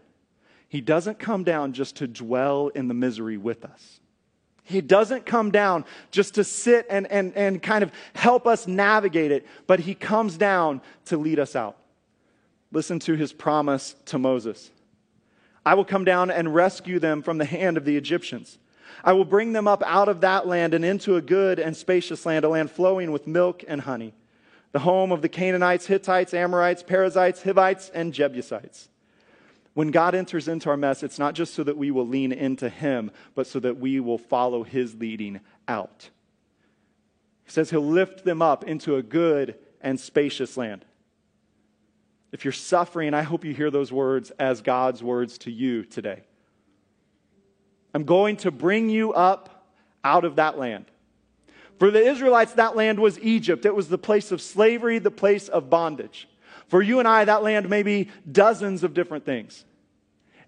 he 0.68 0.80
doesn't 0.80 1.18
come 1.18 1.44
down 1.44 1.72
just 1.72 1.96
to 1.96 2.06
dwell 2.06 2.68
in 2.68 2.88
the 2.88 2.94
misery 2.94 3.36
with 3.36 3.64
us. 3.64 4.00
He 4.68 4.82
doesn't 4.82 5.24
come 5.24 5.50
down 5.50 5.86
just 6.10 6.34
to 6.34 6.44
sit 6.44 6.86
and, 6.90 7.10
and, 7.10 7.34
and 7.34 7.62
kind 7.62 7.82
of 7.82 7.90
help 8.12 8.46
us 8.46 8.66
navigate 8.66 9.32
it, 9.32 9.46
but 9.66 9.80
he 9.80 9.94
comes 9.94 10.36
down 10.36 10.82
to 11.06 11.16
lead 11.16 11.38
us 11.38 11.56
out. 11.56 11.78
Listen 12.70 12.98
to 13.00 13.14
his 13.14 13.32
promise 13.32 13.94
to 14.04 14.18
Moses 14.18 14.70
I 15.64 15.74
will 15.74 15.86
come 15.86 16.04
down 16.04 16.30
and 16.30 16.54
rescue 16.54 16.98
them 16.98 17.22
from 17.22 17.38
the 17.38 17.46
hand 17.46 17.78
of 17.78 17.86
the 17.86 17.96
Egyptians. 17.96 18.58
I 19.02 19.14
will 19.14 19.24
bring 19.24 19.54
them 19.54 19.66
up 19.66 19.82
out 19.86 20.08
of 20.08 20.20
that 20.20 20.46
land 20.46 20.74
and 20.74 20.84
into 20.84 21.16
a 21.16 21.22
good 21.22 21.58
and 21.58 21.74
spacious 21.74 22.26
land, 22.26 22.44
a 22.44 22.48
land 22.48 22.70
flowing 22.70 23.10
with 23.10 23.26
milk 23.26 23.64
and 23.66 23.80
honey, 23.80 24.12
the 24.72 24.80
home 24.80 25.12
of 25.12 25.22
the 25.22 25.28
Canaanites, 25.30 25.86
Hittites, 25.86 26.34
Amorites, 26.34 26.82
Perizzites, 26.82 27.42
Hivites, 27.42 27.90
and 27.94 28.12
Jebusites. 28.12 28.88
When 29.78 29.92
God 29.92 30.16
enters 30.16 30.48
into 30.48 30.70
our 30.70 30.76
mess, 30.76 31.04
it's 31.04 31.20
not 31.20 31.36
just 31.36 31.54
so 31.54 31.62
that 31.62 31.76
we 31.76 31.92
will 31.92 32.04
lean 32.04 32.32
into 32.32 32.68
Him, 32.68 33.12
but 33.36 33.46
so 33.46 33.60
that 33.60 33.78
we 33.78 34.00
will 34.00 34.18
follow 34.18 34.64
His 34.64 34.96
leading 34.96 35.38
out. 35.68 36.10
He 37.44 37.52
says 37.52 37.70
He'll 37.70 37.86
lift 37.86 38.24
them 38.24 38.42
up 38.42 38.64
into 38.64 38.96
a 38.96 39.04
good 39.04 39.54
and 39.80 40.00
spacious 40.00 40.56
land. 40.56 40.84
If 42.32 42.44
you're 42.44 42.50
suffering, 42.50 43.14
I 43.14 43.22
hope 43.22 43.44
you 43.44 43.54
hear 43.54 43.70
those 43.70 43.92
words 43.92 44.32
as 44.32 44.62
God's 44.62 45.00
words 45.00 45.38
to 45.38 45.52
you 45.52 45.84
today. 45.84 46.24
I'm 47.94 48.02
going 48.02 48.38
to 48.38 48.50
bring 48.50 48.90
you 48.90 49.12
up 49.12 49.64
out 50.02 50.24
of 50.24 50.34
that 50.34 50.58
land. 50.58 50.86
For 51.78 51.92
the 51.92 52.04
Israelites, 52.04 52.54
that 52.54 52.74
land 52.74 52.98
was 52.98 53.16
Egypt. 53.20 53.64
It 53.64 53.76
was 53.76 53.88
the 53.88 53.96
place 53.96 54.32
of 54.32 54.42
slavery, 54.42 54.98
the 54.98 55.12
place 55.12 55.46
of 55.46 55.70
bondage. 55.70 56.26
For 56.66 56.82
you 56.82 56.98
and 56.98 57.06
I, 57.06 57.24
that 57.26 57.44
land 57.44 57.70
may 57.70 57.84
be 57.84 58.10
dozens 58.30 58.82
of 58.82 58.92
different 58.92 59.24
things. 59.24 59.64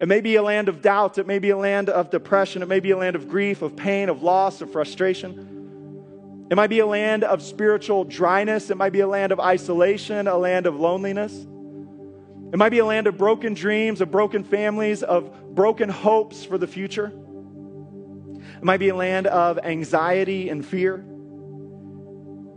It 0.01 0.09
may 0.09 0.23
be 0.23 0.37
a 0.37 0.43
land 0.43 0.71
of 0.71 0.81
doubt. 0.81 1.19
It 1.19 1.27
may 1.27 1.39
be 1.39 1.51
a 1.51 1.57
land 1.59 1.91
of 1.91 2.11
depression. 2.11 2.63
It 2.63 2.69
may 2.69 2.81
be 2.81 2.91
a 2.91 2.97
land 2.97 3.17
of 3.17 3.29
grief, 3.29 3.61
of 3.61 3.77
pain, 3.77 4.09
of 4.09 4.23
loss, 4.23 4.63
of 4.63 4.73
frustration. 4.73 6.47
It 6.51 6.57
might 6.57 6.71
be 6.71 6.79
a 6.79 6.87
land 6.87 7.23
of 7.23 7.43
spiritual 7.43 8.05
dryness. 8.05 8.71
It 8.71 8.79
might 8.79 8.93
be 8.93 9.01
a 9.01 9.07
land 9.07 9.31
of 9.31 9.39
isolation, 9.39 10.27
a 10.27 10.39
land 10.39 10.67
of 10.67 10.81
loneliness. 10.81 11.35
It 12.53 12.57
might 12.57 12.71
be 12.71 12.79
a 12.79 12.85
land 12.85 13.09
of 13.09 13.19
broken 13.19 13.53
dreams, 13.53 14.01
of 14.01 14.11
broken 14.11 14.43
families, 14.43 15.03
of 15.03 15.55
broken 15.55 15.91
hopes 15.91 16.45
for 16.45 16.57
the 16.57 16.67
future. 16.67 17.13
It 18.57 18.65
might 18.65 18.81
be 18.81 18.89
a 18.89 18.97
land 18.97 19.27
of 19.27 19.59
anxiety 19.59 20.49
and 20.49 20.65
fear. 20.65 20.95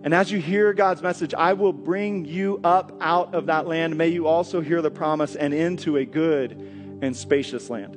And 0.03 0.13
as 0.13 0.32
you 0.32 0.39
hear 0.39 0.73
God's 0.73 1.01
message, 1.01 1.34
I 1.34 1.53
will 1.53 1.73
bring 1.73 2.25
you 2.25 2.62
up 2.63 2.97
out 3.01 3.36
of 3.36 3.47
that 3.47 3.67
land. 3.67 3.97
May 3.97 4.08
you 4.08 4.27
also 4.27 4.62
hear 4.62 4.82
the 4.82 4.91
promise 4.91 5.36
and 5.36 5.53
into 5.53 5.97
a 5.97 6.06
good 6.06 6.82
and 7.03 7.15
spacious 7.15 7.69
land. 7.69 7.95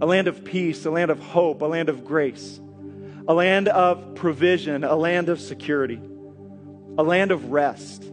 A 0.00 0.06
land 0.06 0.28
of 0.28 0.44
peace, 0.44 0.84
a 0.84 0.90
land 0.90 1.10
of 1.10 1.20
hope, 1.20 1.62
a 1.62 1.66
land 1.66 1.88
of 1.88 2.04
grace, 2.04 2.60
a 3.28 3.34
land 3.34 3.68
of 3.68 4.14
provision, 4.14 4.84
a 4.84 4.96
land 4.96 5.28
of 5.28 5.40
security, 5.40 6.00
a 6.98 7.02
land 7.02 7.30
of 7.30 7.50
rest, 7.50 8.04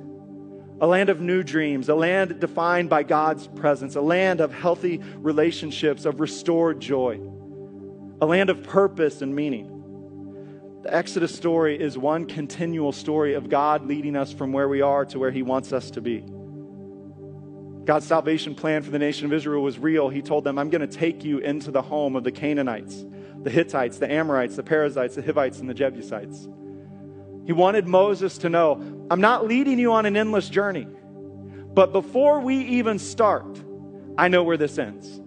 a 0.81 0.87
land 0.87 1.09
of 1.09 1.21
new 1.21 1.43
dreams, 1.43 1.89
a 1.89 1.95
land 1.95 2.39
defined 2.39 2.89
by 2.89 3.03
God's 3.03 3.47
presence, 3.47 3.95
a 3.95 4.01
land 4.01 4.41
of 4.41 4.53
healthy 4.53 5.01
relationships, 5.17 6.05
of 6.05 6.19
restored 6.19 6.79
joy, 6.79 7.19
a 8.21 8.25
land 8.25 8.49
of 8.49 8.63
purpose 8.63 9.21
and 9.21 9.35
meaning. 9.35 9.69
The 10.83 10.93
Exodus 10.93 11.33
story 11.33 11.79
is 11.79 11.97
one 11.97 12.25
continual 12.25 12.91
story 12.91 13.35
of 13.35 13.49
God 13.49 13.85
leading 13.85 14.17
us 14.17 14.33
from 14.33 14.51
where 14.51 14.67
we 14.67 14.81
are 14.81 15.05
to 15.05 15.19
where 15.19 15.31
He 15.31 15.43
wants 15.43 15.71
us 15.71 15.91
to 15.91 16.01
be. 16.01 16.25
God's 17.85 18.07
salvation 18.07 18.55
plan 18.55 18.81
for 18.81 18.91
the 18.91 18.99
nation 18.99 19.25
of 19.25 19.33
Israel 19.33 19.61
was 19.61 19.77
real. 19.77 20.09
He 20.09 20.21
told 20.21 20.45
them, 20.45 20.57
I'm 20.57 20.69
going 20.69 20.87
to 20.87 20.97
take 20.97 21.23
you 21.25 21.39
into 21.39 21.69
the 21.69 21.81
home 21.81 22.15
of 22.15 22.23
the 22.23 22.31
Canaanites, 22.31 23.05
the 23.41 23.49
Hittites, 23.49 23.97
the 23.97 24.09
Amorites, 24.09 24.55
the 24.55 24.63
Perizzites, 24.63 25.15
the 25.15 25.21
Hivites, 25.21 25.59
and 25.59 25.69
the 25.69 25.73
Jebusites. 25.73 26.47
He 27.45 27.51
wanted 27.51 27.87
Moses 27.87 28.37
to 28.39 28.49
know, 28.49 29.05
I'm 29.11 29.19
not 29.19 29.47
leading 29.47 29.79
you 29.79 29.91
on 29.91 30.05
an 30.05 30.15
endless 30.15 30.47
journey, 30.47 30.87
but 31.73 31.91
before 31.91 32.39
we 32.39 32.57
even 32.57 32.99
start, 32.99 33.61
I 34.17 34.29
know 34.29 34.43
where 34.43 34.57
this 34.57 34.77
ends. 34.77 35.19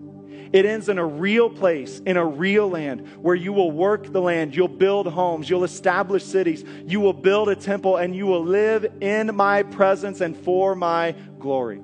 It 0.52 0.64
ends 0.64 0.88
in 0.88 0.96
a 0.96 1.04
real 1.04 1.50
place, 1.50 2.00
in 2.06 2.16
a 2.16 2.24
real 2.24 2.70
land, 2.70 3.06
where 3.18 3.34
you 3.34 3.52
will 3.52 3.70
work 3.70 4.10
the 4.10 4.22
land, 4.22 4.56
you'll 4.56 4.68
build 4.68 5.08
homes, 5.08 5.50
you'll 5.50 5.64
establish 5.64 6.24
cities, 6.24 6.64
you 6.86 7.00
will 7.00 7.12
build 7.12 7.50
a 7.50 7.56
temple, 7.56 7.96
and 7.96 8.16
you 8.16 8.26
will 8.26 8.44
live 8.44 8.86
in 9.02 9.34
my 9.36 9.62
presence 9.64 10.22
and 10.22 10.34
for 10.36 10.74
my 10.74 11.14
glory. 11.38 11.82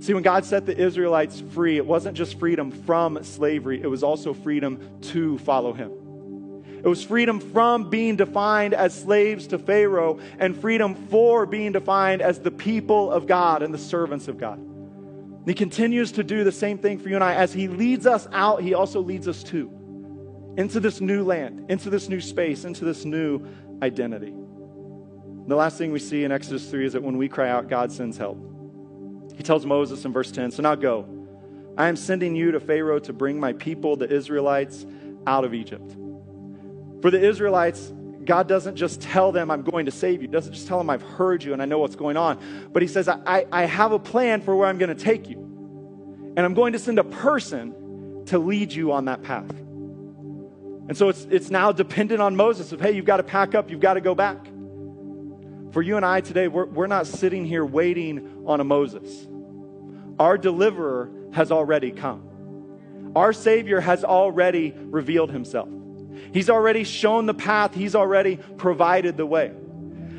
See, 0.00 0.12
when 0.12 0.22
God 0.22 0.44
set 0.44 0.66
the 0.66 0.76
Israelites 0.76 1.42
free, 1.52 1.76
it 1.76 1.86
wasn't 1.86 2.16
just 2.16 2.38
freedom 2.38 2.70
from 2.70 3.22
slavery, 3.24 3.80
it 3.82 3.86
was 3.86 4.02
also 4.02 4.34
freedom 4.34 4.98
to 5.12 5.38
follow 5.38 5.72
Him. 5.72 5.92
It 6.84 6.88
was 6.88 7.02
freedom 7.02 7.40
from 7.40 7.88
being 7.88 8.16
defined 8.16 8.74
as 8.74 8.94
slaves 8.94 9.46
to 9.48 9.58
Pharaoh 9.58 10.20
and 10.38 10.54
freedom 10.54 10.94
for 11.08 11.46
being 11.46 11.72
defined 11.72 12.20
as 12.20 12.40
the 12.40 12.50
people 12.50 13.10
of 13.10 13.26
God 13.26 13.62
and 13.62 13.72
the 13.72 13.78
servants 13.78 14.28
of 14.28 14.36
God. 14.36 14.58
And 14.58 15.46
he 15.46 15.54
continues 15.54 16.12
to 16.12 16.22
do 16.22 16.44
the 16.44 16.52
same 16.52 16.76
thing 16.76 16.98
for 16.98 17.08
you 17.08 17.14
and 17.14 17.24
I. 17.24 17.36
As 17.36 17.54
he 17.54 17.68
leads 17.68 18.06
us 18.06 18.28
out, 18.32 18.60
he 18.60 18.74
also 18.74 19.00
leads 19.00 19.28
us 19.28 19.42
to 19.44 19.70
into 20.58 20.78
this 20.78 21.00
new 21.00 21.24
land, 21.24 21.70
into 21.70 21.88
this 21.88 22.10
new 22.10 22.20
space, 22.20 22.64
into 22.64 22.84
this 22.84 23.06
new 23.06 23.46
identity. 23.82 24.34
The 25.46 25.56
last 25.56 25.78
thing 25.78 25.90
we 25.90 25.98
see 25.98 26.24
in 26.24 26.32
Exodus 26.32 26.70
3 26.70 26.86
is 26.86 26.92
that 26.92 27.02
when 27.02 27.16
we 27.16 27.28
cry 27.28 27.48
out, 27.48 27.68
God 27.68 27.92
sends 27.92 28.18
help. 28.18 28.53
He 29.36 29.42
tells 29.42 29.66
Moses 29.66 30.04
in 30.04 30.12
verse 30.12 30.30
10 30.30 30.50
So 30.52 30.62
now 30.62 30.74
go. 30.74 31.06
I 31.76 31.88
am 31.88 31.96
sending 31.96 32.36
you 32.36 32.52
to 32.52 32.60
Pharaoh 32.60 33.00
to 33.00 33.12
bring 33.12 33.40
my 33.40 33.52
people, 33.52 33.96
the 33.96 34.08
Israelites, 34.08 34.86
out 35.26 35.44
of 35.44 35.54
Egypt. 35.54 35.96
For 37.02 37.10
the 37.10 37.20
Israelites, 37.20 37.92
God 38.24 38.48
doesn't 38.48 38.76
just 38.76 39.00
tell 39.00 39.32
them, 39.32 39.50
I'm 39.50 39.62
going 39.62 39.86
to 39.86 39.92
save 39.92 40.22
you. 40.22 40.28
He 40.28 40.32
doesn't 40.32 40.52
just 40.52 40.68
tell 40.68 40.78
them, 40.78 40.88
I've 40.88 41.02
heard 41.02 41.42
you 41.42 41.52
and 41.52 41.60
I 41.60 41.64
know 41.64 41.78
what's 41.78 41.96
going 41.96 42.16
on. 42.16 42.70
But 42.72 42.82
He 42.82 42.88
says, 42.88 43.08
I, 43.08 43.46
I 43.50 43.64
have 43.64 43.92
a 43.92 43.98
plan 43.98 44.40
for 44.40 44.54
where 44.54 44.68
I'm 44.68 44.78
going 44.78 44.94
to 44.94 45.02
take 45.02 45.28
you. 45.28 45.38
And 46.36 46.40
I'm 46.40 46.54
going 46.54 46.72
to 46.72 46.78
send 46.78 46.98
a 46.98 47.04
person 47.04 48.24
to 48.26 48.38
lead 48.38 48.72
you 48.72 48.92
on 48.92 49.06
that 49.06 49.22
path. 49.22 49.50
And 50.86 50.96
so 50.96 51.08
it's, 51.08 51.26
it's 51.30 51.50
now 51.50 51.72
dependent 51.72 52.20
on 52.20 52.36
Moses 52.36 52.72
of, 52.72 52.80
hey, 52.80 52.92
you've 52.92 53.04
got 53.04 53.16
to 53.18 53.22
pack 53.22 53.54
up, 53.54 53.70
you've 53.70 53.80
got 53.80 53.94
to 53.94 54.00
go 54.00 54.14
back. 54.14 54.46
For 55.74 55.82
you 55.82 55.96
and 55.96 56.06
I 56.06 56.20
today, 56.20 56.46
we're, 56.46 56.66
we're 56.66 56.86
not 56.86 57.08
sitting 57.08 57.44
here 57.44 57.64
waiting 57.64 58.44
on 58.46 58.60
a 58.60 58.64
Moses. 58.64 59.26
Our 60.20 60.38
deliverer 60.38 61.10
has 61.32 61.50
already 61.50 61.90
come. 61.90 63.10
Our 63.16 63.32
Savior 63.32 63.80
has 63.80 64.04
already 64.04 64.70
revealed 64.70 65.32
himself. 65.32 65.68
He's 66.32 66.48
already 66.48 66.84
shown 66.84 67.26
the 67.26 67.34
path, 67.34 67.74
He's 67.74 67.96
already 67.96 68.36
provided 68.36 69.16
the 69.16 69.26
way. 69.26 69.48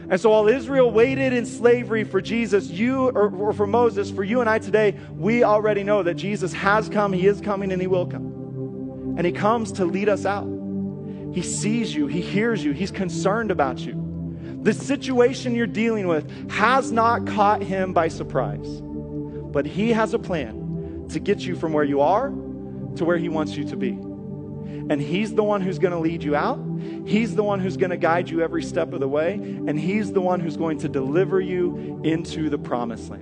And 0.10 0.20
so 0.20 0.32
while 0.32 0.50
Israel 0.50 0.91
waited 0.91 1.32
in 1.32 1.46
slavery 1.46 2.04
for 2.04 2.20
Jesus, 2.20 2.70
you, 2.70 3.06
or, 3.08 3.34
or, 3.34 3.54
for 3.54 3.65
Moses, 3.65 4.12
for 4.12 4.26
you 4.26 4.41
and 4.41 4.50
I 4.50 4.60
today, 4.60 5.00
we 5.10 5.46
already 5.46 5.84
know 5.84 6.04
that 6.04 6.15
Jesus 6.15 6.52
has 6.52 6.89
come, 6.89 7.13
He 7.13 7.28
is 7.28 7.39
coming, 7.39 7.72
and 7.72 7.82
He 7.82 7.88
will 7.88 8.08
come. 8.08 9.15
And 9.18 9.26
He 9.26 9.32
comes 9.32 9.72
to 9.74 9.86
lead 9.86 10.10
us 10.10 10.26
out. 10.26 10.50
He 11.34 11.41
sees 11.41 11.96
you, 11.96 12.08
He 12.08 12.20
hears 12.20 12.62
you, 12.62 12.74
He's 12.74 12.91
concerned 12.91 13.52
about 13.52 13.80
you. 13.80 14.05
The 14.65 14.73
situation 14.73 15.54
you're 15.54 15.67
dealing 15.67 16.08
with 16.08 16.49
has 16.49 16.91
not 16.91 17.28
caught 17.28 17.62
Him 17.62 17.93
by 17.93 18.08
surprise, 18.08 18.82
but 18.82 19.63
He 19.63 19.91
has 19.91 20.15
a 20.15 20.19
plan 20.19 21.06
to 21.10 21.19
get 21.19 21.41
you 21.41 21.56
from 21.56 21.71
where 21.71 21.84
you 21.84 22.01
are 22.01 22.30
to 22.30 23.06
where 23.06 23.17
He 23.17 23.30
wants 23.30 23.56
you 23.56 23.63
to 23.65 23.78
be. 23.78 23.89
And 23.89 24.99
He's 24.99 25.36
the 25.36 25.43
one 25.43 25.62
who's 25.62 25.78
going 25.78 25.91
to 25.91 25.99
lead 25.99 26.23
you 26.23 26.36
out. 26.36 26.60
He's 27.06 27.36
the 27.36 27.43
one 27.43 27.60
who's 27.60 27.78
going 27.78 27.91
to 27.91 27.97
guide 27.97 28.28
you 28.28 28.41
every 28.41 28.63
step 28.63 28.91
of 28.91 29.01
the 29.01 29.08
way. 29.08 29.34
And 29.34 29.80
He's 29.80 30.12
the 30.12 30.21
one 30.21 30.39
who's 30.39 30.58
going 30.58 30.80
to 30.80 30.89
deliver 30.89 31.39
you 31.39 32.01
into 32.04 32.49
the 32.49 32.58
promised 32.58 33.12
land. 33.12 33.21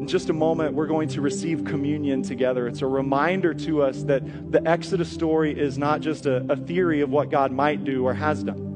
In 0.00 0.06
just 0.06 0.30
a 0.30 0.32
moment, 0.32 0.76
we're 0.76 0.86
going 0.86 1.08
to 1.08 1.22
receive 1.22 1.64
communion 1.64 2.22
together. 2.22 2.68
It's 2.68 2.82
a 2.82 2.86
reminder 2.86 3.52
to 3.52 3.82
us 3.82 4.04
that 4.04 4.52
the 4.52 4.64
Exodus 4.64 5.10
story 5.10 5.58
is 5.58 5.76
not 5.76 6.02
just 6.02 6.26
a, 6.26 6.46
a 6.48 6.56
theory 6.56 7.00
of 7.00 7.10
what 7.10 7.30
God 7.30 7.50
might 7.50 7.82
do 7.82 8.06
or 8.06 8.14
has 8.14 8.44
done. 8.44 8.73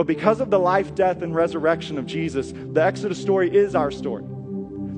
But 0.00 0.06
because 0.06 0.40
of 0.40 0.48
the 0.48 0.58
life, 0.58 0.94
death, 0.94 1.20
and 1.20 1.34
resurrection 1.34 1.98
of 1.98 2.06
Jesus, 2.06 2.54
the 2.54 2.82
Exodus 2.82 3.20
story 3.20 3.54
is 3.54 3.74
our 3.74 3.90
story. 3.90 4.24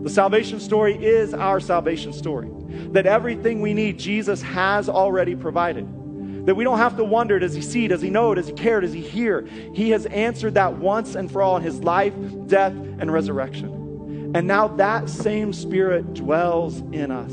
The 0.04 0.08
salvation 0.08 0.60
story 0.60 0.94
is 0.94 1.34
our 1.34 1.58
salvation 1.58 2.12
story. 2.12 2.48
That 2.92 3.04
everything 3.04 3.60
we 3.60 3.74
need, 3.74 3.98
Jesus 3.98 4.40
has 4.42 4.88
already 4.88 5.34
provided. 5.34 6.46
That 6.46 6.54
we 6.54 6.62
don't 6.62 6.78
have 6.78 6.96
to 6.98 7.04
wonder 7.04 7.40
does 7.40 7.52
he 7.52 7.62
see, 7.62 7.88
does 7.88 8.00
he 8.00 8.10
know, 8.10 8.32
does 8.32 8.46
he 8.46 8.52
care, 8.52 8.80
does 8.80 8.92
he 8.92 9.00
hear? 9.00 9.44
He 9.74 9.90
has 9.90 10.06
answered 10.06 10.54
that 10.54 10.78
once 10.78 11.16
and 11.16 11.28
for 11.28 11.42
all 11.42 11.56
in 11.56 11.64
his 11.64 11.82
life, 11.82 12.14
death, 12.46 12.72
and 12.72 13.12
resurrection. 13.12 14.30
And 14.36 14.46
now 14.46 14.68
that 14.68 15.10
same 15.10 15.52
spirit 15.52 16.14
dwells 16.14 16.78
in 16.92 17.10
us. 17.10 17.32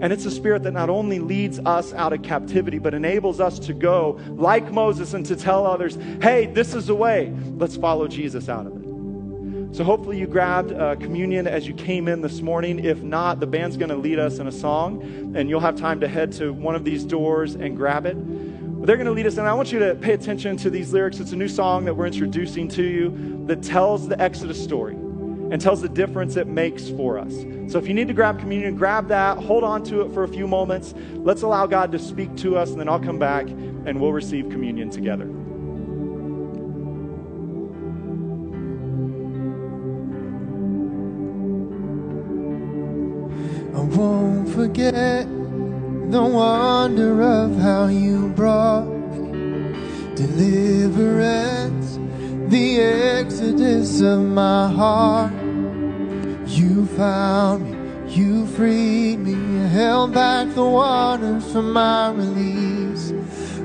And 0.00 0.12
it's 0.12 0.26
a 0.26 0.30
spirit 0.30 0.62
that 0.64 0.72
not 0.72 0.90
only 0.90 1.18
leads 1.18 1.58
us 1.60 1.92
out 1.94 2.12
of 2.12 2.22
captivity, 2.22 2.78
but 2.78 2.92
enables 2.92 3.40
us 3.40 3.58
to 3.60 3.72
go 3.72 4.20
like 4.30 4.70
Moses 4.70 5.14
and 5.14 5.24
to 5.26 5.36
tell 5.36 5.66
others, 5.66 5.96
hey, 6.20 6.46
this 6.46 6.74
is 6.74 6.86
the 6.86 6.94
way. 6.94 7.32
Let's 7.56 7.76
follow 7.76 8.06
Jesus 8.06 8.48
out 8.48 8.66
of 8.66 8.76
it. 8.76 9.74
So 9.74 9.84
hopefully 9.84 10.18
you 10.18 10.26
grabbed 10.26 10.72
uh, 10.72 10.96
communion 10.96 11.46
as 11.46 11.66
you 11.66 11.74
came 11.74 12.08
in 12.08 12.20
this 12.20 12.40
morning. 12.40 12.84
If 12.84 13.02
not, 13.02 13.40
the 13.40 13.46
band's 13.46 13.76
going 13.76 13.90
to 13.90 13.96
lead 13.96 14.18
us 14.18 14.38
in 14.38 14.46
a 14.46 14.52
song, 14.52 15.02
and 15.36 15.50
you'll 15.50 15.60
have 15.60 15.76
time 15.76 16.00
to 16.00 16.08
head 16.08 16.32
to 16.32 16.52
one 16.52 16.74
of 16.74 16.84
these 16.84 17.04
doors 17.04 17.54
and 17.54 17.76
grab 17.76 18.06
it. 18.06 18.14
But 18.14 18.86
they're 18.86 18.96
going 18.96 19.06
to 19.06 19.12
lead 19.12 19.26
us, 19.26 19.36
and 19.36 19.46
I 19.46 19.54
want 19.54 19.72
you 19.72 19.78
to 19.80 19.94
pay 19.94 20.12
attention 20.12 20.56
to 20.58 20.70
these 20.70 20.92
lyrics. 20.92 21.20
It's 21.20 21.32
a 21.32 21.36
new 21.36 21.48
song 21.48 21.84
that 21.86 21.94
we're 21.94 22.06
introducing 22.06 22.68
to 22.68 22.82
you 22.82 23.44
that 23.46 23.62
tells 23.62 24.08
the 24.08 24.20
Exodus 24.20 24.62
story 24.62 24.96
and 25.50 25.60
tells 25.60 25.80
the 25.80 25.88
difference 25.88 26.36
it 26.36 26.46
makes 26.46 26.88
for 26.90 27.18
us. 27.18 27.32
So 27.68 27.78
if 27.78 27.86
you 27.88 27.94
need 27.94 28.08
to 28.08 28.14
grab 28.14 28.38
communion, 28.38 28.76
grab 28.76 29.08
that, 29.08 29.38
hold 29.38 29.64
on 29.64 29.82
to 29.84 30.02
it 30.02 30.12
for 30.12 30.24
a 30.24 30.28
few 30.28 30.46
moments. 30.46 30.94
Let's 31.14 31.42
allow 31.42 31.66
God 31.66 31.92
to 31.92 31.98
speak 31.98 32.36
to 32.38 32.56
us, 32.56 32.70
and 32.70 32.80
then 32.80 32.88
I'll 32.88 33.00
come 33.00 33.18
back 33.18 33.48
and 33.48 34.00
we'll 34.00 34.12
receive 34.12 34.48
communion 34.50 34.90
together. 34.90 35.24
I 43.74 43.80
won't 43.80 44.48
forget 44.48 45.28
the 46.10 46.22
wonder 46.22 47.22
of 47.22 47.56
how 47.58 47.88
you 47.88 48.28
brought 48.28 48.86
deliverance, 50.14 51.98
the 52.50 52.80
exodus 53.26 54.00
of 54.02 54.20
my 54.20 54.68
heart. 54.70 55.32
You 56.46 56.86
found 56.96 57.58
me, 57.64 57.72
you 58.14 58.46
freed 58.46 59.16
me, 59.18 59.68
held 59.70 60.14
back 60.14 60.54
the 60.54 60.64
waters 60.64 61.44
for 61.52 61.62
my 61.62 62.10
release. 62.12 63.12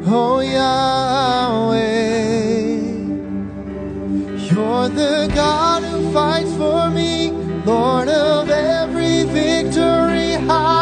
Oh 0.08 0.40
Yahweh, 0.40 1.78
you're 4.50 4.90
the 4.90 5.32
God 5.36 5.84
who 5.84 6.12
fights 6.12 6.54
for 6.56 6.90
me, 6.90 7.30
Lord 7.64 8.08
of 8.10 8.50
every 8.50 9.26
victory. 9.26 10.34
High. 10.48 10.81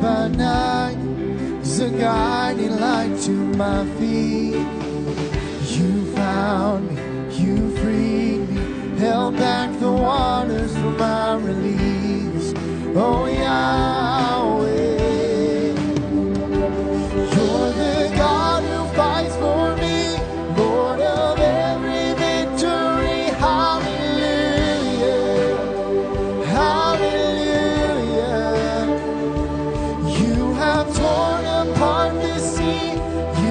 By 0.00 0.28
night 0.28 0.96
is 1.62 1.80
a 1.80 1.90
guiding 1.90 2.78
light 2.78 3.18
to 3.22 3.32
my 3.32 3.84
feet. 3.98 4.54
You 5.76 6.14
found 6.14 6.88
me, 6.88 6.96
you 7.36 7.76
freed 7.78 8.48
me, 8.48 8.98
held 8.98 9.36
back 9.36 9.78
the 9.80 9.90
waters 9.90 10.72
for 10.76 10.90
my 10.92 11.34
release. 11.36 12.54
Oh 12.94 13.26
Yahweh. 13.26 14.37
You 33.08 33.47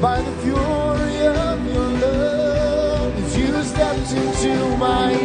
by 0.00 0.22
the 0.22 0.32
fury 0.42 1.26
of 1.26 1.66
your 1.66 1.88
love. 2.00 3.14
As 3.16 3.36
you 3.36 3.62
stepped 3.62 4.12
into 4.12 4.76
my 4.78 5.19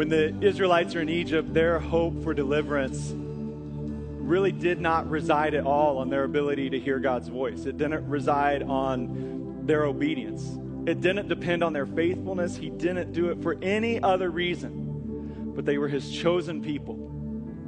When 0.00 0.08
the 0.08 0.34
Israelites 0.40 0.94
are 0.94 1.02
in 1.02 1.10
Egypt, 1.10 1.52
their 1.52 1.78
hope 1.78 2.22
for 2.22 2.32
deliverance 2.32 3.12
really 3.14 4.50
did 4.50 4.80
not 4.80 5.10
reside 5.10 5.52
at 5.52 5.66
all 5.66 5.98
on 5.98 6.08
their 6.08 6.24
ability 6.24 6.70
to 6.70 6.80
hear 6.80 6.98
God's 6.98 7.28
voice. 7.28 7.66
It 7.66 7.76
didn't 7.76 8.08
reside 8.08 8.62
on 8.62 9.66
their 9.66 9.84
obedience. 9.84 10.42
It 10.88 11.02
didn't 11.02 11.28
depend 11.28 11.62
on 11.62 11.74
their 11.74 11.84
faithfulness. 11.84 12.56
He 12.56 12.70
didn't 12.70 13.12
do 13.12 13.28
it 13.28 13.42
for 13.42 13.58
any 13.60 14.02
other 14.02 14.30
reason. 14.30 15.52
But 15.54 15.66
they 15.66 15.76
were 15.76 15.88
his 15.88 16.10
chosen 16.10 16.62
people. 16.62 16.94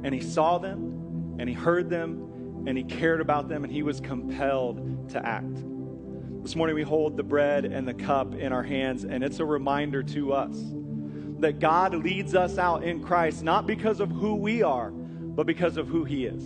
And 0.03 0.11
he 0.11 0.19
saw 0.19 0.57
them, 0.57 1.35
and 1.37 1.47
he 1.47 1.53
heard 1.53 1.87
them, 1.87 2.63
and 2.65 2.75
he 2.75 2.83
cared 2.83 3.21
about 3.21 3.47
them, 3.47 3.63
and 3.63 3.71
he 3.71 3.83
was 3.83 3.99
compelled 3.99 5.09
to 5.09 5.23
act. 5.23 5.53
This 6.41 6.55
morning 6.55 6.75
we 6.75 6.81
hold 6.81 7.15
the 7.15 7.21
bread 7.21 7.65
and 7.65 7.87
the 7.87 7.93
cup 7.93 8.33
in 8.33 8.51
our 8.51 8.63
hands, 8.63 9.05
and 9.05 9.23
it's 9.23 9.37
a 9.37 9.45
reminder 9.45 10.01
to 10.01 10.33
us 10.33 10.57
that 11.43 11.59
God 11.59 11.93
leads 11.93 12.35
us 12.35 12.57
out 12.57 12.83
in 12.83 13.03
Christ 13.03 13.43
not 13.43 13.67
because 13.67 13.99
of 13.99 14.09
who 14.09 14.35
we 14.35 14.63
are, 14.63 14.91
but 14.91 15.45
because 15.45 15.75
of 15.75 15.89
who 15.89 16.05
He 16.05 16.25
is. 16.25 16.43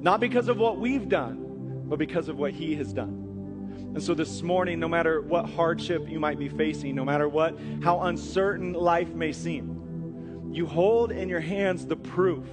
Not 0.00 0.20
because 0.20 0.48
of 0.48 0.58
what 0.58 0.78
we've 0.78 1.08
done, 1.08 1.84
but 1.86 1.98
because 1.98 2.28
of 2.28 2.38
what 2.38 2.52
He 2.52 2.74
has 2.76 2.92
done. 2.92 3.90
And 3.94 4.02
so 4.02 4.12
this 4.12 4.42
morning, 4.42 4.78
no 4.78 4.86
matter 4.86 5.22
what 5.22 5.48
hardship 5.48 6.06
you 6.10 6.20
might 6.20 6.38
be 6.38 6.50
facing, 6.50 6.94
no 6.94 7.06
matter 7.06 7.26
what 7.26 7.58
how 7.82 8.02
uncertain 8.02 8.74
life 8.74 9.08
may 9.14 9.32
seem, 9.32 10.50
you 10.52 10.66
hold 10.66 11.10
in 11.10 11.30
your 11.30 11.40
hands 11.40 11.86
the 11.86 11.96
proof 11.96 12.44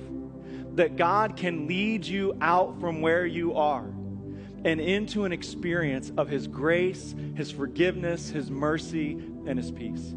that 0.76 0.96
God 0.96 1.36
can 1.36 1.68
lead 1.68 2.06
you 2.06 2.38
out 2.40 2.80
from 2.80 3.02
where 3.02 3.26
you 3.26 3.54
are 3.56 3.86
and 4.64 4.80
into 4.80 5.26
an 5.26 5.34
experience 5.34 6.12
of 6.16 6.30
His 6.30 6.48
grace, 6.48 7.14
His 7.36 7.52
forgiveness, 7.52 8.30
His 8.30 8.50
mercy, 8.50 9.12
and 9.46 9.60
His 9.60 9.72
peace. 9.72 10.14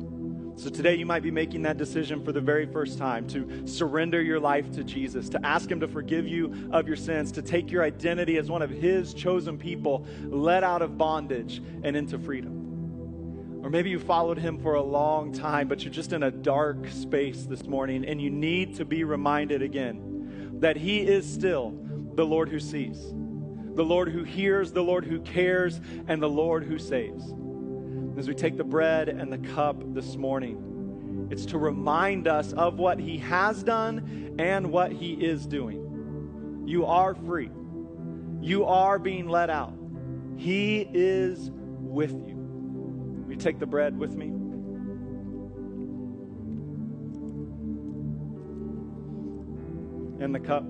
So 0.58 0.68
today 0.68 0.96
you 0.96 1.06
might 1.06 1.22
be 1.22 1.30
making 1.30 1.62
that 1.62 1.76
decision 1.76 2.24
for 2.24 2.32
the 2.32 2.40
very 2.40 2.66
first 2.66 2.98
time 2.98 3.28
to 3.28 3.64
surrender 3.64 4.20
your 4.20 4.40
life 4.40 4.72
to 4.72 4.82
Jesus, 4.82 5.28
to 5.28 5.46
ask 5.46 5.70
Him 5.70 5.78
to 5.78 5.86
forgive 5.86 6.26
you 6.26 6.68
of 6.72 6.88
your 6.88 6.96
sins, 6.96 7.30
to 7.32 7.42
take 7.42 7.70
your 7.70 7.84
identity 7.84 8.38
as 8.38 8.50
one 8.50 8.60
of 8.60 8.68
His 8.68 9.14
chosen 9.14 9.56
people, 9.56 10.04
let 10.24 10.64
out 10.64 10.82
of 10.82 10.98
bondage 10.98 11.62
and 11.84 11.96
into 11.96 12.18
freedom. 12.18 13.60
Or 13.62 13.70
maybe 13.70 13.90
you 13.90 14.00
followed 14.00 14.38
him 14.38 14.58
for 14.58 14.74
a 14.74 14.82
long 14.82 15.32
time, 15.32 15.68
but 15.68 15.84
you're 15.84 15.92
just 15.92 16.12
in 16.12 16.24
a 16.24 16.30
dark 16.32 16.88
space 16.88 17.44
this 17.44 17.62
morning 17.62 18.04
and 18.04 18.20
you 18.20 18.30
need 18.30 18.74
to 18.76 18.84
be 18.84 19.04
reminded 19.04 19.62
again 19.62 20.56
that 20.58 20.76
he 20.76 20.98
is 20.98 21.32
still 21.32 21.72
the 22.14 22.26
Lord 22.26 22.48
who 22.48 22.58
sees, 22.58 22.98
the 23.76 23.84
Lord 23.84 24.08
who 24.08 24.24
hears, 24.24 24.72
the 24.72 24.82
Lord 24.82 25.04
who 25.04 25.20
cares, 25.20 25.80
and 26.08 26.20
the 26.20 26.28
Lord 26.28 26.64
who 26.64 26.78
saves. 26.78 27.32
As 28.18 28.26
we 28.26 28.34
take 28.34 28.56
the 28.56 28.64
bread 28.64 29.08
and 29.08 29.32
the 29.32 29.38
cup 29.38 29.76
this 29.94 30.16
morning, 30.16 31.28
it's 31.30 31.46
to 31.46 31.58
remind 31.58 32.26
us 32.26 32.52
of 32.52 32.74
what 32.74 32.98
he 32.98 33.16
has 33.18 33.62
done 33.62 34.34
and 34.40 34.72
what 34.72 34.90
he 34.90 35.12
is 35.12 35.46
doing. 35.46 36.64
You 36.66 36.84
are 36.84 37.14
free. 37.14 37.48
You 38.40 38.64
are 38.64 38.98
being 38.98 39.28
let 39.28 39.50
out. 39.50 39.72
He 40.36 40.88
is 40.92 41.52
with 41.52 42.10
you 42.10 43.24
We 43.28 43.36
take 43.36 43.60
the 43.60 43.66
bread 43.66 43.96
with 43.96 44.16
me? 44.16 44.26
And 50.24 50.34
the 50.34 50.40
cup. 50.40 50.64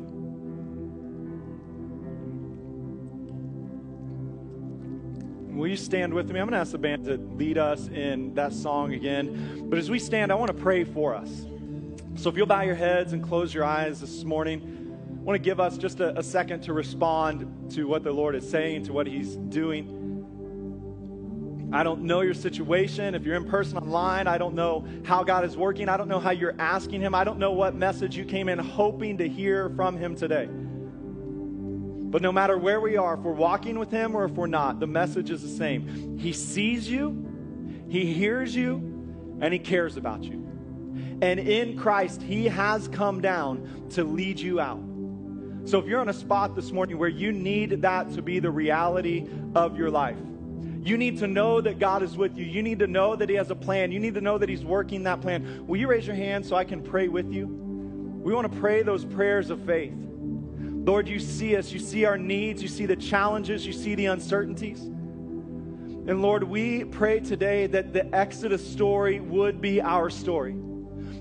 Will 5.59 5.67
you 5.67 5.77
stand 5.77 6.15
with 6.15 6.31
me? 6.31 6.39
I'm 6.39 6.47
going 6.47 6.53
to 6.53 6.61
ask 6.61 6.71
the 6.71 6.79
band 6.79 7.07
to 7.07 7.17
lead 7.17 7.59
us 7.59 7.89
in 7.89 8.33
that 8.35 8.53
song 8.53 8.93
again. 8.93 9.69
But 9.69 9.81
as 9.81 9.91
we 9.91 9.99
stand, 9.99 10.31
I 10.31 10.37
want 10.37 10.57
to 10.57 10.63
pray 10.63 10.85
for 10.85 11.17
us. 11.17 11.47
So 12.15 12.31
if 12.31 12.37
you'll 12.37 12.47
bow 12.47 12.61
your 12.61 12.77
heads 12.77 13.13
and 13.13 13.25
close 13.25 13.53
your 13.53 13.65
eyes 13.65 14.01
this 14.01 14.23
morning, 14.23 14.97
I 15.19 15.25
want 15.25 15.35
to 15.35 15.43
give 15.43 15.59
us 15.59 15.77
just 15.77 15.99
a, 15.99 16.17
a 16.17 16.23
second 16.23 16.61
to 16.63 16.73
respond 16.73 17.73
to 17.73 17.89
what 17.89 18.05
the 18.05 18.13
Lord 18.13 18.37
is 18.37 18.49
saying, 18.49 18.85
to 18.85 18.93
what 18.93 19.09
He's 19.09 19.35
doing. 19.35 19.97
I 21.73 21.83
don't 21.83 22.03
know 22.03 22.21
your 22.21 22.35
situation. 22.35 23.17
If 23.17 23.25
you're 23.25 23.35
in 23.35 23.49
person 23.49 23.79
online, 23.79 24.29
I 24.29 24.39
don't 24.39 24.55
know 24.55 24.87
how 25.05 25.25
God 25.25 25.45
is 25.45 25.57
working. 25.57 25.89
I 25.89 25.97
don't 25.97 26.09
know 26.09 26.21
how 26.21 26.31
you're 26.31 26.55
asking 26.61 27.01
Him. 27.01 27.17
I 27.17 27.25
don't 27.25 27.41
know 27.41 27.51
what 27.51 27.75
message 27.75 28.17
you 28.17 28.25
came 28.25 28.49
in 28.49 28.61
hoping 28.61 29.19
to 29.19 29.29
hear 29.29 29.71
from 29.71 29.97
Him 29.97 30.15
today. 30.15 30.49
But 32.11 32.23
no 32.23 32.33
matter 32.33 32.57
where 32.57 32.81
we 32.81 32.97
are, 32.97 33.15
if 33.15 33.21
we're 33.21 33.33
walking 33.33 33.79
with 33.79 33.91
Him 33.91 34.15
or 34.15 34.25
if 34.25 34.33
we're 34.33 34.47
not, 34.47 34.81
the 34.81 34.87
message 34.87 35.31
is 35.31 35.43
the 35.43 35.49
same. 35.49 36.19
He 36.19 36.33
sees 36.33 36.89
you, 36.89 37.85
He 37.89 38.13
hears 38.13 38.55
you, 38.57 38.77
and 39.41 39.53
He 39.53 39.59
cares 39.59 39.97
about 39.97 40.25
you. 40.25 40.47
And 41.21 41.39
in 41.39 41.79
Christ, 41.79 42.23
He 42.23 42.47
has 42.47 42.89
come 42.89 43.21
down 43.21 43.89
to 43.91 44.05
lead 44.05 44.41
you 44.41 44.59
out. 44.59 44.81
So 45.65 45.79
if 45.79 45.87
you're 45.87 46.01
in 46.01 46.09
a 46.09 46.15
spot 46.15 46.57
this 46.57 46.73
morning 46.73 46.97
where 46.97 47.11
you 47.11 47.31
need 47.31 47.83
that 47.83 48.11
to 48.15 48.23
be 48.23 48.39
the 48.39 48.51
reality 48.51 49.27
of 49.55 49.77
your 49.77 49.91
life, 49.91 50.17
you 50.83 50.97
need 50.97 51.19
to 51.19 51.27
know 51.27 51.61
that 51.61 51.79
God 51.79 52.03
is 52.03 52.17
with 52.17 52.39
you. 52.39 52.47
You 52.47 52.63
need 52.63 52.79
to 52.79 52.87
know 52.87 53.17
that 53.17 53.29
He 53.29 53.35
has 53.35 53.51
a 53.51 53.55
plan. 53.55 53.93
You 53.93 54.01
need 54.01 54.15
to 54.15 54.23
know 54.23 54.39
that 54.39 54.49
He's 54.49 54.65
working 54.65 55.03
that 55.03 55.21
plan. 55.21 55.67
Will 55.67 55.79
you 55.79 55.89
raise 55.89 56.07
your 56.07 56.17
hand 56.17 56.47
so 56.47 56.57
I 56.57 56.65
can 56.65 56.83
pray 56.83 57.09
with 57.09 57.31
you? 57.31 57.47
We 57.47 58.33
want 58.33 58.51
to 58.51 58.59
pray 58.59 58.83
those 58.83 59.05
prayers 59.05 59.51
of 59.51 59.61
faith. 59.67 59.93
Lord, 60.89 61.07
you 61.07 61.19
see 61.19 61.55
us. 61.55 61.71
You 61.71 61.81
see 61.81 62.07
our 62.07 62.17
needs. 62.17 62.63
You 62.63 62.69
see 62.69 62.87
the 62.87 62.97
challenges. 62.97 63.67
You 63.67 63.75
see 63.75 63.95
the 63.95 64.07
uncertainties. 64.07 64.81
And 64.81 66.23
Lord, 66.23 66.43
we 66.43 66.85
pray 66.85 67.21
today 67.21 67.67
that 67.67 67.93
the 67.93 68.07
Exodus 68.17 68.67
story 68.67 69.21
would 69.21 69.61
be 69.61 69.83
our 69.83 70.09
story 70.09 70.57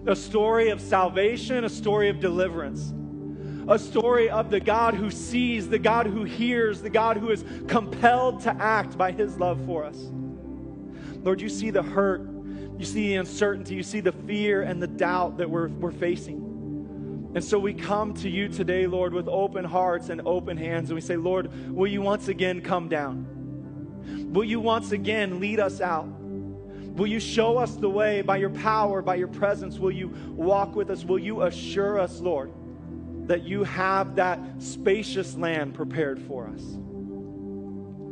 a 0.05 0.15
story 0.15 0.69
of 0.69 0.79
salvation, 0.79 1.65
a 1.65 1.69
story 1.69 2.07
of 2.07 2.21
deliverance 2.21 2.93
a 3.67 3.77
story 3.77 4.29
of 4.29 4.49
the 4.49 4.61
God 4.61 4.93
who 4.93 5.11
sees, 5.11 5.67
the 5.67 5.77
God 5.77 6.07
who 6.07 6.23
hears, 6.23 6.81
the 6.81 6.89
God 6.89 7.17
who 7.17 7.31
is 7.31 7.43
compelled 7.67 8.39
to 8.43 8.51
act 8.61 8.97
by 8.97 9.11
his 9.11 9.37
love 9.37 9.59
for 9.65 9.83
us. 9.83 9.97
Lord, 11.23 11.41
you 11.41 11.49
see 11.49 11.71
the 11.71 11.83
hurt, 11.83 12.21
you 12.79 12.85
see 12.85 13.09
the 13.09 13.15
uncertainty, 13.15 13.75
you 13.75 13.83
see 13.83 13.99
the 13.99 14.13
fear 14.13 14.61
and 14.61 14.81
the 14.81 14.87
doubt 14.87 15.35
that 15.39 15.49
we're, 15.49 15.67
we're 15.67 15.91
facing. 15.91 16.46
And 17.33 17.43
so 17.43 17.59
we 17.59 17.73
come 17.73 18.13
to 18.15 18.29
you 18.29 18.47
today, 18.47 18.87
Lord, 18.87 19.13
with 19.13 19.27
open 19.27 19.65
hearts 19.65 20.09
and 20.09 20.21
open 20.25 20.57
hands, 20.57 20.89
and 20.89 20.95
we 20.95 21.01
say, 21.01 21.17
Lord, 21.17 21.51
will 21.73 21.89
you 21.89 22.01
once 22.01 22.27
again 22.27 22.61
come 22.61 22.87
down? 22.87 23.25
Will 24.31 24.45
you 24.45 24.59
once 24.59 24.91
again 24.91 25.39
lead 25.39 25.59
us 25.59 25.81
out? 25.81 26.07
Will 26.07 27.07
you 27.07 27.19
show 27.19 27.57
us 27.57 27.75
the 27.75 27.89
way 27.89 28.21
by 28.21 28.37
your 28.37 28.49
power, 28.49 29.01
by 29.01 29.15
your 29.15 29.27
presence? 29.27 29.77
Will 29.77 29.91
you 29.91 30.07
walk 30.29 30.75
with 30.75 30.89
us? 30.89 31.03
Will 31.05 31.19
you 31.19 31.43
assure 31.43 31.99
us, 31.99 32.19
Lord? 32.19 32.51
that 33.27 33.43
you 33.43 33.63
have 33.65 34.15
that 34.15 34.39
spacious 34.57 35.35
land 35.35 35.73
prepared 35.73 36.19
for 36.19 36.47
us. 36.47 36.63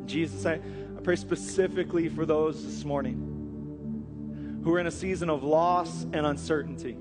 Jesus, 0.06 0.46
I, 0.46 0.56
I 0.56 1.02
pray 1.02 1.16
specifically 1.16 2.10
for 2.10 2.26
those 2.26 2.64
this 2.64 2.84
morning 2.84 3.32
who 4.64 4.74
are 4.74 4.80
in 4.80 4.88
a 4.88 4.92
season 4.92 5.30
of 5.30 5.44
loss 5.44 6.04
and 6.04 6.26
uncertainty. 6.26 6.98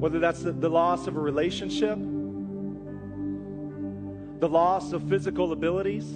Whether 0.00 0.18
that's 0.18 0.42
the, 0.42 0.52
the 0.52 0.68
loss 0.68 1.06
of 1.06 1.16
a 1.16 1.20
relationship, 1.20 1.98
the 4.40 4.48
loss 4.48 4.92
of 4.92 5.08
physical 5.08 5.52
abilities, 5.52 6.10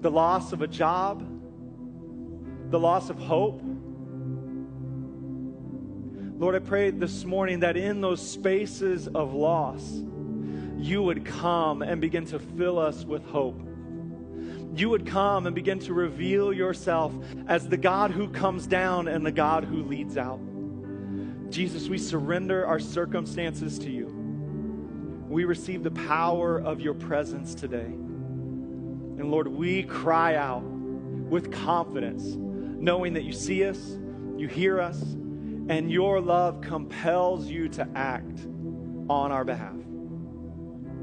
the 0.00 0.10
loss 0.10 0.52
of 0.52 0.62
a 0.62 0.68
job, 0.68 1.26
the 2.70 2.78
loss 2.78 3.10
of 3.10 3.18
hope 3.18 3.60
Lord, 6.38 6.54
I 6.54 6.60
pray 6.60 6.90
this 6.90 7.24
morning 7.24 7.58
that 7.60 7.76
in 7.76 8.00
those 8.00 8.22
spaces 8.22 9.08
of 9.08 9.34
loss, 9.34 10.00
you 10.76 11.02
would 11.02 11.24
come 11.24 11.82
and 11.82 12.00
begin 12.00 12.24
to 12.26 12.38
fill 12.38 12.78
us 12.78 13.04
with 13.04 13.26
hope. 13.26 13.60
You 14.72 14.88
would 14.90 15.04
come 15.04 15.46
and 15.46 15.54
begin 15.56 15.80
to 15.80 15.92
reveal 15.92 16.52
yourself 16.52 17.12
as 17.48 17.68
the 17.68 17.76
God 17.76 18.12
who 18.12 18.28
comes 18.28 18.68
down 18.68 19.08
and 19.08 19.26
the 19.26 19.32
God 19.32 19.64
who 19.64 19.82
leads 19.82 20.16
out. 20.16 20.38
Jesus, 21.50 21.88
we 21.88 21.98
surrender 21.98 22.66
our 22.66 22.78
circumstances 22.78 23.78
to 23.80 23.90
you. 23.90 24.06
We 25.28 25.44
receive 25.44 25.82
the 25.82 25.90
power 25.90 26.58
of 26.58 26.80
your 26.80 26.94
presence 26.94 27.54
today. 27.54 27.84
And 27.84 29.30
Lord, 29.30 29.48
we 29.48 29.82
cry 29.82 30.36
out 30.36 30.62
with 30.62 31.50
confidence, 31.50 32.24
knowing 32.24 33.14
that 33.14 33.24
you 33.24 33.32
see 33.32 33.64
us, 33.64 33.78
you 34.36 34.46
hear 34.48 34.80
us, 34.80 35.00
and 35.02 35.90
your 35.90 36.20
love 36.20 36.60
compels 36.60 37.46
you 37.46 37.68
to 37.70 37.86
act 37.94 38.46
on 39.10 39.32
our 39.32 39.44
behalf. 39.44 39.74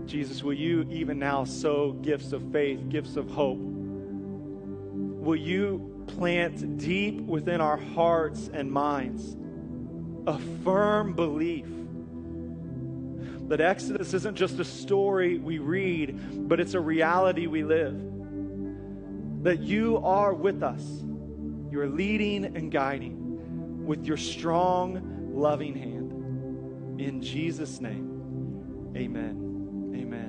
Jesus, 0.05 0.43
will 0.43 0.53
you 0.53 0.87
even 0.91 1.17
now 1.19 1.43
sow 1.43 1.93
gifts 1.93 2.31
of 2.31 2.51
faith, 2.51 2.89
gifts 2.89 3.15
of 3.15 3.29
hope? 3.29 3.59
Will 3.59 5.35
you 5.35 6.03
plant 6.07 6.77
deep 6.77 7.21
within 7.21 7.61
our 7.61 7.77
hearts 7.77 8.49
and 8.53 8.71
minds 8.71 9.35
a 10.27 10.39
firm 10.63 11.13
belief 11.13 11.67
that 13.47 13.61
Exodus 13.61 14.13
isn't 14.13 14.35
just 14.35 14.59
a 14.59 14.65
story 14.65 15.37
we 15.37 15.59
read, 15.59 16.47
but 16.47 16.59
it's 16.59 16.73
a 16.73 16.79
reality 16.79 17.47
we 17.47 17.63
live? 17.63 18.01
That 19.43 19.59
you 19.59 19.97
are 20.03 20.33
with 20.33 20.63
us, 20.63 20.81
you 21.71 21.79
are 21.79 21.87
leading 21.87 22.45
and 22.45 22.71
guiding 22.71 23.85
with 23.85 24.05
your 24.05 24.17
strong, 24.17 25.31
loving 25.35 25.75
hand. 25.75 26.99
In 26.99 27.21
Jesus' 27.21 27.79
name, 27.79 28.93
amen. 28.95 29.93
Amen. 29.95 30.24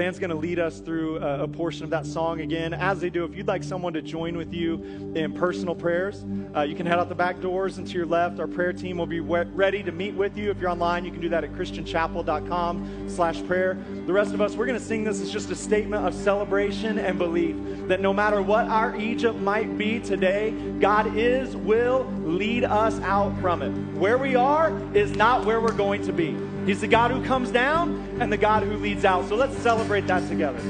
Band's 0.00 0.18
going 0.18 0.30
to 0.30 0.36
lead 0.36 0.58
us 0.58 0.80
through 0.80 1.18
a, 1.18 1.42
a, 1.42 1.48
portion 1.48 1.84
of 1.84 1.90
that 1.90 2.06
song 2.06 2.40
again. 2.40 2.72
As 2.72 3.02
they 3.02 3.10
do, 3.10 3.26
if 3.26 3.36
you'd 3.36 3.46
like 3.46 3.62
someone 3.62 3.92
to 3.92 4.00
join 4.00 4.34
with 4.34 4.50
you 4.50 5.12
in 5.14 5.34
personal 5.34 5.74
prayers, 5.74 6.24
uh, 6.56 6.62
you 6.62 6.74
can 6.74 6.86
head 6.86 6.98
out 6.98 7.10
the 7.10 7.14
back 7.14 7.38
doors 7.42 7.76
and 7.76 7.86
to 7.86 7.92
your 7.92 8.06
left. 8.06 8.40
Our 8.40 8.46
prayer 8.46 8.72
team 8.72 8.96
will 8.96 9.04
be 9.04 9.20
ready 9.20 9.82
to 9.82 9.92
meet 9.92 10.14
with 10.14 10.38
you. 10.38 10.50
If 10.50 10.58
you're 10.58 10.70
online, 10.70 11.04
you 11.04 11.10
can 11.10 11.20
do 11.20 11.28
that 11.28 11.44
at 11.44 11.52
christianchapel.com 11.52 13.10
slash 13.10 13.44
prayer. 13.44 13.76
The 14.06 14.12
rest 14.14 14.32
of 14.32 14.40
us, 14.40 14.56
we're 14.56 14.64
going 14.64 14.78
to 14.78 14.84
sing 14.84 15.04
this 15.04 15.20
as 15.20 15.30
just 15.30 15.50
a 15.50 15.54
statement 15.54 16.06
of 16.06 16.14
celebration 16.14 16.98
and 16.98 17.18
belief 17.18 17.54
that 17.88 18.00
no 18.00 18.14
matter 18.14 18.40
what 18.40 18.68
our 18.68 18.96
Egypt 18.96 19.38
might 19.38 19.76
be 19.76 20.00
today, 20.00 20.52
God 20.80 21.14
is, 21.14 21.54
will 21.54 22.04
lead 22.24 22.64
us 22.64 22.98
out 23.00 23.38
from 23.42 23.60
it. 23.60 23.72
Where 23.98 24.16
we 24.16 24.34
are 24.34 24.72
is 24.96 25.14
not 25.14 25.44
where 25.44 25.60
we're 25.60 25.72
going 25.72 26.06
to 26.06 26.12
be. 26.14 26.34
He's 26.66 26.80
the 26.80 26.88
God 26.88 27.10
who 27.10 27.24
comes 27.24 27.50
down 27.50 28.18
and 28.20 28.32
the 28.32 28.36
God 28.36 28.62
who 28.62 28.76
leads 28.76 29.04
out. 29.04 29.28
So 29.28 29.34
let's 29.34 29.56
celebrate 29.58 30.06
that 30.06 30.28
together. 30.28 30.60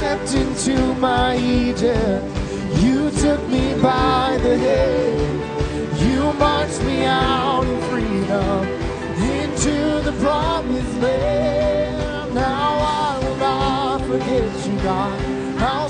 stepped 0.00 0.34
into 0.34 0.94
my 0.94 1.36
Egypt. 1.36 2.24
You 2.82 3.10
took 3.10 3.46
me 3.48 3.74
by 3.80 4.38
the 4.42 4.56
head. 4.56 6.00
You 6.00 6.32
marched 6.32 6.82
me 6.82 7.04
out 7.04 7.64
in 7.64 7.80
freedom 7.82 8.66
into 9.20 10.00
the 10.02 10.12
promised 10.20 10.96
land 11.00 11.59
forget 14.10 14.66
you, 14.66 14.76
God. 14.82 15.60
I'll 15.60 15.88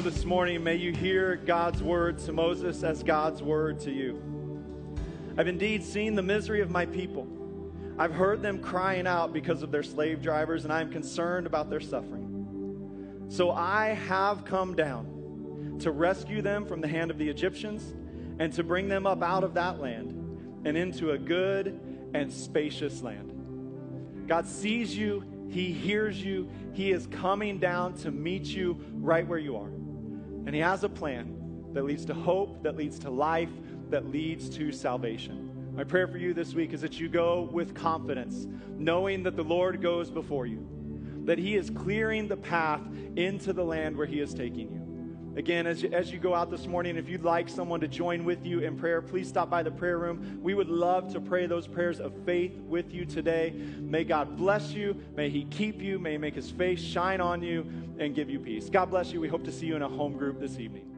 this 0.00 0.26
morning, 0.26 0.62
may 0.62 0.74
you 0.74 0.92
hear 0.92 1.36
God's 1.36 1.82
word 1.82 2.18
to 2.18 2.32
Moses 2.32 2.82
as 2.82 3.02
God's 3.02 3.42
word 3.42 3.80
to 3.80 3.90
you. 3.90 4.20
I've 5.38 5.48
indeed 5.48 5.82
seen 5.82 6.14
the 6.14 6.22
misery 6.22 6.60
of 6.60 6.70
my 6.70 6.84
people. 6.84 7.26
I've 7.98 8.12
heard 8.12 8.42
them 8.42 8.58
crying 8.58 9.06
out 9.06 9.32
because 9.32 9.62
of 9.62 9.70
their 9.70 9.82
slave 9.82 10.20
drivers, 10.20 10.64
and 10.64 10.72
I 10.72 10.82
am 10.82 10.92
concerned 10.92 11.46
about 11.46 11.70
their 11.70 11.80
suffering. 11.80 13.26
So 13.28 13.52
I 13.52 13.94
have 13.94 14.44
come 14.44 14.76
down 14.76 15.78
to 15.80 15.90
rescue 15.90 16.42
them 16.42 16.66
from 16.66 16.82
the 16.82 16.88
hand 16.88 17.10
of 17.10 17.16
the 17.16 17.28
Egyptians 17.28 17.94
and 18.38 18.52
to 18.52 18.62
bring 18.62 18.88
them 18.88 19.06
up 19.06 19.22
out 19.22 19.44
of 19.44 19.54
that 19.54 19.80
land 19.80 20.10
and 20.66 20.76
into 20.76 21.12
a 21.12 21.18
good 21.18 21.80
and 22.12 22.30
spacious 22.30 23.00
land. 23.00 24.26
God 24.28 24.46
sees 24.46 24.94
you, 24.94 25.24
He 25.48 25.72
hears 25.72 26.22
you, 26.22 26.50
He 26.74 26.92
is 26.92 27.06
coming 27.06 27.58
down 27.58 27.94
to 27.98 28.10
meet 28.10 28.44
you 28.44 28.78
right 28.96 29.26
where 29.26 29.38
you 29.38 29.56
are. 29.56 29.70
And 30.46 30.54
He 30.54 30.60
has 30.60 30.84
a 30.84 30.88
plan 30.88 31.36
that 31.72 31.84
leads 31.84 32.04
to 32.06 32.14
hope, 32.14 32.62
that 32.62 32.76
leads 32.76 32.98
to 33.00 33.10
life, 33.10 33.50
that 33.90 34.10
leads 34.10 34.48
to 34.50 34.72
salvation. 34.72 35.74
My 35.74 35.84
prayer 35.84 36.08
for 36.08 36.16
you 36.16 36.32
this 36.32 36.54
week 36.54 36.72
is 36.72 36.80
that 36.80 36.98
you 36.98 37.08
go 37.08 37.48
with 37.52 37.74
confidence, 37.74 38.46
knowing 38.78 39.22
that 39.24 39.36
the 39.36 39.44
Lord 39.44 39.82
goes 39.82 40.10
before 40.10 40.46
you, 40.46 40.66
that 41.24 41.38
He 41.38 41.56
is 41.56 41.68
clearing 41.68 42.28
the 42.28 42.36
path 42.36 42.80
into 43.16 43.52
the 43.52 43.64
land 43.64 43.96
where 43.96 44.06
He 44.06 44.20
is 44.20 44.32
taking 44.32 44.72
you. 44.72 44.85
Again, 45.36 45.66
as 45.66 45.82
you, 45.82 45.90
as 45.92 46.10
you 46.10 46.18
go 46.18 46.34
out 46.34 46.50
this 46.50 46.66
morning, 46.66 46.96
if 46.96 47.10
you'd 47.10 47.22
like 47.22 47.50
someone 47.50 47.78
to 47.80 47.88
join 47.88 48.24
with 48.24 48.46
you 48.46 48.60
in 48.60 48.74
prayer, 48.78 49.02
please 49.02 49.28
stop 49.28 49.50
by 49.50 49.62
the 49.62 49.70
prayer 49.70 49.98
room. 49.98 50.40
We 50.42 50.54
would 50.54 50.70
love 50.70 51.12
to 51.12 51.20
pray 51.20 51.46
those 51.46 51.68
prayers 51.68 52.00
of 52.00 52.14
faith 52.24 52.58
with 52.60 52.90
you 52.90 53.04
today. 53.04 53.52
May 53.78 54.04
God 54.04 54.38
bless 54.38 54.72
you. 54.72 54.96
May 55.14 55.28
He 55.28 55.44
keep 55.44 55.82
you. 55.82 55.98
May 55.98 56.12
He 56.12 56.18
make 56.18 56.34
His 56.34 56.50
face 56.50 56.80
shine 56.80 57.20
on 57.20 57.42
you 57.42 57.70
and 57.98 58.14
give 58.14 58.30
you 58.30 58.40
peace. 58.40 58.70
God 58.70 58.86
bless 58.86 59.12
you. 59.12 59.20
We 59.20 59.28
hope 59.28 59.44
to 59.44 59.52
see 59.52 59.66
you 59.66 59.76
in 59.76 59.82
a 59.82 59.88
home 59.88 60.16
group 60.16 60.40
this 60.40 60.58
evening. 60.58 60.90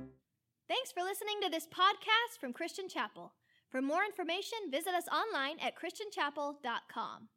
Thanks 0.68 0.92
for 0.92 1.02
listening 1.02 1.40
to 1.42 1.50
this 1.50 1.66
podcast 1.66 2.38
from 2.40 2.52
Christian 2.52 2.88
Chapel. 2.88 3.32
For 3.68 3.82
more 3.82 4.04
information, 4.04 4.58
visit 4.70 4.94
us 4.94 5.08
online 5.08 5.56
at 5.60 5.74
christianchapel.com. 5.74 7.28